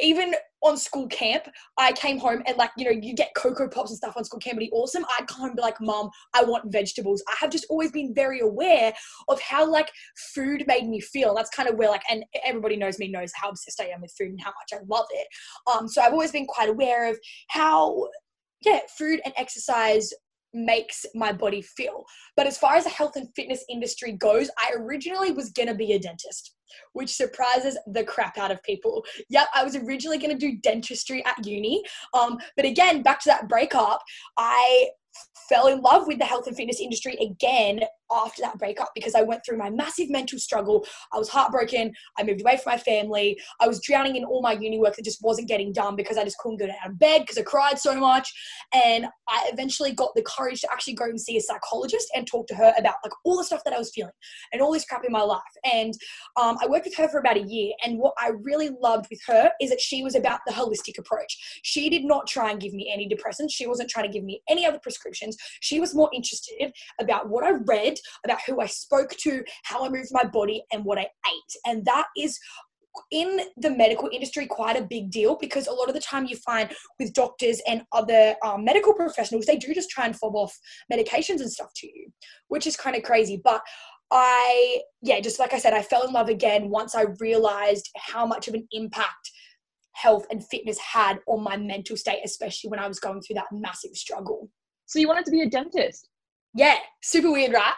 Even 0.00 0.34
on 0.62 0.76
school 0.76 1.06
camp, 1.08 1.44
I 1.78 1.92
came 1.92 2.18
home 2.18 2.42
and 2.46 2.56
like 2.56 2.70
you 2.76 2.84
know 2.84 2.90
you 2.90 3.14
get 3.14 3.34
Coco 3.36 3.68
Pops 3.68 3.90
and 3.90 3.96
stuff 3.96 4.16
on 4.16 4.24
school 4.24 4.40
camp, 4.40 4.56
it'd 4.56 4.70
be 4.70 4.76
awesome. 4.76 5.04
I'd 5.18 5.26
come 5.26 5.46
and 5.46 5.56
be 5.56 5.62
like, 5.62 5.80
"Mom, 5.80 6.10
I 6.34 6.42
want 6.44 6.72
vegetables." 6.72 7.22
I 7.28 7.34
have 7.40 7.50
just 7.50 7.66
always 7.70 7.90
been 7.90 8.14
very 8.14 8.40
aware 8.40 8.92
of 9.28 9.40
how 9.40 9.70
like 9.70 9.90
food 10.34 10.64
made 10.66 10.88
me 10.88 11.00
feel. 11.00 11.34
That's 11.34 11.50
kind 11.50 11.68
of 11.68 11.76
where 11.76 11.90
like, 11.90 12.02
and 12.10 12.24
everybody 12.44 12.76
knows 12.76 12.98
me 12.98 13.08
knows 13.10 13.32
how 13.34 13.50
obsessed 13.50 13.80
I 13.80 13.86
am 13.86 14.00
with 14.00 14.14
food 14.16 14.28
and 14.28 14.40
how 14.40 14.50
much 14.50 14.72
I 14.72 14.84
love 14.88 15.06
it. 15.10 15.26
Um, 15.70 15.88
so 15.88 16.02
I've 16.02 16.12
always 16.12 16.32
been 16.32 16.46
quite 16.46 16.68
aware 16.68 17.08
of 17.10 17.18
how, 17.48 18.08
yeah, 18.62 18.80
food 18.98 19.20
and 19.24 19.34
exercise 19.36 20.12
makes 20.52 21.06
my 21.14 21.32
body 21.32 21.62
feel. 21.62 22.04
But 22.36 22.46
as 22.46 22.58
far 22.58 22.74
as 22.74 22.84
the 22.84 22.90
health 22.90 23.16
and 23.16 23.28
fitness 23.34 23.64
industry 23.68 24.12
goes, 24.12 24.50
I 24.58 24.72
originally 24.76 25.32
was 25.32 25.50
gonna 25.50 25.74
be 25.74 25.92
a 25.92 25.98
dentist. 25.98 26.56
Which 26.92 27.10
surprises 27.10 27.76
the 27.88 28.04
crap 28.04 28.38
out 28.38 28.52
of 28.52 28.62
people. 28.62 29.04
Yep, 29.28 29.48
I 29.54 29.64
was 29.64 29.74
originally 29.74 30.18
to 30.18 30.36
do 30.36 30.56
dentistry 30.62 31.24
at 31.26 31.44
uni. 31.44 31.82
Um, 32.14 32.38
but 32.56 32.64
again, 32.64 33.02
back 33.02 33.20
to 33.22 33.28
that 33.28 33.48
breakup, 33.48 34.00
I 34.36 34.90
fell 35.48 35.66
in 35.66 35.80
love 35.80 36.06
with 36.06 36.18
the 36.18 36.24
health 36.24 36.46
and 36.46 36.56
fitness 36.56 36.80
industry 36.80 37.16
again 37.20 37.80
after 38.12 38.42
that 38.42 38.58
breakup 38.58 38.90
because 38.94 39.14
I 39.14 39.22
went 39.22 39.42
through 39.44 39.58
my 39.58 39.70
massive 39.70 40.10
mental 40.10 40.38
struggle. 40.38 40.86
I 41.12 41.18
was 41.18 41.28
heartbroken. 41.28 41.92
I 42.18 42.22
moved 42.22 42.40
away 42.40 42.56
from 42.56 42.72
my 42.72 42.78
family. 42.78 43.38
I 43.60 43.68
was 43.68 43.80
drowning 43.80 44.16
in 44.16 44.24
all 44.24 44.42
my 44.42 44.52
uni 44.52 44.78
work 44.78 44.96
that 44.96 45.04
just 45.04 45.22
wasn't 45.22 45.48
getting 45.48 45.72
done 45.72 45.96
because 45.96 46.16
I 46.16 46.24
just 46.24 46.38
couldn't 46.38 46.58
get 46.58 46.70
out 46.70 46.90
of 46.90 46.98
bed 46.98 47.22
because 47.22 47.38
I 47.38 47.42
cried 47.42 47.78
so 47.78 47.98
much. 47.98 48.32
And 48.72 49.06
I 49.28 49.50
eventually 49.52 49.92
got 49.92 50.14
the 50.14 50.22
courage 50.22 50.60
to 50.62 50.72
actually 50.72 50.94
go 50.94 51.04
and 51.04 51.20
see 51.20 51.36
a 51.36 51.40
psychologist 51.40 52.08
and 52.14 52.26
talk 52.26 52.46
to 52.48 52.54
her 52.54 52.72
about 52.78 52.96
like 53.04 53.12
all 53.24 53.36
the 53.36 53.44
stuff 53.44 53.62
that 53.64 53.74
I 53.74 53.78
was 53.78 53.90
feeling 53.94 54.12
and 54.52 54.60
all 54.62 54.72
this 54.72 54.84
crap 54.84 55.04
in 55.04 55.12
my 55.12 55.22
life. 55.22 55.40
And 55.64 55.94
um, 56.36 56.58
I 56.60 56.66
worked 56.66 56.86
with 56.86 56.96
her 56.96 57.08
for 57.08 57.18
about 57.18 57.36
a 57.36 57.42
year. 57.42 57.72
And 57.84 57.98
what 57.98 58.14
I 58.18 58.30
really 58.42 58.70
loved 58.80 59.06
with 59.10 59.20
her 59.26 59.50
is 59.60 59.70
that 59.70 59.80
she 59.80 60.02
was 60.02 60.14
about 60.14 60.40
the 60.46 60.52
holistic 60.52 60.98
approach. 60.98 61.60
She 61.62 61.88
did 61.90 62.04
not 62.04 62.26
try 62.26 62.50
and 62.50 62.60
give 62.60 62.72
me 62.72 62.90
any 62.92 63.08
depressants. 63.08 63.50
She 63.50 63.66
wasn't 63.66 63.90
trying 63.90 64.06
to 64.06 64.12
give 64.12 64.24
me 64.24 64.42
any 64.48 64.66
other 64.66 64.78
prescriptions. 64.78 65.36
She 65.60 65.80
was 65.80 65.94
more 65.94 66.10
interested 66.12 66.72
about 66.98 67.28
what 67.28 67.44
I 67.44 67.52
read, 67.66 67.98
about 68.24 68.40
who 68.46 68.60
I 68.60 68.66
spoke 68.66 69.10
to, 69.20 69.42
how 69.64 69.84
I 69.84 69.88
moved 69.88 70.08
my 70.12 70.24
body, 70.24 70.64
and 70.72 70.84
what 70.84 70.98
I 70.98 71.02
ate. 71.02 71.56
And 71.66 71.84
that 71.86 72.06
is 72.16 72.38
in 73.12 73.40
the 73.56 73.70
medical 73.70 74.08
industry 74.12 74.46
quite 74.46 74.76
a 74.76 74.82
big 74.82 75.10
deal 75.10 75.36
because 75.40 75.66
a 75.66 75.72
lot 75.72 75.88
of 75.88 75.94
the 75.94 76.00
time 76.00 76.26
you 76.26 76.36
find 76.36 76.70
with 76.98 77.12
doctors 77.14 77.60
and 77.68 77.82
other 77.92 78.34
um, 78.44 78.64
medical 78.64 78.92
professionals 78.92 79.46
they 79.46 79.56
do 79.56 79.72
just 79.72 79.90
try 79.90 80.06
and 80.06 80.16
fob 80.16 80.34
off 80.34 80.58
medications 80.92 81.40
and 81.40 81.50
stuff 81.50 81.70
to 81.76 81.86
you 81.86 82.10
which 82.48 82.66
is 82.66 82.76
kind 82.76 82.96
of 82.96 83.02
crazy 83.04 83.40
but 83.44 83.62
i 84.10 84.80
yeah 85.02 85.20
just 85.20 85.38
like 85.38 85.54
i 85.54 85.58
said 85.58 85.72
i 85.72 85.80
fell 85.80 86.04
in 86.06 86.12
love 86.12 86.28
again 86.28 86.68
once 86.68 86.96
i 86.96 87.04
realized 87.20 87.88
how 87.96 88.26
much 88.26 88.48
of 88.48 88.54
an 88.54 88.66
impact 88.72 89.30
health 89.92 90.26
and 90.32 90.44
fitness 90.48 90.78
had 90.78 91.20
on 91.28 91.42
my 91.44 91.56
mental 91.56 91.96
state 91.96 92.20
especially 92.24 92.70
when 92.70 92.80
i 92.80 92.88
was 92.88 92.98
going 92.98 93.20
through 93.20 93.34
that 93.34 93.46
massive 93.52 93.92
struggle 93.94 94.50
So 94.86 94.98
you 94.98 95.06
wanted 95.06 95.26
to 95.26 95.30
be 95.30 95.42
a 95.42 95.48
dentist? 95.48 96.08
yeah, 96.54 96.74
super 97.02 97.30
weird, 97.30 97.52
right? 97.52 97.74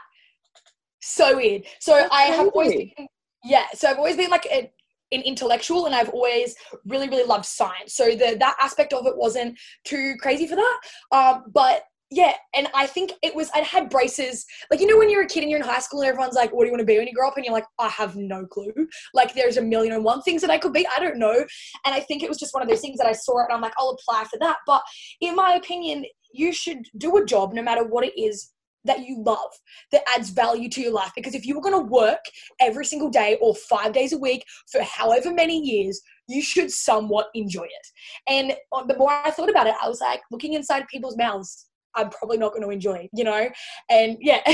So 1.02 1.36
weird. 1.36 1.64
So 1.80 1.94
That's 1.94 2.14
I 2.14 2.22
have 2.22 2.48
always 2.48 2.72
been, 2.72 3.08
yeah. 3.44 3.66
So 3.74 3.88
I've 3.88 3.98
always 3.98 4.16
been 4.16 4.30
like 4.30 4.46
a, 4.46 4.70
an 5.10 5.20
intellectual, 5.22 5.86
and 5.86 5.94
I've 5.94 6.10
always 6.10 6.54
really, 6.86 7.08
really 7.08 7.24
loved 7.24 7.44
science. 7.44 7.94
So 7.94 8.10
the 8.10 8.36
that 8.38 8.56
aspect 8.60 8.92
of 8.92 9.06
it 9.06 9.16
wasn't 9.16 9.58
too 9.84 10.14
crazy 10.20 10.46
for 10.46 10.56
that. 10.56 10.80
Um, 11.10 11.44
but 11.52 11.82
yeah, 12.12 12.34
and 12.54 12.68
I 12.74 12.86
think 12.86 13.12
it 13.22 13.34
was. 13.34 13.50
I 13.54 13.60
had 13.60 13.90
braces. 13.90 14.46
Like 14.70 14.80
you 14.80 14.86
know, 14.86 14.96
when 14.96 15.10
you're 15.10 15.22
a 15.22 15.26
kid 15.26 15.42
and 15.42 15.50
you're 15.50 15.58
in 15.58 15.66
high 15.66 15.80
school, 15.80 16.02
and 16.02 16.08
everyone's 16.08 16.36
like, 16.36 16.52
"What 16.52 16.62
do 16.62 16.66
you 16.66 16.72
want 16.72 16.80
to 16.80 16.86
be 16.86 16.98
when 16.98 17.08
you 17.08 17.14
grow 17.14 17.28
up?" 17.28 17.36
And 17.36 17.44
you're 17.44 17.54
like, 17.54 17.66
"I 17.80 17.88
have 17.88 18.14
no 18.14 18.46
clue." 18.46 18.72
Like 19.12 19.34
there's 19.34 19.56
a 19.56 19.62
million 19.62 19.94
and 19.94 20.04
one 20.04 20.22
things 20.22 20.40
that 20.42 20.50
I 20.50 20.58
could 20.58 20.72
be. 20.72 20.86
I 20.96 21.00
don't 21.00 21.18
know. 21.18 21.44
And 21.84 21.94
I 21.94 22.00
think 22.00 22.22
it 22.22 22.28
was 22.28 22.38
just 22.38 22.54
one 22.54 22.62
of 22.62 22.68
those 22.68 22.80
things 22.80 22.98
that 22.98 23.08
I 23.08 23.12
saw 23.12 23.40
it, 23.40 23.46
and 23.48 23.54
I'm 23.54 23.60
like, 23.60 23.74
I'll 23.76 23.96
apply 23.98 24.24
for 24.24 24.38
that. 24.38 24.58
But 24.66 24.82
in 25.20 25.34
my 25.34 25.54
opinion, 25.54 26.04
you 26.32 26.52
should 26.52 26.86
do 26.96 27.16
a 27.16 27.24
job 27.24 27.54
no 27.54 27.62
matter 27.62 27.82
what 27.82 28.04
it 28.04 28.18
is 28.20 28.52
that 28.84 29.00
you 29.00 29.22
love 29.22 29.50
that 29.90 30.02
adds 30.08 30.30
value 30.30 30.68
to 30.68 30.80
your 30.80 30.92
life 30.92 31.12
because 31.14 31.34
if 31.34 31.46
you 31.46 31.54
were 31.54 31.60
going 31.60 31.74
to 31.74 31.90
work 31.90 32.24
every 32.60 32.84
single 32.84 33.10
day 33.10 33.38
or 33.40 33.54
five 33.54 33.92
days 33.92 34.12
a 34.12 34.18
week 34.18 34.44
for 34.70 34.82
however 34.82 35.32
many 35.32 35.58
years 35.58 36.00
you 36.28 36.42
should 36.42 36.70
somewhat 36.70 37.26
enjoy 37.34 37.64
it 37.64 37.86
and 38.28 38.52
uh, 38.72 38.84
the 38.84 38.96
more 38.96 39.10
i 39.10 39.30
thought 39.30 39.50
about 39.50 39.66
it 39.66 39.74
i 39.82 39.88
was 39.88 40.00
like 40.00 40.20
looking 40.30 40.54
inside 40.54 40.86
people's 40.88 41.16
mouths 41.16 41.68
I'm 41.94 42.10
probably 42.10 42.38
not 42.38 42.52
going 42.52 42.62
to 42.62 42.70
enjoy, 42.70 43.08
you 43.12 43.24
know? 43.24 43.48
And 43.90 44.16
yeah. 44.20 44.40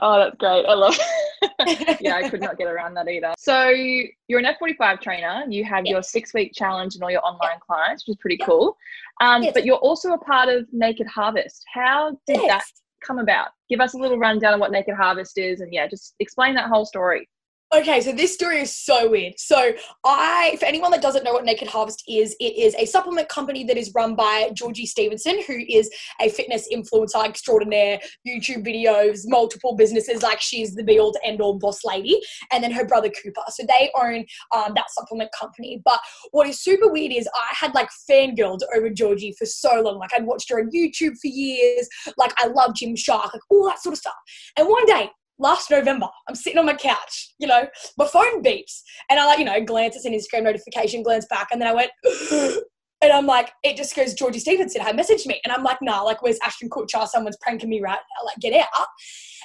oh, 0.00 0.18
that's 0.18 0.36
great. 0.38 0.66
I 0.66 0.74
love 0.74 0.98
Yeah, 2.00 2.16
I 2.16 2.28
could 2.28 2.40
not 2.40 2.58
get 2.58 2.66
around 2.66 2.94
that 2.94 3.08
either. 3.08 3.32
So 3.38 3.68
you're 3.68 4.38
an 4.38 4.46
F45 4.60 5.00
trainer. 5.00 5.44
You 5.48 5.64
have 5.64 5.84
yes. 5.84 5.92
your 5.92 6.02
six 6.02 6.34
week 6.34 6.52
challenge 6.54 6.94
and 6.94 7.02
all 7.02 7.10
your 7.10 7.24
online 7.24 7.50
yes. 7.52 7.62
clients, 7.66 8.08
which 8.08 8.16
is 8.16 8.20
pretty 8.20 8.36
yes. 8.38 8.46
cool. 8.46 8.76
Um, 9.20 9.44
But 9.52 9.64
you're 9.64 9.76
also 9.76 10.12
a 10.12 10.18
part 10.18 10.48
of 10.48 10.66
Naked 10.72 11.06
Harvest. 11.06 11.64
How 11.72 12.18
did 12.26 12.40
that 12.48 12.64
come 13.00 13.18
about? 13.18 13.48
Give 13.68 13.80
us 13.80 13.94
a 13.94 13.98
little 13.98 14.18
rundown 14.18 14.54
of 14.54 14.60
what 14.60 14.72
Naked 14.72 14.94
Harvest 14.94 15.38
is 15.38 15.60
and 15.60 15.72
yeah, 15.72 15.86
just 15.86 16.14
explain 16.20 16.54
that 16.54 16.68
whole 16.68 16.86
story. 16.86 17.28
Okay, 17.72 18.00
so 18.00 18.10
this 18.10 18.34
story 18.34 18.60
is 18.60 18.76
so 18.76 19.08
weird. 19.08 19.34
So, 19.38 19.72
I, 20.04 20.56
for 20.58 20.66
anyone 20.66 20.90
that 20.90 21.02
doesn't 21.02 21.22
know 21.22 21.32
what 21.32 21.44
Naked 21.44 21.68
Harvest 21.68 22.02
is, 22.08 22.34
it 22.40 22.56
is 22.58 22.74
a 22.74 22.84
supplement 22.84 23.28
company 23.28 23.62
that 23.62 23.76
is 23.76 23.92
run 23.94 24.16
by 24.16 24.50
Georgie 24.54 24.86
Stevenson, 24.86 25.40
who 25.46 25.56
is 25.68 25.88
a 26.20 26.30
fitness 26.30 26.66
influencer 26.72 27.24
extraordinaire, 27.24 28.00
YouTube 28.26 28.66
videos, 28.66 29.20
multiple 29.26 29.76
businesses. 29.76 30.20
Like 30.20 30.40
she's 30.40 30.74
the 30.74 30.82
be 30.82 30.98
all 30.98 31.12
to 31.12 31.20
end 31.24 31.40
all 31.40 31.60
boss 31.60 31.84
lady, 31.84 32.20
and 32.50 32.64
then 32.64 32.72
her 32.72 32.84
brother 32.84 33.08
Cooper. 33.08 33.42
So 33.50 33.64
they 33.68 33.88
own 33.94 34.24
um, 34.52 34.72
that 34.74 34.90
supplement 34.90 35.30
company. 35.38 35.80
But 35.84 36.00
what 36.32 36.48
is 36.48 36.60
super 36.60 36.90
weird 36.90 37.12
is 37.12 37.28
I 37.32 37.54
had 37.54 37.72
like 37.72 37.88
fangirled 38.10 38.62
over 38.76 38.90
Georgie 38.90 39.36
for 39.38 39.46
so 39.46 39.80
long. 39.80 40.00
Like 40.00 40.10
I'd 40.12 40.26
watched 40.26 40.50
her 40.50 40.58
on 40.58 40.70
YouTube 40.74 41.16
for 41.20 41.28
years. 41.28 41.88
Like 42.18 42.32
I 42.38 42.48
love 42.48 42.72
Gymshark, 42.72 43.32
like 43.32 43.42
all 43.48 43.68
that 43.68 43.80
sort 43.80 43.92
of 43.92 44.00
stuff. 44.00 44.14
And 44.56 44.66
one 44.66 44.86
day 44.86 45.10
last 45.40 45.70
November, 45.70 46.06
I'm 46.28 46.34
sitting 46.34 46.58
on 46.58 46.66
my 46.66 46.74
couch, 46.74 47.34
you 47.38 47.48
know, 47.48 47.66
my 47.98 48.06
phone 48.06 48.42
beeps, 48.42 48.82
and 49.08 49.18
I 49.18 49.26
like, 49.26 49.38
you 49.38 49.44
know, 49.44 49.60
glance 49.64 49.96
at 49.96 50.10
an 50.10 50.16
Instagram 50.16 50.44
notification, 50.44 51.02
glance 51.02 51.26
back, 51.28 51.48
and 51.50 51.60
then 51.60 51.68
I 51.68 51.74
went, 51.74 51.90
and 53.02 53.12
I'm 53.12 53.26
like, 53.26 53.50
it 53.64 53.76
just 53.76 53.96
goes, 53.96 54.14
Georgie 54.14 54.38
Stevenson 54.38 54.82
had 54.82 54.96
messaged 54.96 55.26
me, 55.26 55.40
and 55.44 55.52
I'm 55.52 55.64
like, 55.64 55.78
nah, 55.82 56.02
like, 56.02 56.22
where's 56.22 56.38
Ashton 56.44 56.70
Kutcher? 56.70 57.08
Someone's 57.08 57.38
pranking 57.40 57.70
me 57.70 57.80
right 57.80 57.98
now, 57.98 58.26
like, 58.26 58.36
get 58.40 58.54
out. 58.54 58.86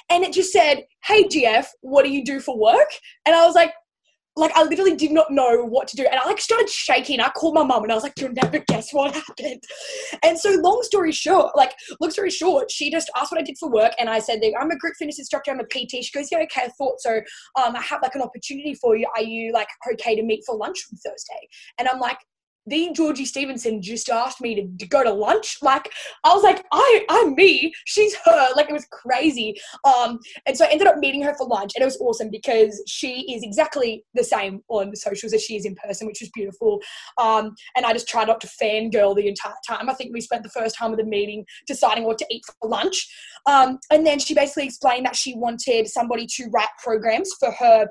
And 0.08 0.22
it 0.22 0.32
just 0.32 0.52
said, 0.52 0.84
hey, 1.04 1.24
GF, 1.24 1.66
what 1.80 2.04
do 2.04 2.12
you 2.12 2.24
do 2.24 2.38
for 2.38 2.56
work? 2.56 2.88
And 3.24 3.34
I 3.34 3.44
was 3.44 3.56
like, 3.56 3.72
like 4.36 4.52
I 4.54 4.64
literally 4.64 4.94
did 4.94 5.12
not 5.12 5.30
know 5.30 5.64
what 5.64 5.88
to 5.88 5.96
do. 5.96 6.04
And 6.04 6.20
I 6.20 6.26
like 6.26 6.40
started 6.40 6.68
shaking. 6.68 7.20
I 7.20 7.30
called 7.30 7.54
my 7.54 7.64
mum 7.64 7.82
and 7.82 7.90
I 7.90 7.94
was 7.94 8.04
like, 8.04 8.12
you'll 8.18 8.32
never 8.32 8.58
guess 8.68 8.92
what 8.92 9.14
happened. 9.14 9.62
And 10.22 10.38
so 10.38 10.50
long 10.62 10.82
story 10.82 11.12
short, 11.12 11.56
like 11.56 11.72
long 12.00 12.10
story 12.10 12.30
short, 12.30 12.70
she 12.70 12.90
just 12.90 13.10
asked 13.16 13.32
what 13.32 13.40
I 13.40 13.44
did 13.44 13.56
for 13.58 13.70
work 13.70 13.92
and 13.98 14.10
I 14.10 14.18
said, 14.18 14.40
I'm 14.60 14.70
a 14.70 14.76
group 14.76 14.94
fitness 14.98 15.18
instructor, 15.18 15.50
I'm 15.50 15.60
a 15.60 15.64
PT. 15.64 16.04
She 16.04 16.10
goes, 16.12 16.28
Yeah, 16.30 16.38
okay, 16.38 16.64
I 16.64 16.68
thought 16.76 17.00
so. 17.00 17.16
Um, 17.56 17.74
I 17.76 17.82
have 17.82 18.02
like 18.02 18.14
an 18.14 18.22
opportunity 18.22 18.74
for 18.74 18.94
you. 18.96 19.08
Are 19.16 19.22
you 19.22 19.52
like 19.52 19.68
okay 19.92 20.14
to 20.14 20.22
meet 20.22 20.42
for 20.46 20.54
lunch 20.56 20.84
on 20.92 20.98
Thursday? 20.98 21.48
And 21.78 21.88
I'm 21.88 21.98
like, 21.98 22.18
the 22.66 22.90
Georgie 22.92 23.24
Stevenson 23.24 23.80
just 23.80 24.08
asked 24.08 24.40
me 24.40 24.54
to, 24.54 24.68
to, 24.78 24.86
go 24.86 25.02
to 25.02 25.12
lunch. 25.12 25.58
Like 25.62 25.90
I 26.24 26.34
was 26.34 26.42
like, 26.42 26.64
I 26.72 27.04
I'm 27.08 27.34
me, 27.34 27.72
she's 27.84 28.14
her. 28.24 28.48
Like 28.56 28.68
it 28.68 28.72
was 28.72 28.86
crazy. 28.90 29.54
Um, 29.84 30.18
and 30.46 30.56
so 30.56 30.64
I 30.64 30.68
ended 30.68 30.86
up 30.86 30.98
meeting 30.98 31.22
her 31.22 31.34
for 31.34 31.46
lunch, 31.46 31.72
and 31.74 31.82
it 31.82 31.84
was 31.84 31.98
awesome 32.00 32.30
because 32.30 32.82
she 32.86 33.32
is 33.32 33.42
exactly 33.42 34.04
the 34.14 34.24
same 34.24 34.62
on 34.68 34.90
the 34.90 34.96
socials 34.96 35.32
as 35.32 35.42
she 35.42 35.56
is 35.56 35.64
in 35.64 35.74
person, 35.76 36.06
which 36.06 36.20
was 36.20 36.30
beautiful. 36.30 36.80
Um, 37.18 37.54
and 37.76 37.86
I 37.86 37.92
just 37.92 38.08
tried 38.08 38.28
not 38.28 38.40
to 38.40 38.48
fangirl 38.48 39.14
the 39.14 39.28
entire 39.28 39.54
time. 39.66 39.88
I 39.88 39.94
think 39.94 40.12
we 40.12 40.20
spent 40.20 40.42
the 40.42 40.50
first 40.50 40.76
time 40.76 40.92
of 40.92 40.98
the 40.98 41.04
meeting 41.04 41.44
deciding 41.66 42.04
what 42.04 42.18
to 42.18 42.26
eat 42.30 42.42
for 42.46 42.68
lunch. 42.68 43.08
Um, 43.46 43.78
and 43.90 44.06
then 44.06 44.18
she 44.18 44.34
basically 44.34 44.64
explained 44.64 45.06
that 45.06 45.16
she 45.16 45.34
wanted 45.36 45.88
somebody 45.88 46.26
to 46.36 46.48
write 46.52 46.68
programs 46.82 47.32
for 47.38 47.52
her 47.52 47.86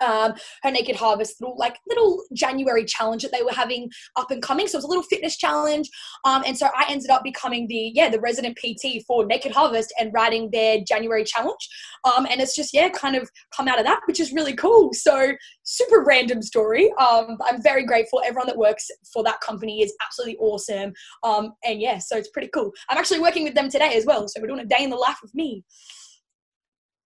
um, 0.00 0.34
her 0.62 0.70
Naked 0.70 0.96
Harvest 0.96 1.40
little 1.40 1.56
like 1.56 1.78
little 1.88 2.22
January 2.32 2.84
challenge 2.84 3.22
that 3.22 3.32
they 3.32 3.42
were 3.42 3.52
having 3.52 3.90
up 4.16 4.30
and 4.30 4.42
coming. 4.42 4.66
So 4.66 4.76
it 4.76 4.78
was 4.78 4.84
a 4.84 4.88
little 4.88 5.02
fitness 5.02 5.36
challenge, 5.36 5.88
um, 6.24 6.42
and 6.46 6.56
so 6.56 6.66
I 6.76 6.86
ended 6.88 7.10
up 7.10 7.22
becoming 7.22 7.66
the 7.68 7.92
yeah 7.94 8.08
the 8.08 8.20
resident 8.20 8.56
PT 8.56 9.04
for 9.06 9.24
Naked 9.24 9.52
Harvest 9.52 9.92
and 9.98 10.12
writing 10.12 10.50
their 10.52 10.80
January 10.86 11.24
challenge. 11.24 11.68
Um, 12.04 12.26
and 12.30 12.40
it's 12.40 12.54
just 12.54 12.74
yeah 12.74 12.88
kind 12.88 13.16
of 13.16 13.30
come 13.56 13.68
out 13.68 13.78
of 13.78 13.84
that, 13.84 14.00
which 14.06 14.20
is 14.20 14.32
really 14.32 14.54
cool. 14.54 14.92
So 14.92 15.32
super 15.64 16.04
random 16.04 16.42
story. 16.42 16.92
Um, 17.00 17.38
I'm 17.44 17.62
very 17.62 17.84
grateful. 17.84 18.22
Everyone 18.24 18.46
that 18.46 18.56
works 18.56 18.88
for 19.12 19.22
that 19.24 19.40
company 19.40 19.82
is 19.82 19.94
absolutely 20.04 20.36
awesome. 20.38 20.92
Um, 21.22 21.52
and 21.64 21.80
yeah, 21.80 21.98
so 21.98 22.16
it's 22.16 22.28
pretty 22.28 22.48
cool. 22.48 22.72
I'm 22.88 22.98
actually 22.98 23.20
working 23.20 23.44
with 23.44 23.54
them 23.54 23.68
today 23.68 23.96
as 23.96 24.06
well. 24.06 24.28
So 24.28 24.40
we're 24.40 24.48
doing 24.48 24.60
a 24.60 24.66
day 24.66 24.82
in 24.82 24.90
the 24.90 24.96
life 24.96 25.18
of 25.22 25.34
me. 25.34 25.64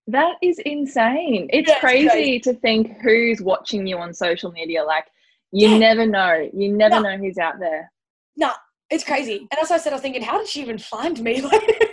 That 0.07 0.35
is 0.41 0.59
insane. 0.59 1.49
It's 1.51 1.69
yeah, 1.69 1.79
crazy 1.79 2.39
to 2.39 2.53
think 2.53 3.01
who's 3.01 3.41
watching 3.41 3.85
you 3.85 3.97
on 3.97 4.13
social 4.13 4.51
media. 4.51 4.83
Like, 4.83 5.05
you 5.51 5.69
yeah. 5.69 5.77
never 5.77 6.05
know. 6.05 6.49
You 6.53 6.71
never 6.71 7.01
no. 7.01 7.01
know 7.01 7.17
who's 7.17 7.37
out 7.37 7.59
there. 7.59 7.91
No, 8.37 8.51
it's 8.89 9.03
crazy. 9.03 9.39
And 9.39 9.49
that's 9.51 9.69
why 9.69 9.75
I 9.75 9.79
said, 9.79 9.91
I 9.91 9.95
was 9.95 10.01
thinking, 10.01 10.21
how 10.21 10.37
did 10.37 10.47
she 10.47 10.61
even 10.61 10.77
find 10.77 11.19
me? 11.21 11.41
it's 11.43 11.91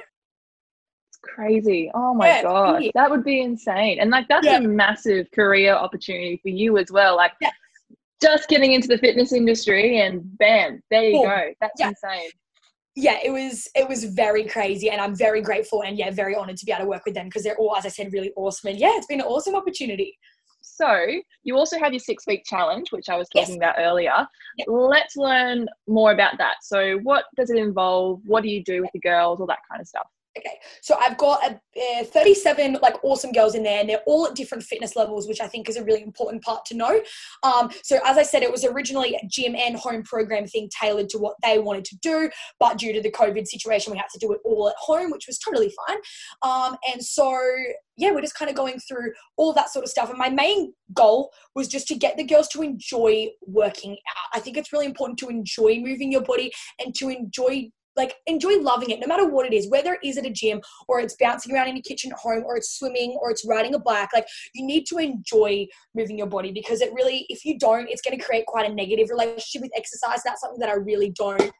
crazy. 1.22 1.90
Oh 1.92 2.14
my 2.14 2.26
yeah, 2.28 2.42
god, 2.42 2.84
that 2.94 3.10
would 3.10 3.24
be 3.24 3.40
insane. 3.40 3.98
And 3.98 4.10
like, 4.10 4.28
that's 4.28 4.46
a 4.46 4.60
massive 4.60 5.28
career 5.32 5.74
opportunity 5.74 6.38
for 6.40 6.50
you 6.50 6.78
as 6.78 6.92
well. 6.92 7.16
Like, 7.16 7.32
just 8.22 8.48
getting 8.48 8.72
into 8.72 8.86
the 8.86 8.98
fitness 8.98 9.32
industry, 9.32 10.00
and 10.00 10.22
bam, 10.38 10.82
there 10.90 11.02
you 11.02 11.16
cool. 11.16 11.24
go. 11.24 11.52
That's 11.60 11.80
insane 11.80 12.30
yeah, 12.96 13.18
it 13.24 13.30
was 13.30 13.68
it 13.74 13.88
was 13.88 14.04
very 14.04 14.44
crazy, 14.44 14.90
and 14.90 15.00
I'm 15.00 15.16
very 15.16 15.42
grateful 15.42 15.82
and 15.82 15.98
yeah, 15.98 16.10
very 16.10 16.36
honored 16.36 16.56
to 16.58 16.66
be 16.66 16.72
able 16.72 16.84
to 16.84 16.88
work 16.88 17.04
with 17.04 17.14
them 17.14 17.26
because 17.26 17.42
they're 17.42 17.56
all, 17.56 17.76
as 17.76 17.84
I 17.84 17.88
said, 17.88 18.12
really 18.12 18.32
awesome. 18.36 18.70
And 18.70 18.78
yeah, 18.78 18.92
it's 18.94 19.06
been 19.06 19.20
an 19.20 19.26
awesome 19.26 19.54
opportunity. 19.54 20.16
So 20.60 21.06
you 21.42 21.56
also 21.56 21.78
have 21.78 21.92
your 21.92 22.00
six 22.00 22.26
week 22.26 22.42
challenge, 22.44 22.90
which 22.90 23.08
I 23.08 23.16
was 23.16 23.28
talking 23.28 23.54
yes. 23.54 23.56
about 23.56 23.74
earlier. 23.78 24.26
Yep. 24.58 24.66
Let's 24.68 25.16
learn 25.16 25.66
more 25.86 26.12
about 26.12 26.38
that. 26.38 26.56
So 26.62 26.98
what 27.02 27.26
does 27.36 27.50
it 27.50 27.58
involve? 27.58 28.20
What 28.24 28.42
do 28.42 28.48
you 28.48 28.62
do 28.64 28.80
with 28.80 28.90
the 28.92 29.00
girls? 29.00 29.40
All 29.40 29.46
that 29.46 29.58
kind 29.70 29.80
of 29.80 29.86
stuff. 29.86 30.06
Okay, 30.36 30.58
so 30.82 30.96
I've 30.98 31.16
got 31.16 31.40
a, 31.76 32.04
37 32.04 32.78
like 32.82 33.02
awesome 33.04 33.30
girls 33.30 33.54
in 33.54 33.62
there, 33.62 33.80
and 33.80 33.88
they're 33.88 34.02
all 34.06 34.26
at 34.26 34.34
different 34.34 34.64
fitness 34.64 34.96
levels, 34.96 35.28
which 35.28 35.40
I 35.40 35.46
think 35.46 35.68
is 35.68 35.76
a 35.76 35.84
really 35.84 36.02
important 36.02 36.42
part 36.42 36.64
to 36.66 36.76
know. 36.76 37.00
Um, 37.42 37.70
so 37.82 37.98
as 38.04 38.18
I 38.18 38.24
said, 38.24 38.42
it 38.42 38.50
was 38.50 38.64
originally 38.64 39.14
a 39.14 39.26
gym 39.28 39.54
and 39.54 39.76
home 39.76 40.02
program 40.02 40.46
thing 40.46 40.68
tailored 40.80 41.08
to 41.10 41.18
what 41.18 41.36
they 41.42 41.58
wanted 41.58 41.84
to 41.86 41.96
do, 42.02 42.30
but 42.58 42.78
due 42.78 42.92
to 42.92 43.00
the 43.00 43.12
COVID 43.12 43.46
situation, 43.46 43.92
we 43.92 43.98
had 43.98 44.08
to 44.12 44.18
do 44.18 44.32
it 44.32 44.40
all 44.44 44.68
at 44.68 44.74
home, 44.78 45.10
which 45.10 45.26
was 45.26 45.38
totally 45.38 45.72
fine. 45.86 45.98
Um, 46.42 46.76
and 46.92 47.04
so 47.04 47.38
yeah, 47.96 48.10
we're 48.10 48.20
just 48.20 48.34
kind 48.34 48.50
of 48.50 48.56
going 48.56 48.78
through 48.80 49.12
all 49.36 49.52
that 49.52 49.70
sort 49.70 49.84
of 49.84 49.90
stuff. 49.90 50.08
And 50.08 50.18
my 50.18 50.28
main 50.28 50.72
goal 50.92 51.30
was 51.54 51.68
just 51.68 51.86
to 51.88 51.94
get 51.94 52.16
the 52.16 52.24
girls 52.24 52.48
to 52.48 52.62
enjoy 52.62 53.28
working 53.46 53.92
out. 53.92 54.38
I 54.38 54.40
think 54.40 54.56
it's 54.56 54.72
really 54.72 54.86
important 54.86 55.18
to 55.20 55.28
enjoy 55.28 55.78
moving 55.78 56.10
your 56.10 56.22
body 56.22 56.52
and 56.84 56.94
to 56.96 57.08
enjoy 57.08 57.70
like 57.96 58.16
enjoy 58.26 58.58
loving 58.60 58.90
it 58.90 59.00
no 59.00 59.06
matter 59.06 59.28
what 59.28 59.46
it 59.46 59.52
is 59.52 59.68
whether 59.68 59.94
it 59.94 60.00
is 60.02 60.16
at 60.16 60.26
a 60.26 60.30
gym 60.30 60.60
or 60.88 61.00
it's 61.00 61.16
bouncing 61.20 61.54
around 61.54 61.68
in 61.68 61.76
your 61.76 61.82
kitchen 61.82 62.12
at 62.12 62.18
home 62.18 62.42
or 62.44 62.56
it's 62.56 62.78
swimming 62.78 63.16
or 63.20 63.30
it's 63.30 63.44
riding 63.44 63.74
a 63.74 63.78
bike 63.78 64.08
like 64.12 64.26
you 64.54 64.64
need 64.64 64.84
to 64.86 64.98
enjoy 64.98 65.66
moving 65.94 66.18
your 66.18 66.26
body 66.26 66.52
because 66.52 66.80
it 66.80 66.92
really 66.92 67.26
if 67.28 67.44
you 67.44 67.58
don't 67.58 67.88
it's 67.88 68.02
going 68.02 68.16
to 68.16 68.24
create 68.24 68.46
quite 68.46 68.68
a 68.70 68.74
negative 68.74 69.08
relationship 69.10 69.62
with 69.62 69.70
exercise 69.76 70.22
that's 70.24 70.40
something 70.40 70.60
that 70.60 70.68
i 70.68 70.74
really 70.74 71.10
don't 71.10 71.52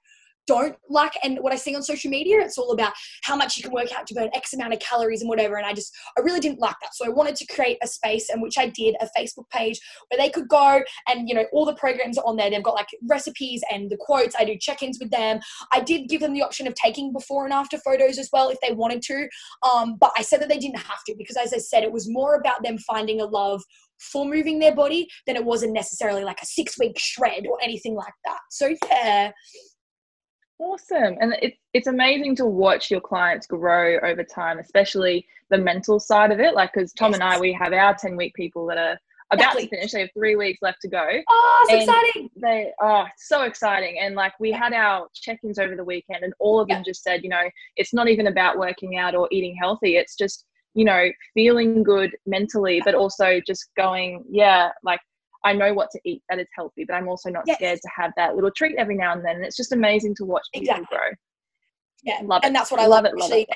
don't 0.47 0.77
like 0.89 1.13
and 1.23 1.39
what 1.41 1.53
I 1.53 1.57
see 1.57 1.75
on 1.75 1.83
social 1.83 2.11
media, 2.11 2.41
it's 2.41 2.59
all 2.59 2.73
about 2.73 2.93
how 3.23 3.37
much 3.37 3.57
you 3.57 3.63
can 3.63 3.73
work 3.73 3.93
out 3.97 4.07
to 4.07 4.15
burn 4.15 4.31
X 4.35 4.53
amount 4.53 4.73
of 4.73 4.81
calories 4.81 5.21
and 5.21 5.29
whatever. 5.29 5.57
And 5.57 5.67
I 5.67 5.73
just, 5.73 5.93
I 6.19 6.21
really 6.21 6.41
didn't 6.41 6.61
like 6.61 6.77
that. 6.83 6.95
So 6.95 7.07
I 7.07 7.09
wanted 7.09 7.37
to 7.37 7.47
create 7.47 7.79
a 7.83 7.87
space 7.87 8.31
and 8.31 8.43
which 8.43 8.59
I 8.59 8.69
did 8.69 8.97
a 9.01 9.09
Facebook 9.17 9.49
page 9.51 9.81
where 10.09 10.19
they 10.19 10.31
could 10.31 10.49
go 10.49 10.83
and, 11.09 11.29
you 11.29 11.35
know, 11.35 11.45
all 11.53 11.65
the 11.65 11.75
programs 11.75 12.19
are 12.19 12.27
on 12.27 12.37
there. 12.37 12.51
They've 12.51 12.63
got 12.63 12.75
like 12.75 12.89
recipes 13.09 13.63
and 13.71 13.91
the 13.91 13.99
quotes. 13.99 14.35
I 14.39 14.45
do 14.45 14.57
check 14.59 14.83
ins 14.83 14.99
with 14.99 15.11
them. 15.11 15.41
I 15.73 15.81
did 15.81 16.09
give 16.09 16.21
them 16.21 16.35
the 16.35 16.43
option 16.43 16.67
of 16.67 16.75
taking 16.75 17.13
before 17.13 17.45
and 17.45 17.53
after 17.53 17.79
photos 17.79 18.19
as 18.19 18.29
well 18.33 18.51
if 18.51 18.59
they 18.61 18.73
wanted 18.75 19.03
to. 19.03 19.29
Um, 19.63 19.97
but 19.99 20.13
I 20.17 20.23
said 20.23 20.41
that 20.41 20.49
they 20.49 20.59
didn't 20.59 20.79
have 20.79 21.05
to 21.07 21.15
because, 21.17 21.37
as 21.37 21.53
I 21.53 21.59
said, 21.59 21.83
it 21.83 21.93
was 21.93 22.09
more 22.09 22.35
about 22.35 22.63
them 22.63 22.79
finding 22.79 23.21
a 23.21 23.25
love 23.25 23.63
for 23.99 24.27
moving 24.27 24.59
their 24.59 24.75
body 24.75 25.09
than 25.27 25.37
it 25.37 25.45
wasn't 25.45 25.73
necessarily 25.73 26.25
like 26.25 26.43
a 26.43 26.47
six 26.47 26.79
week 26.79 26.99
shred 26.99 27.47
or 27.47 27.59
anything 27.63 27.95
like 27.95 28.15
that. 28.25 28.41
So, 28.51 28.75
yeah. 28.89 29.33
Awesome. 30.59 31.17
And 31.21 31.37
it's 31.43 31.59
it's 31.73 31.89
amazing 31.89 32.37
to 32.37 32.47
watch 32.47 32.91
your 32.91 33.01
clients 33.01 33.47
grow 33.47 33.99
over 34.01 34.23
time, 34.23 34.59
especially 34.59 35.27
the 35.51 35.59
mental 35.59 35.99
side 35.99 36.31
of 36.31 36.39
it. 36.41 36.55
Like, 36.55 36.73
because 36.73 36.93
Tom 36.93 37.11
yes. 37.11 37.21
and 37.21 37.29
I, 37.29 37.41
we 37.41 37.53
have 37.53 37.73
our 37.73 37.95
10 37.95 38.17
week 38.17 38.35
people 38.35 38.67
that 38.67 38.79
are 38.79 38.99
about 39.33 39.57
exactly. 39.57 39.63
to 39.63 39.69
finish. 39.71 39.93
They 39.93 40.01
have 40.03 40.11
three 40.15 40.37
weeks 40.37 40.61
left 40.63 40.81
to 40.83 40.89
go. 40.89 41.07
Oh, 41.29 41.67
it's 41.69 41.85
exciting. 41.85 42.31
They 42.37 42.73
are 42.81 43.07
oh, 43.07 43.11
so 43.17 43.43
exciting. 43.43 43.99
And 44.01 44.15
like, 44.15 44.33
we 44.39 44.53
had 44.53 44.73
our 44.73 45.09
check 45.15 45.41
ins 45.43 45.59
over 45.59 45.75
the 45.75 45.85
weekend, 45.85 46.23
and 46.23 46.33
all 46.39 46.61
of 46.61 46.69
them 46.69 46.83
just 46.85 47.03
said, 47.03 47.23
you 47.23 47.31
know, 47.31 47.51
it's 47.77 47.93
not 47.93 48.09
even 48.09 48.29
about 48.29 48.59
working 48.59 48.97
out 48.97 49.15
or 49.15 49.29
eating 49.33 49.57
healthy. 49.61 49.97
It's 49.97 50.17
just, 50.17 50.45
you 50.75 50.85
know, 50.85 51.09
feeling 51.35 51.83
good 51.83 52.17
mentally, 52.27 52.81
but 52.85 52.95
also 52.95 53.41
just 53.45 53.71
going, 53.77 54.25
yeah, 54.31 54.71
like, 54.83 55.01
I 55.45 55.53
know 55.53 55.75
what 55.75 55.91
to 55.93 56.01
eat 56.05 56.23
that 56.29 56.39
is 56.39 56.47
healthy, 56.57 56.85
but 56.85 56.95
I'm 56.95 57.09
also 57.09 57.31
not 57.31 57.45
yes. 57.47 57.57
scared 57.57 57.79
to 57.81 57.91
have 57.97 58.13
that 58.17 58.35
little 58.35 58.51
treat 58.51 58.77
every 58.79 58.97
now 58.97 59.13
and 59.13 59.25
then. 59.25 59.37
And 59.37 59.45
it's 59.45 59.57
just 59.57 59.73
amazing 59.73 60.15
to 60.17 60.25
watch 60.25 60.47
people 60.53 60.71
exactly. 60.71 60.97
grow. 60.97 61.09
Yeah, 62.03 62.21
love 62.25 62.43
it. 62.43 62.47
And 62.47 62.57
that's 62.57 62.71
what 62.71 62.81
I 62.81 62.87
love, 62.87 63.05
love 63.05 63.15
it. 63.15 63.19
Love 63.19 63.33
it. 63.33 63.49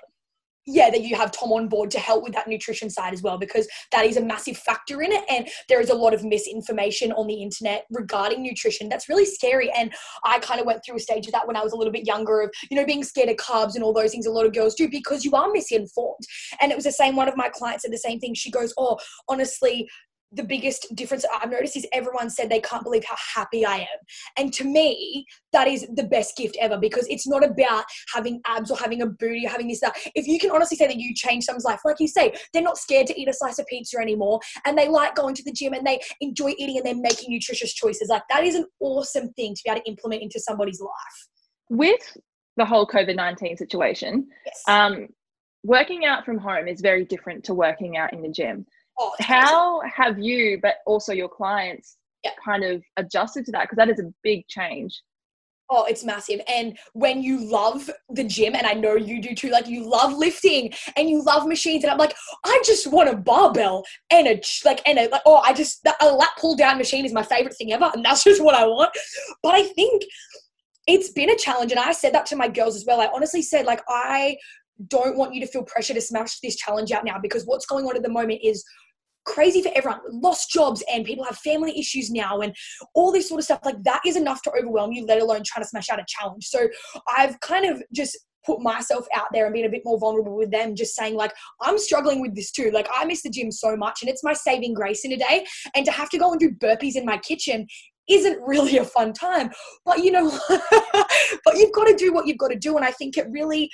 yeah, 0.67 0.91
that 0.91 1.03
you 1.03 1.17
have 1.17 1.33
Tom 1.33 1.53
on 1.53 1.69
board 1.69 1.91
to 1.93 1.99
help 1.99 2.23
with 2.23 2.35
that 2.35 2.47
nutrition 2.47 2.91
side 2.91 3.15
as 3.15 3.23
well, 3.23 3.39
because 3.39 3.67
that 3.93 4.05
is 4.05 4.19
a 4.19 4.23
massive 4.23 4.57
factor 4.59 5.01
in 5.03 5.13
it. 5.13 5.25
And 5.31 5.49
there 5.69 5.81
is 5.81 5.89
a 5.89 5.95
lot 5.95 6.13
of 6.13 6.25
misinformation 6.25 7.13
on 7.13 7.27
the 7.27 7.43
internet 7.43 7.87
regarding 7.91 8.43
nutrition 8.43 8.89
that's 8.89 9.09
really 9.09 9.25
scary. 9.25 9.71
And 9.73 9.93
I 10.25 10.39
kind 10.41 10.61
of 10.61 10.67
went 10.67 10.83
through 10.85 10.97
a 10.97 11.01
stage 11.01 11.27
of 11.27 11.33
that 11.33 11.47
when 11.47 11.57
I 11.57 11.63
was 11.63 11.73
a 11.73 11.77
little 11.77 11.93
bit 11.93 12.07
younger 12.07 12.43
of, 12.43 12.51
you 12.71 12.77
know, 12.77 12.85
being 12.85 13.03
scared 13.03 13.31
of 13.31 13.37
carbs 13.37 13.75
and 13.75 13.83
all 13.85 13.95
those 13.95 14.13
things 14.13 14.27
a 14.27 14.31
lot 14.31 14.47
of 14.47 14.53
girls 14.53 14.75
do 14.75 14.89
because 14.89 15.25
you 15.25 15.33
are 15.33 15.51
misinformed. 15.51 16.25
And 16.61 16.71
it 16.71 16.75
was 16.75 16.85
the 16.85 16.93
same, 16.93 17.17
one 17.17 17.29
of 17.29 17.37
my 17.37 17.49
clients 17.49 17.83
said 17.83 17.93
the 17.93 17.99
same 17.99 18.21
thing. 18.21 18.35
She 18.35 18.51
goes, 18.51 18.75
Oh, 18.77 18.99
honestly, 19.29 19.89
the 20.33 20.45
biggest 20.45 20.95
difference 20.95 21.25
I've 21.33 21.51
noticed 21.51 21.77
is 21.77 21.87
everyone 21.93 22.29
said 22.29 22.51
they 22.51 22.61
can't 22.61 22.85
believe 22.85 23.05
how 23.05 23.17
happy 23.35 23.65
I 23.65 23.79
am. 23.79 23.99
And 24.37 24.53
to 24.55 24.65
me, 24.65 25.27
that 25.53 25.67
is 25.67 25.87
the 25.95 26.05
best 26.05 26.37
gift 26.37 26.57
ever 26.61 26.77
because 26.77 27.07
it's 27.09 27.27
not 27.27 27.45
about 27.45 27.85
having 28.15 28.41
abs 28.47 28.71
or 28.71 28.77
having 28.77 29.03
a 29.03 29.07
booty 29.07 29.47
or 29.47 29.49
having 29.49 29.69
this, 29.69 29.81
that. 29.81 29.97
If 30.15 30.27
you 30.27 30.39
can 30.39 30.51
honestly 30.51 30.77
say 30.77 30.87
that 30.87 30.97
you 30.97 31.15
changed 31.15 31.47
someone's 31.47 31.65
life, 31.65 31.81
like 31.85 31.97
you 31.99 32.09
say, 32.09 32.35
they're 32.53 32.63
not 32.63 32.79
scared 32.79 33.07
to 33.09 33.21
eat 33.21 33.29
a 33.29 33.33
slice 33.33 33.59
of 33.59 33.67
pizza 33.67 33.99
anymore 33.99 34.41
and 34.65 34.77
they 34.77 34.89
like 34.89 35.15
going 35.15 35.35
to 35.35 35.43
the 35.45 35.53
gym 35.53 35.73
and 35.73 35.87
they 35.87 36.01
enjoy 36.21 36.55
eating 36.59 36.77
and 36.77 36.87
they're 36.87 36.95
making 36.95 37.33
nutritious 37.33 37.73
choices. 37.73 38.09
Like 38.09 38.23
that 38.29 38.45
is 38.45 38.55
an 38.55 38.67
awesome 38.81 39.33
thing 39.33 39.55
to 39.55 39.63
be 39.65 39.71
able 39.71 39.81
to 39.81 39.89
implement 39.89 40.23
into 40.23 40.41
somebody's 40.41 40.81
life. 40.81 41.29
With 41.71 42.17
the 42.57 42.67
whole 42.67 42.87
COVID 42.87 43.17
19 43.17 43.57
situation, 43.57 44.29
yes. 44.45 44.63
um, 44.69 45.09
working 45.65 46.05
out 46.05 46.25
from 46.25 46.39
home 46.39 46.69
is 46.69 46.81
very 46.81 47.05
different 47.05 47.45
to 47.45 47.55
working 47.55 47.97
out 47.97 48.13
in 48.13 48.23
the 48.23 48.29
gym 48.29 48.67
Oh, 48.99 49.13
How 49.21 49.81
crazy. 49.81 49.95
have 49.97 50.19
you, 50.19 50.59
but 50.61 50.77
also 50.87 51.13
your 51.13 51.29
clients, 51.29 51.97
yeah. 52.25 52.33
kind 52.45 52.65
of 52.65 52.83
adjusted 52.97 53.45
to 53.47 53.53
that? 53.53 53.63
Because 53.63 53.77
that 53.77 53.89
is 53.89 54.01
a 54.01 54.13
big 54.23 54.47
change. 54.49 55.01
Oh, 55.71 55.85
it's 55.85 56.03
massive. 56.03 56.41
And 56.49 56.79
when 56.95 57.23
you 57.23 57.45
love 57.51 57.91
the 58.09 58.25
gym, 58.25 58.55
and 58.55 58.67
I 58.67 58.73
know 58.73 58.95
you 58.97 59.21
do 59.21 59.35
too, 59.35 59.51
like 59.51 59.69
you 59.69 59.89
love 59.89 60.15
lifting 60.15 60.73
and 60.97 61.11
you 61.11 61.23
love 61.23 61.47
machines, 61.47 61.85
and 61.85 61.91
I'm 61.91 61.99
like, 61.99 62.17
I 62.45 62.63
just 62.65 62.87
want 62.87 63.11
a 63.11 63.17
barbell 63.17 63.85
and 64.11 64.27
a 64.27 64.41
like 64.65 64.81
and 64.89 64.99
a 64.99 65.09
like, 65.09 65.21
oh, 65.27 65.37
I 65.37 65.53
just 65.53 65.87
a 66.01 66.11
lat 66.11 66.31
pull 66.39 66.57
down 66.57 66.79
machine 66.79 67.05
is 67.05 67.13
my 67.13 67.23
favorite 67.23 67.55
thing 67.55 67.73
ever, 67.73 67.91
and 67.95 68.03
that's 68.03 68.25
just 68.31 68.43
what 68.43 68.55
I 68.55 68.67
want. 68.67 68.91
But 69.43 69.55
I 69.55 69.65
think 69.65 70.05
it's 70.87 71.11
been 71.11 71.29
a 71.29 71.37
challenge, 71.37 71.71
and 71.71 71.81
I 71.81 71.93
said 71.93 72.15
that 72.15 72.25
to 72.27 72.37
my 72.37 72.49
girls 72.49 72.75
as 72.75 72.87
well. 72.87 73.03
I 73.03 73.11
honestly 73.15 73.43
said 73.43 73.67
like 73.67 73.83
I 73.89 74.39
don't 74.87 75.19
want 75.19 75.35
you 75.35 75.41
to 75.41 75.47
feel 75.47 75.65
pressure 75.65 75.93
to 75.93 76.01
smash 76.01 76.39
this 76.41 76.57
challenge 76.57 76.93
out 76.93 77.05
now 77.05 77.19
because 77.21 77.45
what's 77.45 77.67
going 77.67 77.85
on 77.85 77.97
at 77.97 78.03
the 78.03 78.09
moment 78.09 78.41
is 78.43 78.65
crazy 79.29 79.63
for 79.63 79.71
everyone. 79.75 80.01
Lost 80.11 80.51
jobs 80.51 80.83
and 80.93 81.05
people 81.05 81.25
have 81.25 81.39
family 81.39 81.79
issues 81.79 82.11
now 82.11 82.41
and 82.41 82.55
all 82.95 83.13
this 83.13 83.29
sort 83.29 83.39
of 83.39 83.45
stuff. 83.45 83.61
Like 83.65 83.83
that 83.85 84.01
is 84.07 84.17
enough 84.17 84.43
to 84.43 84.53
overwhelm 84.59 84.93
you, 84.93 85.05
let 85.07 85.21
alone 85.21 85.43
trying 85.45 85.63
to 85.65 85.69
smash 85.69 85.91
out 85.91 86.01
a 86.01 86.05
challenge. 86.09 86.47
So 86.47 86.69
I've 87.17 87.39
kind 87.41 87.67
of 87.67 87.83
just 87.93 88.19
put 88.47 88.63
myself 88.63 89.07
out 89.15 89.27
there 89.33 89.45
and 89.45 89.53
been 89.53 89.67
a 89.67 89.71
bit 89.71 89.83
more 89.85 89.99
vulnerable 89.99 90.37
with 90.37 90.51
them, 90.51 90.75
just 90.75 90.97
saying, 90.97 91.15
like, 91.15 91.33
I'm 91.61 91.79
struggling 91.79 92.23
with 92.23 92.35
this 92.35 92.51
too. 92.51 92.71
Like, 92.73 92.89
I 92.95 93.05
miss 93.05 93.23
the 93.23 93.31
gym 93.31 93.53
so 93.53 93.77
much 93.77 94.01
and 94.01 94.09
it's 94.09 94.25
my 94.25 94.33
saving 94.33 94.73
grace 94.73 95.05
in 95.05 95.13
a 95.13 95.19
day. 95.19 95.45
And 95.75 95.85
to 95.85 95.93
have 95.93 96.09
to 96.11 96.19
go 96.19 96.31
and 96.31 96.41
do 96.41 96.51
burpees 96.51 96.97
in 96.97 97.05
my 97.05 97.19
kitchen 97.19 97.67
isn't 98.09 98.41
really 98.41 98.79
a 98.79 98.85
fun 98.85 99.13
time. 99.13 99.51
But 99.85 99.99
you 99.99 100.11
know, 100.11 100.31
but 100.49 101.57
you've 101.57 101.73
got 101.73 101.85
to 101.85 101.95
do 101.95 102.13
what 102.13 102.27
you've 102.27 102.39
got 102.39 102.49
to 102.49 102.59
do. 102.59 102.77
And 102.77 102.85
I 102.85 102.91
think 102.91 103.19
it 103.19 103.27
really 103.31 103.71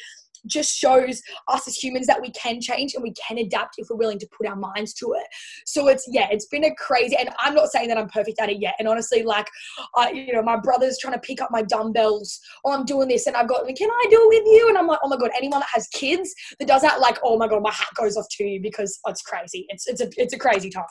just 0.46 0.76
shows 0.76 1.22
us 1.48 1.68
as 1.68 1.76
humans 1.76 2.06
that 2.06 2.20
we 2.20 2.30
can 2.30 2.60
change 2.60 2.94
and 2.94 3.02
we 3.02 3.12
can 3.12 3.38
adapt 3.38 3.74
if 3.78 3.88
we're 3.90 3.96
willing 3.96 4.18
to 4.18 4.28
put 4.36 4.46
our 4.46 4.56
minds 4.56 4.94
to 4.94 5.14
it. 5.14 5.26
So 5.66 5.88
it's 5.88 6.06
yeah, 6.10 6.28
it's 6.30 6.46
been 6.46 6.64
a 6.64 6.74
crazy, 6.76 7.16
and 7.16 7.30
I'm 7.40 7.54
not 7.54 7.68
saying 7.68 7.88
that 7.88 7.98
I'm 7.98 8.08
perfect 8.08 8.38
at 8.40 8.50
it 8.50 8.60
yet. 8.60 8.74
And 8.78 8.88
honestly, 8.88 9.22
like, 9.22 9.48
I 9.96 10.10
you 10.10 10.32
know, 10.32 10.42
my 10.42 10.56
brother's 10.56 10.98
trying 10.98 11.14
to 11.14 11.20
pick 11.20 11.40
up 11.40 11.50
my 11.50 11.62
dumbbells. 11.62 12.40
Oh, 12.64 12.72
I'm 12.72 12.84
doing 12.84 13.08
this, 13.08 13.26
and 13.26 13.36
I've 13.36 13.48
got, 13.48 13.66
can 13.66 13.90
I 13.90 14.06
do 14.10 14.16
it 14.22 14.28
with 14.28 14.46
you? 14.46 14.68
And 14.68 14.78
I'm 14.78 14.86
like, 14.86 15.00
oh 15.02 15.08
my 15.08 15.16
god, 15.16 15.30
anyone 15.36 15.60
that 15.60 15.68
has 15.72 15.88
kids 15.88 16.34
that 16.58 16.68
does 16.68 16.82
that, 16.82 17.00
like, 17.00 17.18
oh 17.22 17.38
my 17.38 17.48
god, 17.48 17.62
my 17.62 17.72
hat 17.72 17.88
goes 17.96 18.16
off 18.16 18.26
to 18.32 18.44
you 18.44 18.60
because 18.60 18.98
it's 19.06 19.22
crazy. 19.22 19.66
It's 19.68 19.86
it's 19.86 20.00
a 20.00 20.08
it's 20.16 20.34
a 20.34 20.38
crazy 20.38 20.70
time. 20.70 20.84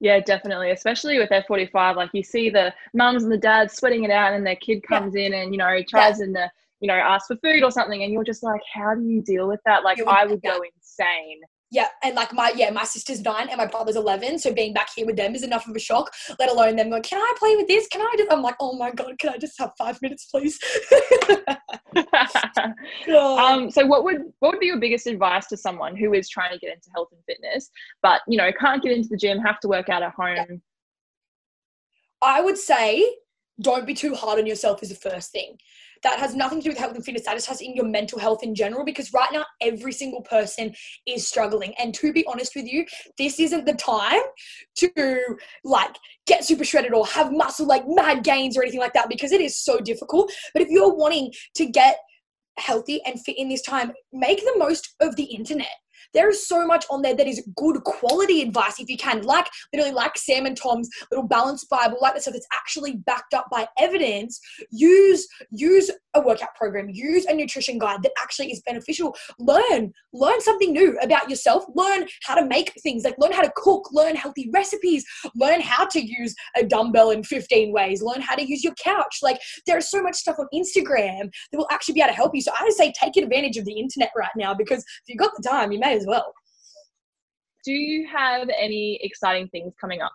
Yeah, 0.00 0.20
definitely. 0.20 0.70
Especially 0.70 1.18
with 1.18 1.30
F45, 1.30 1.96
like 1.96 2.10
you 2.12 2.22
see 2.22 2.50
the 2.50 2.72
mums 2.94 3.24
and 3.24 3.32
the 3.32 3.38
dads 3.38 3.74
sweating 3.74 4.04
it 4.04 4.10
out, 4.10 4.32
and 4.32 4.46
their 4.46 4.56
kid 4.56 4.82
comes 4.82 5.14
yeah. 5.14 5.22
in 5.22 5.34
and 5.34 5.52
you 5.52 5.58
know 5.58 5.76
tries 5.88 6.18
yeah. 6.18 6.24
and 6.24 6.34
the 6.34 6.50
you 6.80 6.88
know, 6.88 6.94
ask 6.94 7.26
for 7.26 7.36
food 7.36 7.62
or 7.62 7.70
something, 7.70 8.02
and 8.02 8.12
you're 8.12 8.24
just 8.24 8.42
like, 8.42 8.60
how 8.74 8.94
do 8.94 9.02
you 9.02 9.22
deal 9.22 9.48
with 9.48 9.60
that? 9.66 9.84
Like, 9.84 9.98
I 10.06 10.26
would 10.26 10.42
go 10.42 10.60
insane. 10.76 11.40
Yeah, 11.70 11.88
and 12.02 12.14
like 12.14 12.32
my 12.32 12.54
yeah, 12.56 12.70
my 12.70 12.84
sister's 12.84 13.20
nine 13.20 13.48
and 13.50 13.58
my 13.58 13.66
brother's 13.66 13.96
eleven, 13.96 14.38
so 14.38 14.54
being 14.54 14.72
back 14.72 14.88
here 14.96 15.04
with 15.04 15.16
them 15.16 15.34
is 15.34 15.42
enough 15.42 15.68
of 15.68 15.76
a 15.76 15.78
shock. 15.78 16.10
Let 16.38 16.50
alone 16.50 16.76
them 16.76 16.88
going, 16.88 17.02
"Can 17.02 17.20
I 17.20 17.32
play 17.38 17.56
with 17.56 17.68
this? 17.68 17.86
Can 17.88 18.00
I?" 18.00 18.14
Just? 18.16 18.32
I'm 18.32 18.40
like, 18.40 18.54
"Oh 18.58 18.72
my 18.72 18.90
god, 18.90 19.18
can 19.18 19.34
I 19.34 19.36
just 19.36 19.58
have 19.58 19.72
five 19.76 20.00
minutes, 20.00 20.24
please?" 20.26 20.58
um, 23.14 23.70
so 23.70 23.84
what 23.84 24.02
would 24.04 24.22
what 24.38 24.52
would 24.52 24.60
be 24.60 24.66
your 24.66 24.80
biggest 24.80 25.06
advice 25.06 25.46
to 25.48 25.58
someone 25.58 25.94
who 25.94 26.14
is 26.14 26.30
trying 26.30 26.52
to 26.52 26.58
get 26.58 26.72
into 26.72 26.88
health 26.94 27.08
and 27.12 27.20
fitness, 27.26 27.70
but 28.02 28.22
you 28.26 28.38
know 28.38 28.50
can't 28.58 28.82
get 28.82 28.92
into 28.92 29.10
the 29.10 29.18
gym, 29.18 29.38
have 29.38 29.60
to 29.60 29.68
work 29.68 29.90
out 29.90 30.02
at 30.02 30.14
home? 30.14 30.36
Yeah. 30.36 30.56
I 32.22 32.40
would 32.40 32.56
say 32.56 33.06
don't 33.60 33.86
be 33.86 33.94
too 33.94 34.14
hard 34.14 34.38
on 34.38 34.46
yourself 34.46 34.82
is 34.82 34.88
the 34.88 34.94
first 34.94 35.32
thing 35.32 35.58
that 36.02 36.18
has 36.18 36.34
nothing 36.34 36.58
to 36.58 36.64
do 36.64 36.70
with 36.70 36.78
health 36.78 36.94
and 36.94 37.04
fitness 37.04 37.24
that 37.24 37.34
just 37.34 37.48
has 37.48 37.60
in 37.60 37.74
your 37.74 37.84
mental 37.84 38.18
health 38.18 38.42
in 38.42 38.54
general 38.54 38.84
because 38.84 39.12
right 39.12 39.30
now 39.32 39.44
every 39.60 39.92
single 39.92 40.22
person 40.22 40.74
is 41.06 41.26
struggling. 41.26 41.74
And 41.78 41.94
to 41.94 42.12
be 42.12 42.24
honest 42.26 42.54
with 42.54 42.66
you 42.66 42.84
this 43.16 43.40
isn't 43.40 43.66
the 43.66 43.74
time 43.74 44.20
to 44.76 45.36
like 45.64 45.96
get 46.26 46.44
super 46.44 46.64
shredded 46.64 46.92
or 46.92 47.06
have 47.06 47.32
muscle 47.32 47.66
like 47.66 47.84
mad 47.86 48.24
gains 48.24 48.56
or 48.56 48.62
anything 48.62 48.80
like 48.80 48.92
that 48.94 49.08
because 49.08 49.32
it 49.32 49.40
is 49.40 49.58
so 49.58 49.80
difficult. 49.80 50.32
But 50.52 50.62
if 50.62 50.68
you're 50.68 50.94
wanting 50.94 51.32
to 51.56 51.66
get 51.66 51.98
healthy 52.58 53.00
and 53.06 53.20
fit 53.20 53.38
in 53.38 53.48
this 53.48 53.62
time 53.62 53.92
make 54.12 54.40
the 54.40 54.54
most 54.58 54.94
of 55.00 55.14
the 55.16 55.22
internet 55.22 55.68
there 56.14 56.28
is 56.28 56.46
so 56.46 56.66
much 56.66 56.84
on 56.90 57.02
there 57.02 57.14
that 57.14 57.26
is 57.26 57.46
good 57.56 57.82
quality 57.84 58.42
advice 58.42 58.80
if 58.80 58.88
you 58.88 58.96
can, 58.96 59.22
like 59.22 59.48
literally 59.72 59.94
like 59.94 60.16
Sam 60.16 60.46
and 60.46 60.56
Tom's 60.56 60.88
little 61.10 61.26
balance 61.26 61.64
Bible, 61.64 61.98
like 62.00 62.14
the 62.14 62.20
stuff 62.20 62.34
that's 62.34 62.46
actually 62.54 62.96
backed 62.96 63.34
up 63.34 63.46
by 63.50 63.66
evidence. 63.78 64.40
Use 64.70 65.26
use 65.50 65.90
a 66.14 66.20
workout 66.20 66.54
program, 66.54 66.88
use 66.90 67.26
a 67.26 67.34
nutrition 67.34 67.78
guide 67.78 68.02
that 68.02 68.12
actually 68.20 68.50
is 68.50 68.62
beneficial. 68.66 69.14
Learn, 69.38 69.92
learn 70.12 70.40
something 70.40 70.72
new 70.72 70.98
about 71.02 71.28
yourself. 71.28 71.64
Learn 71.74 72.06
how 72.24 72.34
to 72.34 72.46
make 72.46 72.72
things, 72.82 73.04
like 73.04 73.16
learn 73.18 73.32
how 73.32 73.42
to 73.42 73.52
cook, 73.56 73.88
learn 73.92 74.16
healthy 74.16 74.50
recipes, 74.52 75.04
learn 75.34 75.60
how 75.60 75.86
to 75.86 76.00
use 76.00 76.34
a 76.56 76.64
dumbbell 76.64 77.10
in 77.10 77.22
15 77.22 77.72
ways, 77.72 78.02
learn 78.02 78.20
how 78.20 78.34
to 78.34 78.46
use 78.46 78.64
your 78.64 78.74
couch. 78.82 79.18
Like 79.22 79.38
there 79.66 79.78
is 79.78 79.90
so 79.90 80.02
much 80.02 80.16
stuff 80.16 80.36
on 80.38 80.46
Instagram 80.54 81.30
that 81.52 81.58
will 81.58 81.68
actually 81.70 81.94
be 81.94 82.00
able 82.00 82.10
to 82.10 82.16
help 82.16 82.34
you. 82.34 82.40
So 82.40 82.52
I 82.58 82.62
would 82.64 82.72
say 82.72 82.92
take 82.92 83.16
advantage 83.16 83.56
of 83.56 83.64
the 83.64 83.78
internet 83.78 84.10
right 84.16 84.30
now 84.36 84.54
because 84.54 84.80
if 84.80 85.08
you've 85.08 85.18
got 85.18 85.32
the 85.36 85.46
time, 85.46 85.72
you 85.72 85.78
may 85.78 85.97
well. 86.06 86.32
Do 87.64 87.72
you 87.72 88.06
have 88.08 88.48
any 88.58 88.98
exciting 89.02 89.48
things 89.48 89.74
coming 89.80 90.00
up? 90.00 90.12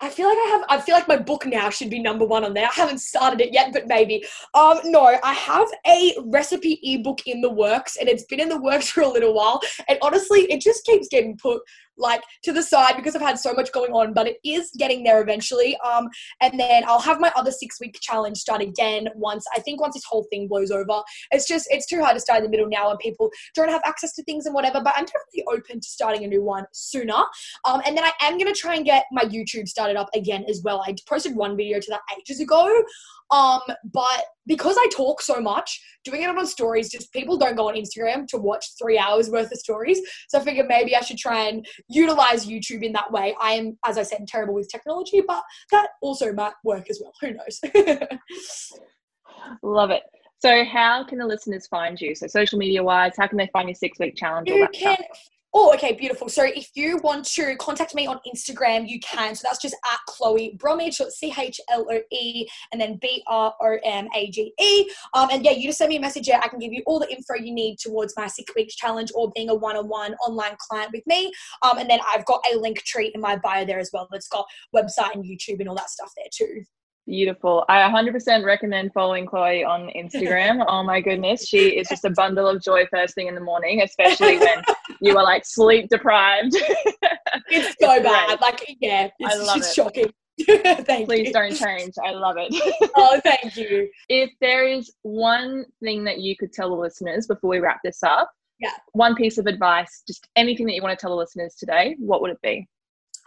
I 0.00 0.10
feel 0.10 0.28
like 0.28 0.38
I 0.38 0.48
have. 0.50 0.64
I 0.68 0.80
feel 0.80 0.94
like 0.94 1.08
my 1.08 1.16
book 1.16 1.44
now 1.44 1.70
should 1.70 1.90
be 1.90 1.98
number 1.98 2.24
one 2.24 2.44
on 2.44 2.54
there. 2.54 2.66
I 2.66 2.72
haven't 2.72 3.00
started 3.00 3.40
it 3.40 3.52
yet, 3.52 3.72
but 3.72 3.88
maybe. 3.88 4.24
Um, 4.54 4.78
no, 4.84 5.04
I 5.04 5.32
have 5.32 5.66
a 5.86 6.14
recipe 6.26 6.78
ebook 6.82 7.26
in 7.26 7.40
the 7.40 7.50
works, 7.50 7.96
and 7.96 8.08
it's 8.08 8.24
been 8.24 8.38
in 8.38 8.48
the 8.48 8.60
works 8.60 8.88
for 8.90 9.00
a 9.00 9.08
little 9.08 9.34
while. 9.34 9.60
And 9.88 9.98
honestly, 10.00 10.42
it 10.42 10.60
just 10.60 10.84
keeps 10.84 11.08
getting 11.08 11.36
put 11.36 11.62
like 11.98 12.22
to 12.44 12.52
the 12.52 12.62
side 12.62 12.96
because 12.96 13.14
I've 13.14 13.22
had 13.22 13.38
so 13.38 13.52
much 13.52 13.72
going 13.72 13.92
on, 13.92 14.12
but 14.12 14.26
it 14.26 14.38
is 14.44 14.70
getting 14.78 15.02
there 15.04 15.20
eventually. 15.20 15.76
Um, 15.78 16.08
and 16.40 16.58
then 16.58 16.84
I'll 16.86 17.00
have 17.00 17.20
my 17.20 17.32
other 17.36 17.50
six 17.50 17.80
week 17.80 17.98
challenge 18.00 18.38
start 18.38 18.60
again 18.60 19.08
once 19.14 19.44
I 19.54 19.60
think 19.60 19.80
once 19.80 19.94
this 19.94 20.04
whole 20.04 20.24
thing 20.30 20.48
blows 20.48 20.70
over. 20.70 21.02
It's 21.30 21.46
just 21.46 21.68
it's 21.70 21.86
too 21.86 22.00
hard 22.02 22.14
to 22.14 22.20
start 22.20 22.38
in 22.38 22.44
the 22.44 22.50
middle 22.50 22.68
now 22.68 22.90
and 22.90 22.98
people 22.98 23.30
don't 23.54 23.68
have 23.68 23.82
access 23.84 24.14
to 24.14 24.22
things 24.24 24.46
and 24.46 24.54
whatever. 24.54 24.80
But 24.82 24.94
I'm 24.96 25.04
definitely 25.04 25.44
open 25.52 25.80
to 25.80 25.88
starting 25.88 26.24
a 26.24 26.28
new 26.28 26.42
one 26.42 26.64
sooner. 26.72 27.22
Um, 27.64 27.82
and 27.86 27.96
then 27.96 28.04
I 28.04 28.12
am 28.20 28.38
gonna 28.38 28.54
try 28.54 28.74
and 28.74 28.84
get 28.84 29.04
my 29.12 29.22
YouTube 29.22 29.68
started 29.68 29.96
up 29.96 30.08
again 30.14 30.44
as 30.48 30.62
well. 30.62 30.82
I 30.86 30.94
posted 31.08 31.36
one 31.36 31.56
video 31.56 31.80
to 31.80 31.90
that 31.90 32.00
ages 32.18 32.40
ago. 32.40 32.82
Um, 33.30 33.60
but 33.92 34.24
because 34.46 34.76
I 34.78 34.88
talk 34.90 35.20
so 35.20 35.40
much, 35.40 35.80
doing 36.04 36.22
it 36.22 36.30
on 36.30 36.46
stories, 36.46 36.90
just 36.90 37.12
people 37.12 37.36
don't 37.36 37.56
go 37.56 37.68
on 37.68 37.74
Instagram 37.74 38.26
to 38.28 38.38
watch 38.38 38.64
three 38.80 38.98
hours 38.98 39.28
worth 39.28 39.52
of 39.52 39.58
stories. 39.58 40.00
So 40.28 40.38
I 40.38 40.44
figured 40.44 40.66
maybe 40.66 40.96
I 40.96 41.00
should 41.00 41.18
try 41.18 41.48
and 41.48 41.66
utilize 41.88 42.46
YouTube 42.46 42.82
in 42.82 42.92
that 42.92 43.10
way. 43.10 43.34
I 43.40 43.52
am, 43.52 43.78
as 43.84 43.98
I 43.98 44.02
said, 44.02 44.26
terrible 44.28 44.54
with 44.54 44.70
technology, 44.70 45.22
but 45.26 45.42
that 45.72 45.88
also 46.02 46.32
might 46.32 46.54
work 46.64 46.88
as 46.90 47.00
well. 47.02 47.12
Who 47.20 47.34
knows? 47.34 47.60
Love 49.62 49.90
it. 49.90 50.02
So, 50.40 50.64
how 50.64 51.04
can 51.04 51.18
the 51.18 51.26
listeners 51.26 51.66
find 51.66 52.00
you? 52.00 52.14
So, 52.14 52.26
social 52.26 52.58
media 52.58 52.82
wise, 52.82 53.12
how 53.18 53.26
can 53.26 53.38
they 53.38 53.48
find 53.52 53.68
your 53.68 53.74
six 53.74 53.98
week 53.98 54.14
challenge? 54.16 54.48
You 54.48 54.68
can 54.72 54.96
stuff? 54.96 55.06
Oh, 55.54 55.72
okay, 55.74 55.92
beautiful. 55.94 56.28
So 56.28 56.44
if 56.44 56.68
you 56.74 56.98
want 56.98 57.24
to 57.28 57.56
contact 57.56 57.94
me 57.94 58.06
on 58.06 58.20
Instagram, 58.26 58.86
you 58.86 59.00
can. 59.00 59.34
So 59.34 59.42
that's 59.44 59.60
just 59.60 59.74
at 59.90 59.98
Chloe 60.06 60.54
Bromage, 60.58 60.96
so 60.96 61.08
C 61.08 61.32
H 61.36 61.58
L 61.70 61.86
O 61.90 62.00
E 62.12 62.46
and 62.70 62.80
then 62.80 62.98
B 63.00 63.22
R 63.26 63.54
O 63.58 63.78
M 63.82 64.08
A 64.14 64.30
G 64.30 64.52
E. 64.60 64.90
Um, 65.14 65.28
and 65.32 65.42
yeah, 65.42 65.52
you 65.52 65.68
just 65.68 65.78
send 65.78 65.88
me 65.88 65.96
a 65.96 66.00
message 66.00 66.26
there. 66.26 66.38
I 66.38 66.48
can 66.48 66.58
give 66.58 66.72
you 66.72 66.82
all 66.86 67.00
the 67.00 67.10
info 67.10 67.34
you 67.34 67.52
need 67.52 67.78
towards 67.78 68.14
my 68.14 68.26
six 68.26 68.54
weeks 68.54 68.74
challenge 68.74 69.10
or 69.14 69.32
being 69.34 69.48
a 69.48 69.54
one 69.54 69.76
on 69.76 69.88
one 69.88 70.14
online 70.26 70.56
client 70.68 70.90
with 70.92 71.06
me. 71.06 71.32
Um, 71.62 71.78
and 71.78 71.88
then 71.88 72.00
I've 72.06 72.26
got 72.26 72.44
a 72.52 72.56
link 72.58 72.82
tree 72.82 73.10
in 73.14 73.20
my 73.20 73.36
bio 73.36 73.64
there 73.64 73.78
as 73.78 73.90
well 73.90 74.06
that's 74.12 74.28
got 74.28 74.44
website 74.76 75.14
and 75.14 75.24
YouTube 75.24 75.60
and 75.60 75.68
all 75.68 75.76
that 75.76 75.88
stuff 75.88 76.12
there 76.14 76.26
too. 76.30 76.64
Beautiful. 77.08 77.64
I 77.70 77.88
100% 77.88 78.44
recommend 78.44 78.92
following 78.92 79.24
Chloe 79.24 79.64
on 79.64 79.90
Instagram. 79.96 80.62
oh 80.68 80.82
my 80.82 81.00
goodness, 81.00 81.48
she 81.48 81.78
is 81.78 81.88
just 81.88 82.04
a 82.04 82.10
bundle 82.10 82.46
of 82.46 82.62
joy 82.62 82.84
first 82.92 83.14
thing 83.14 83.28
in 83.28 83.34
the 83.34 83.40
morning, 83.40 83.80
especially 83.80 84.36
when 84.36 84.62
you 85.00 85.16
are 85.16 85.24
like 85.24 85.46
sleep 85.46 85.88
deprived. 85.88 86.52
it's 86.52 87.74
so 87.80 87.92
it's 87.92 88.02
bad. 88.02 88.26
Great. 88.26 88.40
Like, 88.42 88.76
yeah, 88.80 89.08
it's 89.18 89.34
I 89.34 89.38
love 89.38 89.56
just 89.56 89.70
it. 89.70 89.74
shocking. 89.74 90.84
thank 90.84 91.08
Please 91.08 91.28
you. 91.28 91.32
don't 91.32 91.54
change. 91.54 91.94
I 92.04 92.10
love 92.10 92.36
it. 92.38 92.52
oh, 92.94 93.18
thank 93.24 93.56
you. 93.56 93.88
If 94.10 94.30
there 94.42 94.68
is 94.68 94.92
one 95.00 95.64
thing 95.82 96.04
that 96.04 96.18
you 96.18 96.36
could 96.36 96.52
tell 96.52 96.68
the 96.68 96.76
listeners 96.76 97.26
before 97.26 97.48
we 97.48 97.58
wrap 97.58 97.78
this 97.82 98.02
up, 98.02 98.30
yeah, 98.60 98.72
one 98.92 99.14
piece 99.14 99.38
of 99.38 99.46
advice, 99.46 100.02
just 100.06 100.28
anything 100.36 100.66
that 100.66 100.74
you 100.74 100.82
want 100.82 100.96
to 100.96 101.00
tell 101.00 101.12
the 101.12 101.16
listeners 101.16 101.54
today, 101.58 101.96
what 101.98 102.20
would 102.20 102.32
it 102.32 102.42
be? 102.42 102.68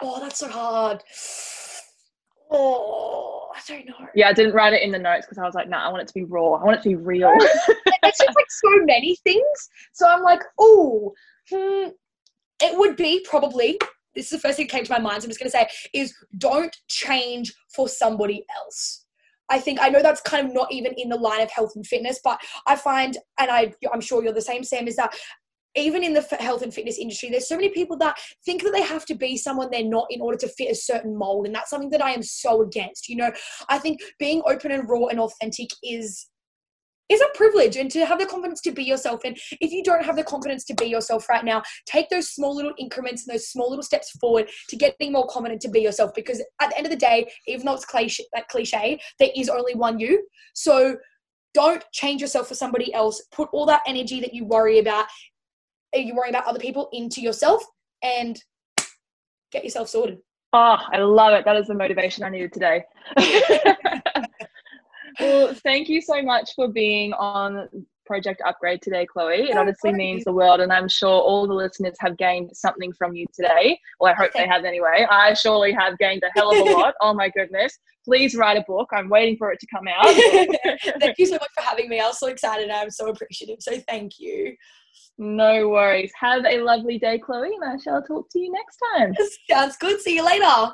Oh, 0.03 0.19
that's 0.19 0.37
so 0.39 0.49
hard. 0.49 1.03
Oh, 2.51 3.49
I 3.55 3.59
don't 3.67 3.85
know. 3.87 4.07
Yeah, 4.13 4.27
I 4.29 4.33
didn't 4.33 4.53
write 4.53 4.73
it 4.73 4.81
in 4.81 4.91
the 4.91 4.99
notes 4.99 5.25
because 5.25 5.37
I 5.37 5.45
was 5.45 5.55
like, 5.55 5.69
nah, 5.69 5.87
I 5.87 5.89
want 5.89 6.01
it 6.01 6.07
to 6.09 6.13
be 6.13 6.25
raw. 6.25 6.53
I 6.53 6.63
want 6.63 6.79
it 6.79 6.83
to 6.83 6.89
be 6.89 6.95
real. 6.95 7.33
it's 7.39 8.17
just 8.17 8.35
like 8.35 8.51
so 8.51 8.85
many 8.85 9.15
things. 9.23 9.69
So 9.93 10.07
I'm 10.07 10.21
like, 10.21 10.41
oh, 10.59 11.13
hmm, 11.49 11.89
it 12.61 12.77
would 12.77 12.97
be 12.97 13.25
probably. 13.29 13.79
This 14.13 14.25
is 14.25 14.31
the 14.31 14.39
first 14.39 14.57
thing 14.57 14.67
that 14.67 14.73
came 14.73 14.83
to 14.83 14.91
my 14.91 14.99
mind. 14.99 15.21
So 15.21 15.27
I'm 15.27 15.29
just 15.29 15.39
going 15.39 15.51
to 15.51 15.57
say 15.57 15.67
is 15.93 16.13
don't 16.37 16.75
change 16.87 17.53
for 17.73 17.87
somebody 17.87 18.45
else. 18.57 19.05
I 19.49 19.59
think 19.59 19.79
I 19.81 19.89
know 19.89 20.01
that's 20.01 20.21
kind 20.21 20.47
of 20.47 20.53
not 20.53 20.71
even 20.71 20.93
in 20.97 21.09
the 21.09 21.17
line 21.17 21.41
of 21.41 21.51
health 21.51 21.73
and 21.75 21.85
fitness, 21.85 22.19
but 22.23 22.39
I 22.67 22.75
find, 22.77 23.17
and 23.37 23.51
I, 23.51 23.73
I'm 23.93 23.99
sure 24.01 24.23
you're 24.23 24.33
the 24.33 24.41
same, 24.41 24.63
Sam, 24.63 24.87
is 24.87 24.95
that 24.95 25.13
even 25.75 26.03
in 26.03 26.13
the 26.13 26.21
health 26.39 26.61
and 26.61 26.73
fitness 26.73 26.97
industry, 26.97 27.29
there's 27.29 27.47
so 27.47 27.55
many 27.55 27.69
people 27.69 27.97
that 27.97 28.17
think 28.45 28.63
that 28.63 28.71
they 28.73 28.81
have 28.81 29.05
to 29.05 29.15
be 29.15 29.37
someone 29.37 29.69
they're 29.71 29.83
not 29.83 30.07
in 30.09 30.21
order 30.21 30.37
to 30.37 30.47
fit 30.47 30.71
a 30.71 30.75
certain 30.75 31.17
mold. 31.17 31.45
And 31.45 31.55
that's 31.55 31.69
something 31.69 31.89
that 31.91 32.03
I 32.03 32.11
am 32.11 32.23
so 32.23 32.61
against. 32.61 33.07
You 33.07 33.17
know, 33.17 33.31
I 33.69 33.77
think 33.77 34.01
being 34.19 34.41
open 34.45 34.71
and 34.71 34.89
raw 34.89 35.07
and 35.07 35.19
authentic 35.19 35.69
is 35.83 36.27
is 37.11 37.21
a 37.21 37.37
privilege 37.37 37.75
and 37.75 37.91
to 37.91 38.05
have 38.05 38.19
the 38.19 38.25
confidence 38.25 38.61
to 38.61 38.71
be 38.71 38.83
yourself. 38.83 39.21
And 39.25 39.37
if 39.59 39.71
you 39.71 39.83
don't 39.83 40.05
have 40.05 40.15
the 40.15 40.23
confidence 40.23 40.63
to 40.65 40.73
be 40.73 40.85
yourself 40.85 41.27
right 41.27 41.43
now, 41.43 41.61
take 41.85 42.07
those 42.09 42.29
small 42.29 42.55
little 42.55 42.73
increments 42.79 43.27
and 43.27 43.33
those 43.33 43.49
small 43.49 43.69
little 43.69 43.83
steps 43.83 44.11
forward 44.11 44.49
to 44.69 44.77
getting 44.77 45.11
more 45.11 45.27
confident 45.27 45.61
to 45.61 45.69
be 45.69 45.81
yourself. 45.81 46.11
Because 46.15 46.41
at 46.61 46.69
the 46.69 46.77
end 46.77 46.85
of 46.85 46.91
the 46.91 46.97
day, 46.97 47.29
even 47.47 47.65
though 47.65 47.73
it's 47.73 47.85
cliche, 47.85 48.23
that 48.33 48.47
cliche, 48.47 48.99
there 49.19 49.29
is 49.35 49.49
only 49.49 49.75
one 49.75 49.99
you. 49.99 50.25
So 50.53 50.95
don't 51.53 51.83
change 51.91 52.21
yourself 52.21 52.47
for 52.47 52.55
somebody 52.55 52.93
else. 52.93 53.21
Put 53.31 53.49
all 53.51 53.65
that 53.65 53.81
energy 53.85 54.21
that 54.21 54.33
you 54.33 54.45
worry 54.45 54.79
about 54.79 55.07
you 55.99 56.15
worrying 56.15 56.33
about 56.33 56.47
other 56.47 56.59
people 56.59 56.89
into 56.93 57.21
yourself 57.21 57.63
and 58.03 58.41
get 59.51 59.63
yourself 59.63 59.89
sorted. 59.89 60.19
Oh, 60.53 60.77
I 60.91 60.97
love 60.97 61.33
it. 61.33 61.45
That 61.45 61.55
is 61.55 61.67
the 61.67 61.73
motivation 61.73 62.23
I 62.23 62.29
needed 62.29 62.51
today. 62.51 62.83
well, 65.19 65.53
thank 65.63 65.87
you 65.87 66.01
so 66.01 66.21
much 66.21 66.51
for 66.55 66.67
being 66.67 67.13
on 67.13 67.69
Project 68.05 68.41
Upgrade 68.45 68.81
today, 68.81 69.05
Chloe. 69.05 69.49
It 69.49 69.55
honestly 69.55 69.93
means 69.93 70.25
the 70.25 70.33
world, 70.33 70.59
and 70.59 70.73
I'm 70.73 70.89
sure 70.89 71.21
all 71.21 71.47
the 71.47 71.53
listeners 71.53 71.95
have 71.99 72.17
gained 72.17 72.51
something 72.53 72.91
from 72.91 73.15
you 73.15 73.25
today. 73.33 73.79
Well, 74.01 74.11
I 74.11 74.15
hope 74.15 74.33
they 74.33 74.45
have 74.45 74.65
anyway. 74.65 75.05
I 75.09 75.33
surely 75.33 75.71
have 75.71 75.97
gained 75.97 76.21
a 76.23 76.29
hell 76.37 76.51
of 76.51 76.57
a 76.67 76.71
lot. 76.77 76.95
oh 76.99 77.13
my 77.13 77.29
goodness. 77.29 77.77
Please 78.03 78.35
write 78.35 78.57
a 78.57 78.65
book. 78.67 78.89
I'm 78.91 79.07
waiting 79.07 79.37
for 79.37 79.53
it 79.53 79.59
to 79.61 79.67
come 79.73 79.87
out. 79.87 80.03
thank 80.99 81.17
you 81.19 81.25
so 81.25 81.35
much 81.35 81.51
for 81.55 81.63
having 81.63 81.87
me. 81.87 82.01
I 82.01 82.07
was 82.07 82.19
so 82.19 82.27
excited. 82.27 82.69
I'm 82.69 82.89
so 82.89 83.07
appreciative. 83.07 83.57
So 83.61 83.79
thank 83.87 84.19
you. 84.19 84.57
No 85.17 85.69
worries. 85.69 86.11
Have 86.19 86.45
a 86.45 86.61
lovely 86.61 86.97
day, 86.97 87.19
Chloe, 87.19 87.51
and 87.53 87.63
I 87.63 87.81
shall 87.81 88.01
talk 88.01 88.29
to 88.31 88.39
you 88.39 88.51
next 88.51 88.77
time. 88.95 89.13
Sounds 89.49 89.77
good. 89.77 89.99
See 90.01 90.15
you 90.15 90.25
later. 90.25 90.73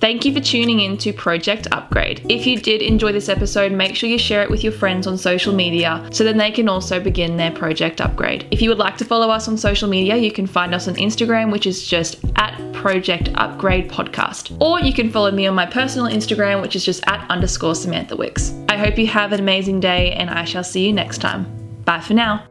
Thank 0.00 0.24
you 0.24 0.32
for 0.32 0.38
tuning 0.38 0.78
in 0.80 0.96
to 0.98 1.12
Project 1.12 1.66
Upgrade. 1.72 2.24
If 2.28 2.46
you 2.46 2.60
did 2.60 2.82
enjoy 2.82 3.10
this 3.10 3.28
episode, 3.28 3.72
make 3.72 3.96
sure 3.96 4.08
you 4.08 4.18
share 4.18 4.42
it 4.42 4.50
with 4.50 4.62
your 4.62 4.72
friends 4.72 5.08
on 5.08 5.18
social 5.18 5.52
media 5.52 6.08
so 6.12 6.22
then 6.22 6.38
they 6.38 6.52
can 6.52 6.68
also 6.68 7.00
begin 7.00 7.36
their 7.36 7.50
Project 7.50 8.00
Upgrade. 8.00 8.46
If 8.52 8.62
you 8.62 8.68
would 8.68 8.78
like 8.78 8.96
to 8.98 9.04
follow 9.04 9.28
us 9.28 9.48
on 9.48 9.56
social 9.56 9.88
media, 9.88 10.14
you 10.16 10.30
can 10.30 10.46
find 10.46 10.72
us 10.72 10.86
on 10.86 10.94
Instagram, 10.94 11.50
which 11.50 11.66
is 11.66 11.84
just 11.84 12.24
at 12.36 12.56
Project 12.72 13.30
Upgrade 13.34 13.90
Podcast. 13.90 14.56
Or 14.62 14.78
you 14.78 14.92
can 14.92 15.10
follow 15.10 15.32
me 15.32 15.48
on 15.48 15.56
my 15.56 15.66
personal 15.66 16.06
Instagram, 16.06 16.62
which 16.62 16.76
is 16.76 16.84
just 16.84 17.02
at 17.08 17.28
underscore 17.28 17.74
Samantha 17.74 18.14
Wicks. 18.14 18.54
I 18.68 18.76
hope 18.76 18.98
you 18.98 19.08
have 19.08 19.32
an 19.32 19.40
amazing 19.40 19.80
day 19.80 20.12
and 20.12 20.30
I 20.30 20.44
shall 20.44 20.64
see 20.64 20.86
you 20.86 20.92
next 20.92 21.18
time. 21.18 21.44
Bye 21.84 22.00
for 22.00 22.14
now. 22.14 22.46